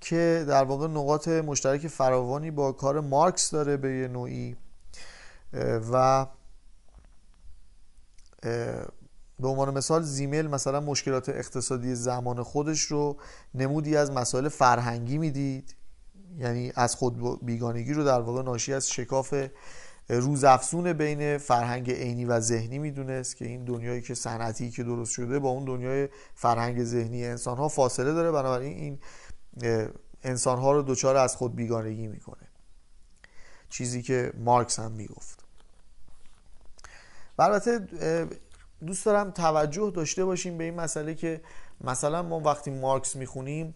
که 0.00 0.44
در 0.48 0.64
واقع 0.64 0.86
نقاط 0.86 1.28
مشترک 1.28 1.88
فراوانی 1.88 2.50
با 2.50 2.72
کار 2.72 3.00
مارکس 3.00 3.50
داره 3.50 3.76
به 3.76 3.96
یه 3.96 4.08
نوعی 4.08 4.56
و 5.92 6.26
به 9.40 9.48
عنوان 9.48 9.74
مثال 9.74 10.02
زیمل 10.02 10.46
مثلا 10.46 10.80
مشکلات 10.80 11.28
اقتصادی 11.28 11.94
زمان 11.94 12.42
خودش 12.42 12.80
رو 12.80 13.16
نمودی 13.54 13.96
از 13.96 14.10
مسائل 14.10 14.48
فرهنگی 14.48 15.18
می‌دید. 15.18 15.74
یعنی 16.38 16.72
از 16.74 16.94
خود 16.94 17.44
بیگانگی 17.44 17.92
رو 17.92 18.04
در 18.04 18.20
واقع 18.20 18.42
ناشی 18.42 18.72
از 18.72 18.88
شکاف 18.88 19.34
روزافزون 20.08 20.92
بین 20.92 21.38
فرهنگ 21.38 21.90
عینی 21.90 22.24
و 22.24 22.40
ذهنی 22.40 22.78
می‌دونست 22.78 23.36
که 23.36 23.44
این 23.44 23.64
دنیایی 23.64 24.02
که 24.02 24.14
صنعتی 24.14 24.70
که 24.70 24.84
درست 24.84 25.12
شده 25.12 25.38
با 25.38 25.48
اون 25.48 25.64
دنیای 25.64 26.08
فرهنگ 26.34 26.84
ذهنی 26.84 27.24
انسان 27.24 27.56
ها 27.56 27.68
فاصله 27.68 28.12
داره 28.12 28.32
بنابراین 28.32 28.78
این 28.78 28.98
انسان 30.22 30.58
ها 30.58 30.72
رو 30.72 30.82
دچار 30.82 31.16
از 31.16 31.36
خود 31.36 31.56
بیگانگی 31.56 32.06
می‌کنه. 32.06 32.48
چیزی 33.68 34.02
که 34.02 34.32
مارکس 34.38 34.78
هم 34.78 34.92
می‌گفت. 34.92 35.44
البته 37.38 37.78
دوست 38.86 39.06
دارم 39.06 39.30
توجه 39.30 39.92
داشته 39.94 40.24
باشیم 40.24 40.58
به 40.58 40.64
این 40.64 40.74
مسئله 40.74 41.14
که 41.14 41.40
مثلا 41.80 42.22
ما 42.22 42.40
وقتی 42.40 42.70
مارکس 42.70 43.16
می‌خونیم 43.16 43.74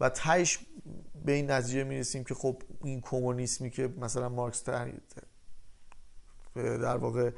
و 0.00 0.08
تهش 0.08 0.58
به 1.24 1.32
این 1.32 1.50
نتیجه 1.50 1.84
می‌رسیم 1.84 2.24
که 2.24 2.34
خب 2.34 2.62
این 2.84 3.00
کمونیسمی 3.00 3.70
که 3.70 3.88
مثلا 4.00 4.28
مارکس 4.28 4.64
در 6.54 6.96
واقع 6.96 7.30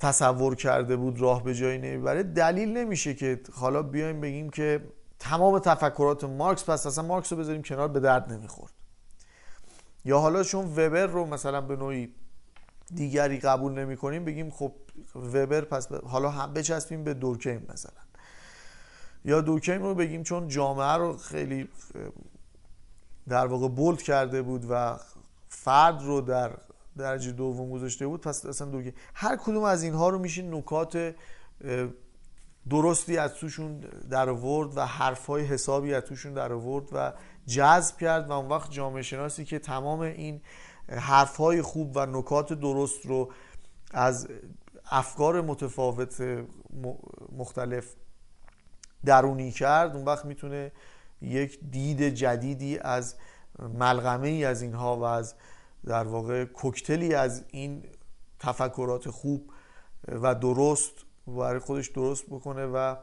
تصور 0.00 0.54
کرده 0.54 0.96
بود 0.96 1.20
راه 1.20 1.44
به 1.44 1.54
جایی 1.54 1.78
نمی‌بره 1.78 2.22
دلیل 2.22 2.76
نمیشه 2.76 3.14
که 3.14 3.40
حالا 3.52 3.82
بیایم 3.82 4.20
بگیم 4.20 4.50
که 4.50 4.84
تمام 5.18 5.58
تفکرات 5.58 6.24
مارکس 6.24 6.70
پس 6.70 6.86
اصلا 6.86 7.04
مارکس 7.04 7.32
رو 7.32 7.38
بذاریم 7.38 7.62
کنار 7.62 7.88
به 7.88 8.00
درد 8.00 8.32
نمی‌خورد. 8.32 8.72
یا 10.04 10.18
حالا 10.18 10.42
چون 10.42 10.64
وبر 10.64 11.06
رو 11.06 11.26
مثلا 11.26 11.60
به 11.60 11.76
نوعی 11.76 12.14
دیگری 12.94 13.38
قبول 13.38 13.72
نمی 13.72 13.96
کنیم 13.96 14.24
بگیم 14.24 14.50
خب 14.50 14.72
وبر 15.14 15.60
پس 15.60 15.92
حالا 15.92 16.30
هم 16.30 16.52
بچسبیم 16.52 17.04
به 17.04 17.14
دورکیم 17.14 17.66
مثلا. 17.68 18.02
یا 19.24 19.40
دورکیم 19.40 19.82
رو 19.82 19.94
بگیم 19.94 20.22
چون 20.22 20.48
جامعه 20.48 20.92
رو 20.92 21.16
خیلی 21.16 21.68
در 23.28 23.46
واقع 23.46 23.68
بولد 23.68 24.02
کرده 24.02 24.42
بود 24.42 24.66
و 24.70 24.98
فرد 25.48 26.02
رو 26.02 26.20
در 26.20 26.58
درجه 26.96 27.32
دوم 27.32 27.70
گذاشته 27.70 28.06
بود 28.06 28.20
پس 28.20 28.46
اصلا 28.46 28.68
دورکیم 28.68 28.94
هر 29.14 29.36
کدوم 29.36 29.62
از 29.62 29.82
اینها 29.82 30.08
رو 30.08 30.18
میشه 30.18 30.42
نکات 30.42 31.14
درستی 32.70 33.18
از 33.18 33.34
توشون 33.34 33.80
در 34.10 34.30
آورد 34.30 34.76
و 34.76 34.86
حرفای 34.86 35.44
حسابی 35.44 35.94
از 35.94 36.02
توشون 36.02 36.32
در 36.34 36.52
آورد 36.52 36.88
و 36.92 37.12
جذب 37.46 37.96
کرد 37.96 38.28
و 38.28 38.32
اون 38.32 38.48
وقت 38.48 38.70
جامعه 38.70 39.02
شناسی 39.02 39.44
که 39.44 39.58
تمام 39.58 40.00
این 40.00 40.40
حرفهای 40.88 41.62
خوب 41.62 41.96
و 41.96 42.06
نکات 42.06 42.52
درست 42.52 43.06
رو 43.06 43.32
از 43.90 44.28
افکار 44.90 45.40
متفاوت 45.40 46.44
مختلف 47.36 47.94
درونی 49.04 49.50
کرد 49.50 49.96
اون 49.96 50.04
وقت 50.04 50.24
می‌تونه 50.24 50.72
یک 51.22 51.60
دید 51.70 52.08
جدیدی 52.08 52.78
از 52.78 53.14
ملغمه 53.58 54.28
ای 54.28 54.44
از 54.44 54.62
اینها 54.62 54.96
و 54.96 55.02
از 55.02 55.34
در 55.86 56.04
واقع 56.04 56.44
کوکتلی 56.44 57.14
از 57.14 57.44
این 57.50 57.82
تفکرات 58.38 59.10
خوب 59.10 59.50
و 60.08 60.34
درست 60.34 60.92
برای 61.26 61.58
خودش 61.58 61.88
درست 61.88 62.26
بکنه 62.26 62.66
و 62.66 62.96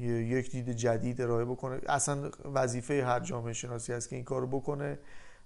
یک 0.00 0.50
دید 0.50 0.70
جدید 0.70 1.20
ارائه 1.20 1.44
بکنه. 1.44 1.80
اصلا 1.88 2.30
وظیفه 2.44 3.04
هر 3.04 3.20
جامعه 3.20 3.52
شناسی 3.52 3.92
هست 3.92 4.08
که 4.08 4.16
این 4.16 4.24
کارو 4.24 4.46
بکنه 4.46 4.98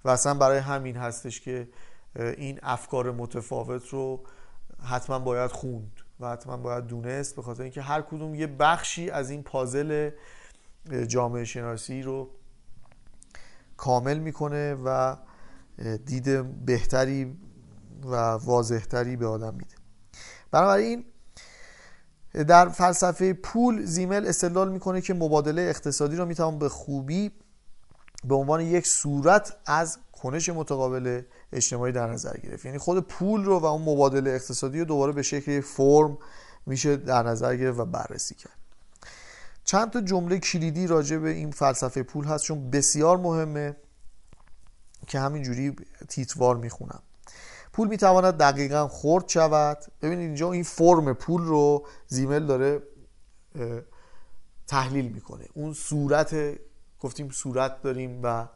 و 0.04 0.08
اصلا 0.08 0.34
برای 0.34 0.58
همین 0.58 0.96
هستش 0.96 1.40
که 1.40 1.68
این 2.16 2.58
افکار 2.62 3.10
متفاوت 3.10 3.88
رو 3.88 4.20
حتما 4.84 5.18
باید 5.18 5.50
خوند 5.50 5.92
و 6.20 6.30
حتما 6.30 6.56
باید 6.56 6.86
دونست 6.86 7.36
به 7.36 7.42
خاطر 7.42 7.62
اینکه 7.62 7.82
هر 7.82 8.02
کدوم 8.02 8.34
یه 8.34 8.46
بخشی 8.46 9.10
از 9.10 9.30
این 9.30 9.42
پازل 9.42 10.10
جامعه 10.95 11.45
شناسی 11.45 12.03
رو 12.03 12.30
کامل 13.76 14.18
می‌کنه 14.18 14.74
و 14.74 15.16
دید 16.07 16.43
بهتری 16.64 17.36
و 18.05 18.16
واضحتری 18.16 19.16
به 19.16 19.26
آدم 19.26 19.55
میده. 19.55 19.74
بنابراین 20.51 21.05
در 22.49 22.68
فلسفه 22.68 23.32
پول 23.32 23.84
زیمل 23.84 24.26
استدلال 24.26 24.72
می‌کنه 24.72 25.01
که 25.01 25.14
مبادله 25.14 25.62
اقتصادی 25.62 26.16
رو 26.16 26.26
می‌توان 26.26 26.59
به 26.59 26.68
خوبی 26.68 27.32
به 28.24 28.34
عنوان 28.34 28.61
یک 28.61 28.86
صورت 28.86 29.57
از 29.66 29.99
کنش 30.12 30.49
متقابل 30.49 31.22
اجتماعی 31.53 31.93
در 31.93 32.07
نظر 32.07 32.36
گرفت. 32.36 32.64
یعنی 32.64 32.78
خود 32.78 33.09
پول 33.09 33.45
رو 33.45 33.59
و 33.59 33.64
اون 33.64 33.82
مبادله 33.82 34.30
اقتصادی 34.30 34.78
رو 34.78 34.84
دوباره 34.84 35.12
به 35.12 35.22
شکل 35.22 35.61
فرم 35.61 36.18
میشه 36.66 36.97
در 36.97 37.22
نظر 37.22 37.57
گرفت 37.57 37.78
و 37.78 37.84
بررسی 37.84 38.34
کرد. 38.34 38.57
چند 39.68 39.90
تا 39.90 40.00
جمله 40.00 40.38
کلیدی 40.38 40.86
راجع 40.86 41.16
به 41.16 41.28
این 41.28 41.50
فلسفه 41.50 42.02
پول 42.02 42.24
هست 42.24 42.44
چون 42.44 42.70
بسیار 42.70 43.16
مهمه 43.16 43.76
که 45.06 45.18
همینجوری 45.20 45.76
تیتوار 46.08 46.56
می‌خونم. 46.56 47.02
پول 47.72 47.88
می‌تواند 47.88 48.34
دقیقا 48.34 48.88
خورد 48.88 49.28
شود. 49.28 49.78
ببینید 50.02 50.26
اینجا 50.26 50.52
این 50.52 50.62
فرم 50.62 51.12
پول 51.12 51.42
رو 51.42 51.86
زیمل 52.06 52.46
داره 52.46 52.82
تحلیل 54.66 55.08
می‌کنه. 55.08 55.46
اون 55.54 55.72
صورت 55.72 56.36
گفتیم 57.00 57.30
صورت 57.30 57.82
داریم 57.82 58.20
و 58.22 58.48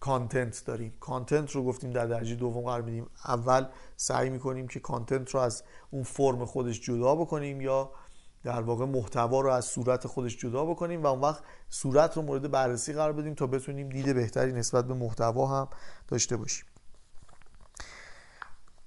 کانتنت 0.00 0.62
داریم. 0.66 0.94
کانتنت 1.00 1.50
رو 1.50 1.64
گفتیم 1.64 1.90
در 1.90 2.06
درجه 2.06 2.34
دوم 2.34 2.64
قرار 2.64 2.82
میدیم 2.82 3.06
اول 3.24 3.66
سعی 3.96 4.30
می‌کنیم 4.30 4.68
که 4.68 4.80
کانتنت 4.80 5.30
رو 5.30 5.40
از 5.40 5.62
اون 5.90 6.02
فرم 6.02 6.44
خودش 6.44 6.80
جدا 6.80 7.14
بکنیم 7.14 7.60
یا 7.60 7.90
در 8.46 8.60
واقع 8.60 8.84
محتوا 8.84 9.40
رو 9.40 9.50
از 9.50 9.64
صورت 9.64 10.06
خودش 10.06 10.36
جدا 10.36 10.64
بکنیم 10.64 11.02
و 11.02 11.06
اون 11.06 11.20
وقت 11.20 11.42
صورت 11.68 12.16
رو 12.16 12.22
مورد 12.22 12.50
بررسی 12.50 12.92
قرار 12.92 13.12
بدیم 13.12 13.34
تا 13.34 13.46
بتونیم 13.46 13.88
دید 13.88 14.14
بهتری 14.14 14.52
نسبت 14.52 14.84
به 14.84 14.94
محتوا 14.94 15.46
هم 15.46 15.68
داشته 16.08 16.36
باشیم. 16.36 16.64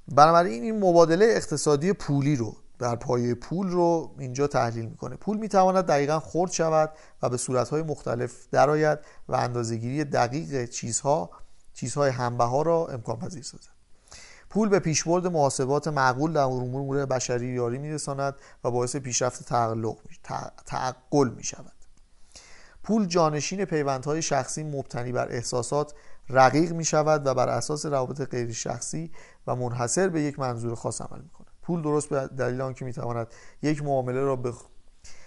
بنابراین 0.07 0.63
این 0.63 0.83
مبادله 0.83 1.25
اقتصادی 1.25 1.93
پولی 1.93 2.35
رو 2.35 2.55
در 2.79 2.95
پایه 2.95 3.35
پول 3.35 3.69
رو 3.69 4.15
اینجا 4.19 4.47
تحلیل 4.47 4.85
می‌کنه. 4.85 5.15
پول 5.15 5.37
می‌تواند 5.37 5.85
دقیقا 5.85 6.19
خرد 6.19 6.51
شود 6.51 6.93
و 7.21 7.29
به 7.29 7.37
صورتهای 7.37 7.81
مختلف 7.81 8.47
درآید 8.51 8.99
و 9.27 9.35
اندازهگیری 9.35 10.03
دقیق 10.03 10.69
چیزها 10.69 11.29
چیزهای 11.73 12.09
همبه 12.09 12.63
را 12.63 12.87
امکان 12.87 13.19
پذیر 13.19 13.43
سازد. 13.43 13.78
پول 14.49 14.69
به 14.69 14.79
پیشبرد 14.79 15.27
محاسبات 15.27 15.87
معقول 15.87 16.33
در 16.33 16.41
امور 16.41 17.05
بشری 17.05 17.47
یاری 17.47 17.77
میرساند 17.77 18.35
و 18.63 18.71
باعث 18.71 18.95
پیشرفت 18.95 19.43
تعقل 20.65 21.29
می 21.29 21.43
شود 21.43 21.73
پول 22.83 23.05
جانشین 23.05 23.65
پیوندهای 23.65 24.21
شخصی 24.21 24.63
مبتنی 24.63 25.11
بر 25.11 25.31
احساسات 25.31 25.93
رقیق 26.29 26.71
می 26.71 26.85
شود 26.85 27.25
و 27.25 27.33
بر 27.33 27.49
اساس 27.49 27.85
روابط 27.85 28.21
غیر 28.21 28.51
شخصی 28.51 29.11
و 29.47 29.55
منحصر 29.55 30.09
به 30.09 30.21
یک 30.21 30.39
منظور 30.39 30.75
خاص 30.75 31.01
عمل 31.01 31.21
می 31.21 31.29
کند 31.29 31.47
پول 31.61 31.81
درست 31.81 32.09
به 32.09 32.27
دلیل 32.27 32.61
آنکه 32.61 32.85
می 32.85 32.93
تواند 32.93 33.27
یک 33.61 33.83
معامله 33.83 34.21
را 34.21 34.35
به 34.35 34.53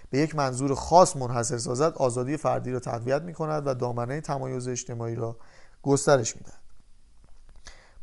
به 0.09 0.19
یک 0.19 0.35
منظور 0.35 0.75
خاص 0.75 1.15
منحصر 1.15 1.57
سازد 1.57 1.93
آزادی 1.95 2.37
فردی 2.37 2.71
را 2.71 2.79
تقویت 2.79 3.21
می 3.21 3.33
کند 3.33 3.67
و 3.67 3.73
دامنه 3.73 4.21
تمایز 4.21 4.67
اجتماعی 4.67 5.15
را 5.15 5.37
گسترش 5.81 6.35
می 6.35 6.41
دهد 6.41 6.62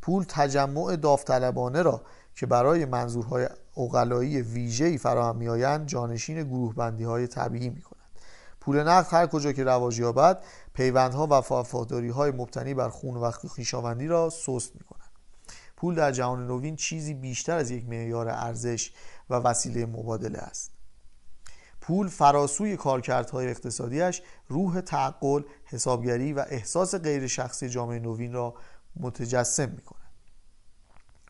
پول 0.02 0.24
تجمع 0.28 0.96
داوطلبانه 0.96 1.82
را 1.82 2.02
که 2.34 2.46
برای 2.46 2.84
منظورهای 2.84 3.48
اقلایی 3.76 4.42
ویژه‌ای 4.42 4.98
فراهم 4.98 5.36
میآیند 5.36 5.86
جانشین 5.86 6.42
گروه 6.42 6.74
بندی 6.74 7.04
های 7.04 7.26
طبیعی 7.26 7.70
می 7.70 7.82
کند 7.82 8.00
پول 8.60 8.80
نقد 8.88 9.06
هر 9.10 9.26
کجا 9.26 9.52
که 9.52 9.64
رواج 9.64 9.98
یابد 9.98 10.42
پیوندها 10.74 11.26
و 11.26 11.32
وفاداری 11.32 12.08
های 12.08 12.30
مبتنی 12.30 12.74
بر 12.74 12.88
خون 12.88 13.16
و 13.16 13.30
خویشاوندی 13.30 14.06
را 14.06 14.30
سست 14.30 14.74
می 14.74 14.80
کند 14.80 15.10
پول 15.76 15.94
در 15.94 16.12
جهان 16.12 16.46
نوین 16.46 16.76
چیزی 16.76 17.14
بیشتر 17.14 17.56
از 17.56 17.70
یک 17.70 17.88
معیار 17.88 18.28
ارزش 18.28 18.92
و 19.30 19.34
وسیله 19.34 19.86
مبادله 19.86 20.38
است. 20.38 20.72
پول 21.80 22.08
فراسوی 22.08 22.76
کارکردهای 22.76 23.50
اقتصادیش 23.50 24.22
روح 24.48 24.80
تعقل، 24.80 25.42
حسابگری 25.64 26.32
و 26.32 26.44
احساس 26.48 26.94
غیر 26.94 27.26
شخصی 27.26 27.68
جامعه 27.68 27.98
نوین 27.98 28.32
را 28.32 28.54
متجسم 28.96 29.68
می 29.70 29.82
کند 29.82 30.00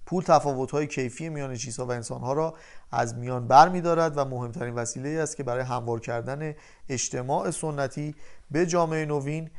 پول 0.06 0.22
تفاوت‌های 0.22 0.86
کیفی 0.86 1.28
میان 1.28 1.56
چیزها 1.56 1.86
و 1.86 1.92
انسانها 1.92 2.32
را 2.32 2.54
از 2.90 3.14
میان 3.14 3.48
بر 3.48 3.68
می 3.68 3.80
دارد 3.80 4.18
و 4.18 4.24
مهمترین 4.24 4.74
وسیله 4.74 5.08
است 5.08 5.36
که 5.36 5.42
برای 5.42 5.64
هموار 5.64 6.00
کردن 6.00 6.54
اجتماع 6.88 7.50
سنتی 7.50 8.14
به 8.50 8.66
جامعه 8.66 9.06
نوین 9.06 9.50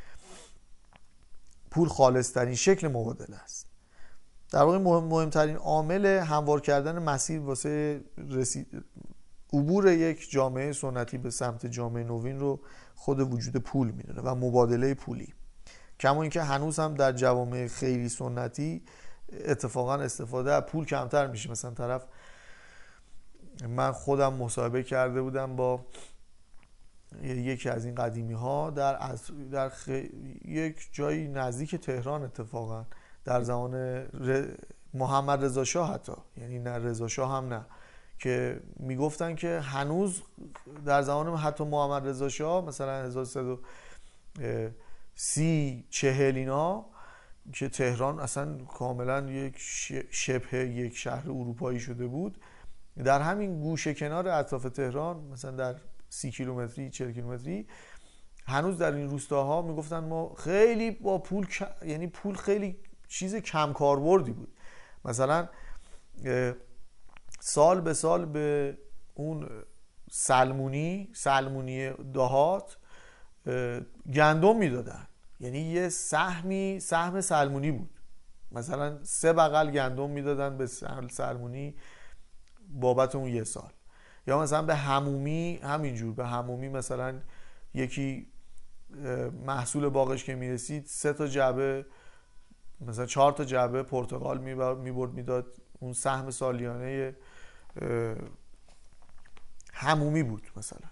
پول 1.72 1.88
خالصترین 1.88 2.56
شکل 2.56 2.88
مبادله 2.88 3.38
است. 3.38 3.68
در 4.52 4.64
واقع 4.64 4.78
مهم 4.78 5.04
مهمترین 5.04 5.56
عامل 5.56 6.06
هموار 6.06 6.62
کردن 6.62 7.00
مسیر 7.00 7.40
واسه 7.40 8.02
رسید 8.30 8.84
عبور 9.54 9.88
یک 9.88 10.32
جامعه 10.32 10.74
سنتی 10.74 11.18
به 11.18 11.30
سمت 11.30 11.66
جامعه 11.66 12.04
نوین 12.04 12.40
رو 12.40 12.60
خود 12.96 13.34
وجود 13.34 13.58
پول 13.58 13.92
می‌دونه 13.92 14.22
و 14.22 14.36
مبادله 14.36 14.94
پولی. 14.94 15.34
کما 16.02 16.22
اینکه 16.22 16.42
هنوز 16.42 16.80
هم 16.80 16.94
در 16.94 17.12
جوامع 17.12 17.68
خیلی 17.68 18.10
سنتی 18.10 18.82
اتفاقا 19.46 19.96
استفاده 19.96 20.52
از 20.52 20.64
پول 20.64 20.86
کمتر 20.86 21.28
میشه. 21.28 21.52
مثلا 21.52 21.72
طرف 21.72 22.06
من 23.70 23.92
خودم 23.92 24.34
مصاحبه 24.34 24.84
کرده 24.84 25.22
بودم 25.22 25.56
با 25.56 25.86
یکی 27.24 27.70
از 27.70 27.86
این 27.86 27.96
قدیمی 27.96 28.34
ها 28.34 28.70
در, 28.70 29.16
در 29.52 29.72
یک 30.46 30.90
جایی 30.92 31.28
نزدیک 31.28 31.76
تهران 31.76 32.24
اتفاقا 32.24 32.86
در 33.26 33.42
زمان 33.42 33.76
ر... 33.76 34.46
محمد 34.94 35.46
رضا 35.46 35.64
شاه 35.64 35.94
حتی. 35.94 36.14
یعنی 36.38 36.60
نه 36.60 36.78
رضا 36.78 37.08
شاه 37.08 37.32
هم 37.38 37.54
نه. 37.54 37.66
که 38.20 38.62
می‌گفتن 38.80 39.36
که 39.36 39.60
هنوز 39.60 40.22
در 40.86 41.02
زمان 41.02 41.38
حتی 41.38 41.64
محمد 41.64 42.08
رضا 42.08 42.30
شاه 42.30 42.66
مثلا 42.66 43.10
1330 45.22 45.86
چهل 45.90 46.36
اینا 46.36 46.86
که 47.54 47.70
تهران 47.70 48.20
اصلا 48.20 48.58
کاملا 48.58 49.32
یک 49.32 49.56
شبه 50.12 50.58
یک 50.58 50.98
شهر 50.98 51.30
اروپایی 51.30 51.80
شده 51.80 52.08
بود. 52.08 52.42
در 53.04 53.22
همین 53.22 53.60
گوشه 53.60 53.94
کنار 53.94 54.28
اطراف 54.28 54.64
تهران 54.64 55.18
مثلا 55.18 55.52
در 55.52 55.76
سی 56.10 56.32
کیلومتری 56.32 56.90
چهل 56.90 57.12
کیلومتری 57.12 57.68
هنوز 58.46 58.78
در 58.78 58.92
این 58.92 59.10
روستاها 59.10 59.62
می‌گفتن 59.62 60.00
ما 60.00 60.36
خیلی 60.36 60.92
با 60.92 61.18
پول 61.18 61.48
یعنی 61.86 62.08
پول 62.08 62.36
خیلی 62.36 62.80
چیز 63.08 63.36
کم 63.36 63.74
کاربردی 63.74 64.32
بود. 64.32 64.58
مثلا 65.06 65.50
سال 67.40 67.82
به 67.82 67.94
سال 67.94 68.26
به 68.26 68.78
اون 69.14 69.50
سلمونی 70.12 71.10
سلمونی 71.14 71.90
دهات 72.14 72.78
گندم 74.14 74.58
می‌دادن. 74.58 75.08
یعنی 75.42 75.60
یه 75.60 75.90
سهمی 75.90 76.80
سهم 76.80 77.22
سلمونی 77.22 77.72
بود. 77.72 77.90
مثلا 78.52 79.04
سه 79.04 79.34
بغل 79.34 79.72
گندم 79.72 80.10
می‌دادن 80.10 80.58
به 80.58 80.68
سلمونی 81.12 81.76
بابت 82.70 83.16
اون 83.16 83.28
یه 83.28 83.44
سال. 83.44 83.72
یا 84.28 84.40
مثلا 84.40 84.62
به 84.62 84.76
همومی 84.76 85.60
همینجور 85.64 86.14
به 86.14 86.28
همومی 86.28 86.70
مثلا 86.70 87.20
یکی 87.74 88.28
محصول 89.46 89.90
باغش 89.90 90.24
که 90.24 90.36
می‌رسید 90.36 90.86
سه 90.86 91.14
تا 91.14 91.28
جعبه 91.28 91.86
مثلا 92.82 93.06
چهار 93.06 93.32
تا 93.32 93.46
جعبه 93.46 93.84
پرتقال 93.84 94.38
می‌برد 94.78 95.12
می‌داد. 95.14 95.58
اون 95.80 95.94
سهم 95.94 96.32
سالیانه 96.32 97.16
همومی 99.74 100.24
بود 100.24 100.48
مثلا. 100.58 100.90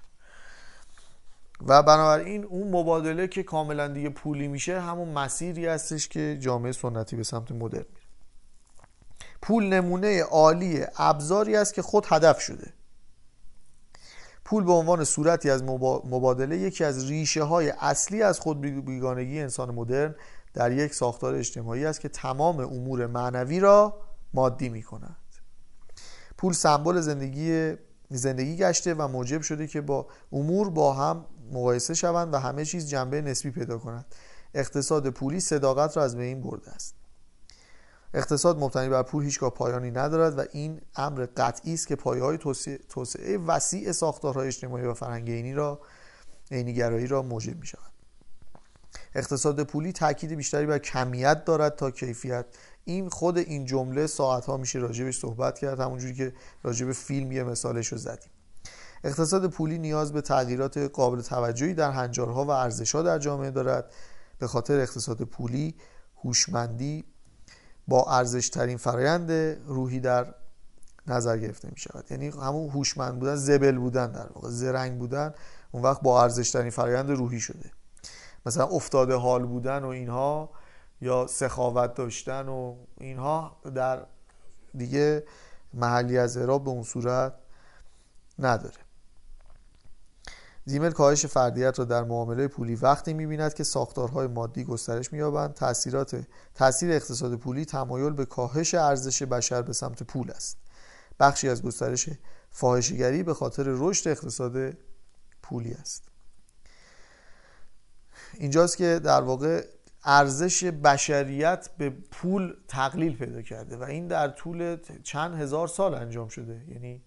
و 1.68 1.84
بنابراین 1.84 2.44
اون 2.44 2.68
مبادله 2.68 3.28
که 3.28 3.44
کاملا 3.44 3.88
دیگه 3.88 4.10
پولی 4.10 4.48
میشه 4.48 4.82
همون 4.82 5.10
مسیری 5.10 5.66
هستش 5.66 6.08
که 6.08 6.38
جامعه 6.40 6.72
سنتی 6.72 7.16
به 7.16 7.24
سمت 7.24 7.52
مدرن 7.52 7.86
میره. 7.94 8.08
پول 9.42 9.64
نمونه 9.64 10.24
عالی 10.24 10.86
ابزاری 10.98 11.56
است 11.56 11.74
که 11.74 11.82
خود 11.82 12.06
هدف 12.10 12.40
شده. 12.40 12.74
پول 14.46 14.64
به 14.64 14.72
عنوان 14.72 15.04
صورتی 15.04 15.50
از 15.50 15.64
مبادله 15.64 16.58
یکی 16.58 16.84
از 16.84 17.10
ریشه 17.10 17.44
های 17.44 17.70
اصلی 17.70 18.22
از 18.22 18.40
خود 18.40 18.62
بیگانگی 18.62 19.40
انسان 19.40 19.76
مدرن 19.76 20.16
در 20.54 20.72
یک 20.72 20.94
ساختار 20.94 21.36
اجتماعی 21.36 21.86
است 21.86 22.02
که 22.02 22.10
تمام 22.10 22.60
امور 22.60 23.08
معنوی 23.08 23.60
را 23.60 24.02
مادی 24.34 24.70
می 24.70 24.84
کند 24.84 25.18
پول 26.38 26.54
سمبل 26.54 27.00
زندگی 27.00 27.74
زندگی 28.18 28.58
گشته 28.58 28.94
و 28.94 29.08
موجب 29.08 29.42
شده 29.42 29.68
که 29.68 29.82
با 29.82 30.08
امور 30.32 30.70
با 30.70 30.94
هم 30.94 31.26
مقایسه 31.52 31.94
شوند 31.94 32.34
و 32.34 32.38
همه 32.38 32.66
چیز 32.66 32.90
جنبه 32.90 33.22
نسبی 33.22 33.52
پیدا 33.52 33.78
کند 33.78 34.06
اقتصاد 34.54 35.10
پولی 35.10 35.40
صداقت 35.40 35.98
را 35.98 36.04
از 36.04 36.16
بین 36.16 36.42
برده 36.42 36.72
است. 36.72 36.96
اقتصاد 38.14 38.60
مبتنی 38.60 38.90
بر 38.90 39.04
پول 39.04 39.24
هیچگاه 39.24 39.50
پایانی 39.50 39.92
ندارد 39.92 40.40
و 40.40 40.44
این 40.52 40.82
امر 40.96 41.26
قطعی 41.38 41.74
است 41.74 41.88
که 41.88 41.96
پایه 41.96 42.24
های 42.24 42.38
توسعه 42.90 43.38
وسیع 43.38 43.92
ساختارهای 43.92 44.48
اجتماعی 44.48 44.86
و 44.86 44.94
فرهنگ 44.94 45.50
را 45.52 45.80
عینیگرایی 46.52 47.08
را 47.08 47.22
موجب 47.22 47.60
می 47.60 47.66
شود 47.66 47.99
اقتصاد 49.20 49.64
پولی 49.64 49.92
تاکید 49.92 50.32
بیشتری 50.32 50.66
بر 50.66 50.78
کمیت 50.78 51.46
دارد 51.46 51.76
تا 51.76 51.92
کیفیت. 51.92 52.46
این 52.86 53.10
خود 53.10 53.38
این 53.38 53.66
جمله 53.66 54.08
ساعت 54.08 54.46
ها 54.46 54.58
میشه 54.58 54.80
راجبش 54.80 55.20
صحبت 55.20 55.60
کرد 55.60 55.80
همونجوری 55.80 56.14
که 56.14 56.34
راجب 56.64 56.92
فیلم 56.92 57.32
یه 57.32 57.44
مثالش 57.44 57.88
رو 57.88 57.98
زدیم. 57.98 58.32
اقتصاد 59.04 59.50
پولی 59.50 59.78
نیاز 59.78 60.14
به 60.14 60.22
تغییرات 60.22 60.78
قابل 60.78 61.22
توجهی 61.22 61.74
در 61.74 61.92
هنجارها 61.92 62.46
و 62.46 62.50
ارزشها 62.50 63.02
در 63.02 63.20
جامعه 63.20 63.52
دارد. 63.52 63.92
به 64.40 64.48
خاطر 64.48 64.80
اقتصاد 64.80 65.22
پولی 65.22 65.76
هوشمندی 66.24 67.06
با 67.88 68.06
ارزش 68.18 68.50
ترین 68.50 68.78
فرایند 68.78 69.32
روحی 69.68 70.00
در 70.00 70.34
نظر 71.08 71.38
گرفته 71.38 71.70
می 71.72 71.78
شود 71.78 72.06
یعنی 72.12 72.28
همون 72.28 72.70
هوشمند 72.70 73.20
بودن 73.20 73.36
زبل 73.36 73.78
بودن 73.78 74.12
در 74.12 74.28
واقع 74.34 74.50
زرنگ 74.50 75.00
بودن 75.00 75.34
اون 75.72 75.84
وقت 75.84 76.02
با 76.02 76.24
ارزش 76.24 76.52
ترین 76.52 76.70
فرایند 76.70 77.12
روحی 77.12 77.40
شده. 77.40 77.72
مثلا 78.46 78.66
افتاده 78.66 79.16
حال 79.16 79.46
بودن 79.46 79.84
و 79.84 79.88
اینها 79.88 80.50
یا 81.02 81.28
سخاوت 81.28 81.94
داشتن 81.94 82.48
و 82.48 82.76
اینها 82.98 83.58
در 83.76 84.06
دیگه 84.78 85.24
محلی 85.74 86.18
از 86.18 86.38
اعراب 86.38 86.64
به 86.64 86.70
اون 86.70 86.84
صورت 86.84 87.34
نداره. 88.40 88.78
زیمل 90.66 90.92
کاهش 90.92 91.26
فردیت 91.26 91.80
را 91.80 91.86
در 91.86 92.04
معامله 92.04 92.48
پولی 92.48 92.76
وقتی 92.76 93.14
می‌بیند 93.14 93.54
که 93.54 93.64
ساختارهای 93.64 94.28
مادی 94.28 94.64
گسترش 94.64 95.14
مییابند 95.14 95.54
تاثیرات 95.54 96.26
تاثیر 96.56 96.92
اقتصاد 96.92 97.36
پولی 97.36 97.66
تمایل 97.66 98.14
به 98.14 98.26
کاهش 98.26 98.74
ارزش 98.74 99.24
بشر 99.24 99.62
به 99.62 99.74
سمت 99.74 100.04
پول 100.04 100.32
است. 100.32 100.58
بخشی 101.20 101.50
از 101.50 101.64
گسترش 101.64 102.10
فاحشهگری 102.52 103.24
به 103.24 103.34
خاطر 103.34 103.64
رشد 103.68 104.08
اقتصاد 104.08 104.74
پولی 105.42 105.74
است. 105.74 106.09
اینجاست 108.40 108.78
که 108.78 109.00
در 109.04 109.22
واقع 109.22 109.66
ارزش 110.04 110.64
بشریت 110.64 111.70
به 111.78 111.90
پول 111.90 112.54
تقلیل 112.68 113.18
پیدا 113.18 113.42
کرده 113.42 113.78
و 113.78 113.84
این 113.84 114.08
در 114.08 114.28
طول 114.28 114.78
چند 115.04 115.42
هزار 115.42 115.68
سال 115.68 115.94
انجام 115.94 116.28
شده. 116.28 116.62
یعنی 116.68 117.04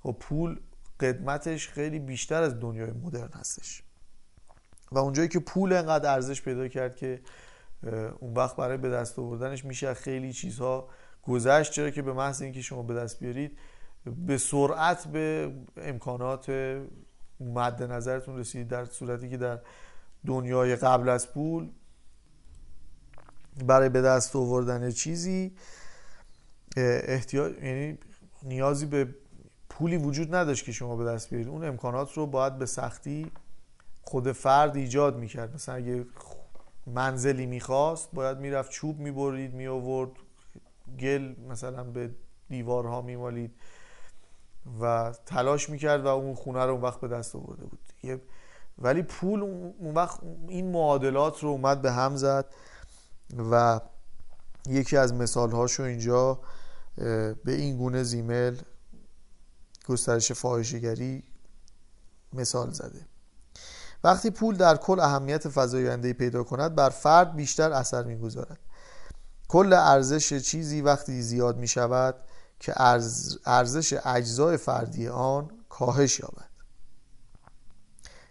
خب 0.00 0.16
پول 0.20 0.60
قدمتش 1.00 1.68
خیلی 1.68 1.98
بیشتر 1.98 2.42
از 2.42 2.60
دنیای 2.60 2.90
مدرن 2.90 3.30
هستش. 3.32 3.82
و 4.92 4.98
اونجایی 4.98 5.28
که 5.28 5.38
پول 5.38 5.72
انقدر 5.72 6.12
ارزش 6.12 6.42
پیدا 6.42 6.68
کرد 6.68 6.96
که 6.96 7.20
اون 8.18 8.34
وقت 8.34 8.56
برای 8.56 8.76
به 8.76 8.90
دست 8.90 9.18
آوردنش 9.18 9.64
میشه 9.64 9.94
خیلی 9.94 10.32
چیزها 10.32 10.88
گذشت 11.22 11.72
چرا 11.72 11.90
که 11.90 12.02
به 12.02 12.12
محض 12.12 12.42
اینکه 12.42 12.62
شما 12.62 12.82
به 12.82 12.94
دست 12.94 13.20
بیارید 13.20 13.58
به 14.26 14.38
سرعت 14.38 15.06
به 15.06 15.52
امکانات 15.76 16.50
مد 17.40 17.82
نظرتون 17.82 18.38
رسید 18.38 18.68
در 18.68 18.84
صورتی 18.84 19.30
که 19.30 19.36
در 19.36 19.60
دنیای 20.26 20.76
قبل 20.76 21.08
از 21.08 21.32
پول 21.32 21.70
برای 23.66 23.88
به 23.88 24.02
دست 24.02 24.36
آوردن 24.36 24.90
چیزی 24.90 25.56
احتیاج 26.76 27.52
یعنی 27.62 27.98
نیازی 28.42 28.86
به 28.86 29.14
پولی 29.68 29.96
وجود 29.96 30.34
نداشت 30.34 30.64
که 30.64 30.72
شما 30.72 30.96
به 30.96 31.04
دست 31.04 31.30
بیارید. 31.30 31.48
اون 31.48 31.64
امکانات 31.64 32.12
رو 32.12 32.26
باید 32.26 32.58
به 32.58 32.66
سختی 32.66 33.32
خود 34.02 34.32
فرد 34.32 34.76
ایجاد 34.76 35.16
می‌کرد. 35.16 35.54
مثلا 35.54 35.74
اگه 35.74 36.06
منزلی 36.86 37.46
می‌خواست 37.46 38.08
باید 38.12 38.38
می‌رفت 38.38 38.70
چوب 38.70 38.98
می‌برید 38.98 39.54
میآورد 39.54 40.10
گل 41.00 41.34
مثلا 41.48 41.84
به 41.84 42.10
دیوارها 42.48 43.02
میمالید 43.02 43.54
و 44.80 45.14
تلاش 45.26 45.70
می‌کرد 45.70 46.04
و 46.04 46.06
اون 46.06 46.34
خونه 46.34 46.64
رو 46.64 46.72
اون 46.72 46.80
وقت 46.80 47.00
به 47.00 47.08
دست 47.08 47.36
آورده 47.36 47.66
بود. 47.66 47.78
ولی 48.78 49.02
پول 49.02 49.42
اون 49.42 49.94
وقت 49.94 50.20
این 50.48 50.72
معادلات 50.72 51.40
رو 51.40 51.48
اومد 51.48 51.82
به 51.82 51.92
هم 51.92 52.16
زد 52.16 52.54
و 53.50 53.80
یکی 54.66 54.96
از 54.96 55.14
مثال 55.14 55.50
هاشو 55.50 55.82
اینجا 55.82 56.40
به 56.96 57.34
این 57.52 57.76
گونه 57.76 58.02
زیمل 58.02 58.56
گسترش 59.88 60.32
فاحشهگری 60.32 61.24
مثال 62.32 62.70
زده. 62.70 63.06
وقتی 64.04 64.30
پول 64.30 64.56
در 64.56 64.76
کل 64.76 65.00
اهمیت 65.00 65.48
فزاینده 65.48 66.12
پیدا 66.12 66.42
کند 66.44 66.74
بر 66.74 66.90
فرد 66.90 67.36
بیشتر 67.36 67.72
اثر 67.72 68.02
می‌گذارد. 68.02 68.58
کل 69.48 69.72
ارزش 69.72 70.34
چیزی 70.34 70.80
وقتی 70.80 71.22
زیاد 71.22 71.56
می 71.56 71.68
شود 71.68 72.14
که 72.60 72.72
ارزش 73.46 73.98
اجزای 74.04 74.56
فردی 74.56 75.08
آن 75.08 75.50
کاهش 75.68 76.20
یابد. 76.20 76.53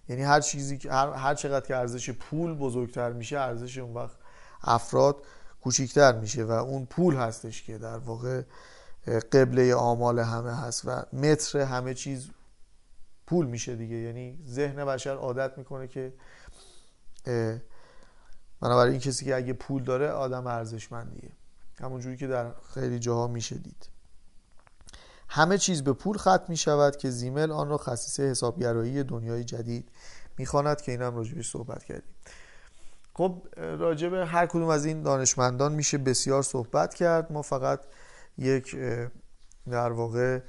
یعنی 0.10 0.22
هر 0.22 0.42
چیزی 0.42 0.80
هر, 0.90 1.14
هر 1.14 1.36
چقدر 1.36 1.68
که 1.68 1.76
ارزش 1.76 2.10
پول 2.10 2.54
بزرگتر 2.58 3.12
میشه 3.12 3.40
ارزش 3.40 3.78
اون 3.78 3.94
وقت 3.94 4.18
افراد 4.62 5.16
کوچیکتر 5.62 6.20
میشه 6.20 6.44
و 6.44 6.52
اون 6.52 6.86
پول 6.86 7.16
هستش 7.16 7.64
که 7.64 7.78
در 7.78 7.98
واقع 7.98 8.42
قبله 9.32 9.76
آمال 9.76 10.20
همه 10.20 10.56
هست 10.56 10.86
و 10.86 11.04
متر 11.14 11.60
همه 11.60 11.94
چیز 11.94 12.30
پول 13.28 13.46
میشه 13.46 13.76
دیگه. 13.76 13.96
یعنی 13.96 14.40
ذهن 14.48 14.86
بشر 14.86 15.16
عادت 15.16 15.58
می‌کنه 15.58 15.88
که 15.88 16.14
بنابراین 18.62 19.00
کسی 19.00 19.26
که 19.26 19.36
اگه 19.36 19.54
پول 19.54 19.84
داره 19.84 20.10
آدم 20.10 20.48
ارزشمندیه. 20.48 21.32
همونجوری 21.80 22.18
که 22.18 22.28
در 22.28 22.52
خیلی 22.74 23.00
جاها 23.00 23.28
میشه 23.28 23.56
دید 23.56 23.93
همه 25.36 25.58
چیز 25.58 25.84
به 25.84 25.94
پول 25.94 26.18
ختم 26.18 26.46
می 26.48 26.58
شود 26.58 26.98
که 26.98 27.10
زیمل 27.10 27.52
آن 27.52 27.70
را 27.70 27.78
خصیصه 27.78 28.24
حسابگرایی 28.24 29.04
دنیای 29.04 29.44
جدید 29.44 29.90
می‌خواند 30.38 30.82
که 30.82 30.92
این 30.92 31.02
هم 31.02 31.16
راجبش 31.16 31.52
صحبت 31.52 31.84
کردیم. 31.84 32.14
خب 33.14 33.48
راجب 33.58 34.14
هر 34.14 34.46
کدوم 34.46 34.68
از 34.68 34.86
این 34.86 35.02
دانشمندان 35.02 35.72
میشه 35.72 35.98
بسیار 35.98 36.44
صحبت 36.44 36.94
کرد. 36.94 37.32
ما 37.32 37.42
فقط 37.42 37.80
یک 38.38 38.76
در 39.70 39.92
واقع 39.92 40.40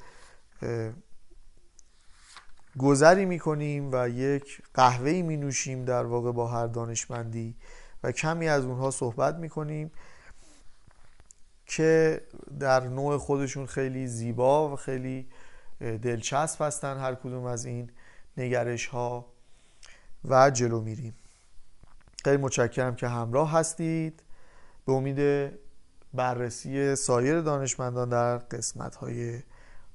گذری 2.78 3.24
می‌کنیم 3.24 3.90
و 3.92 4.08
یک 4.08 4.62
قهوهی 4.74 5.22
می 5.22 5.36
نوشیم 5.36 5.84
در 5.84 6.04
واقع 6.04 6.32
با 6.32 6.48
هر 6.48 6.66
دانشمندی 6.66 7.56
و 8.02 8.12
کمی 8.12 8.48
از 8.48 8.64
اونها 8.64 8.90
صحبت 8.90 9.34
می‌کنیم. 9.34 9.90
که 11.66 12.20
در 12.60 12.80
نوع 12.80 13.16
خودشون 13.16 13.66
خیلی 13.66 14.06
زیبا 14.06 14.72
و 14.72 14.76
خیلی 14.76 15.26
دلچسب 15.80 16.62
هستن 16.62 16.98
هر 16.98 17.14
کدوم 17.14 17.44
از 17.44 17.64
این 17.64 17.90
نگرش 18.36 18.86
ها 18.86 19.26
و 20.24 20.50
جلو 20.50 20.80
میریم. 20.80 21.14
خیلی 22.24 22.36
متشکرم 22.36 22.96
که 22.96 23.08
همراه 23.08 23.52
هستید. 23.52 24.22
به 24.86 24.92
امید 24.92 25.50
بررسی 26.14 26.96
سایر 26.96 27.40
دانشمندان 27.40 28.08
در 28.08 28.38
قسمت 28.38 28.94
های 28.94 29.40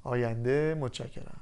آینده 0.03 0.77
متشکرم. 0.79 1.38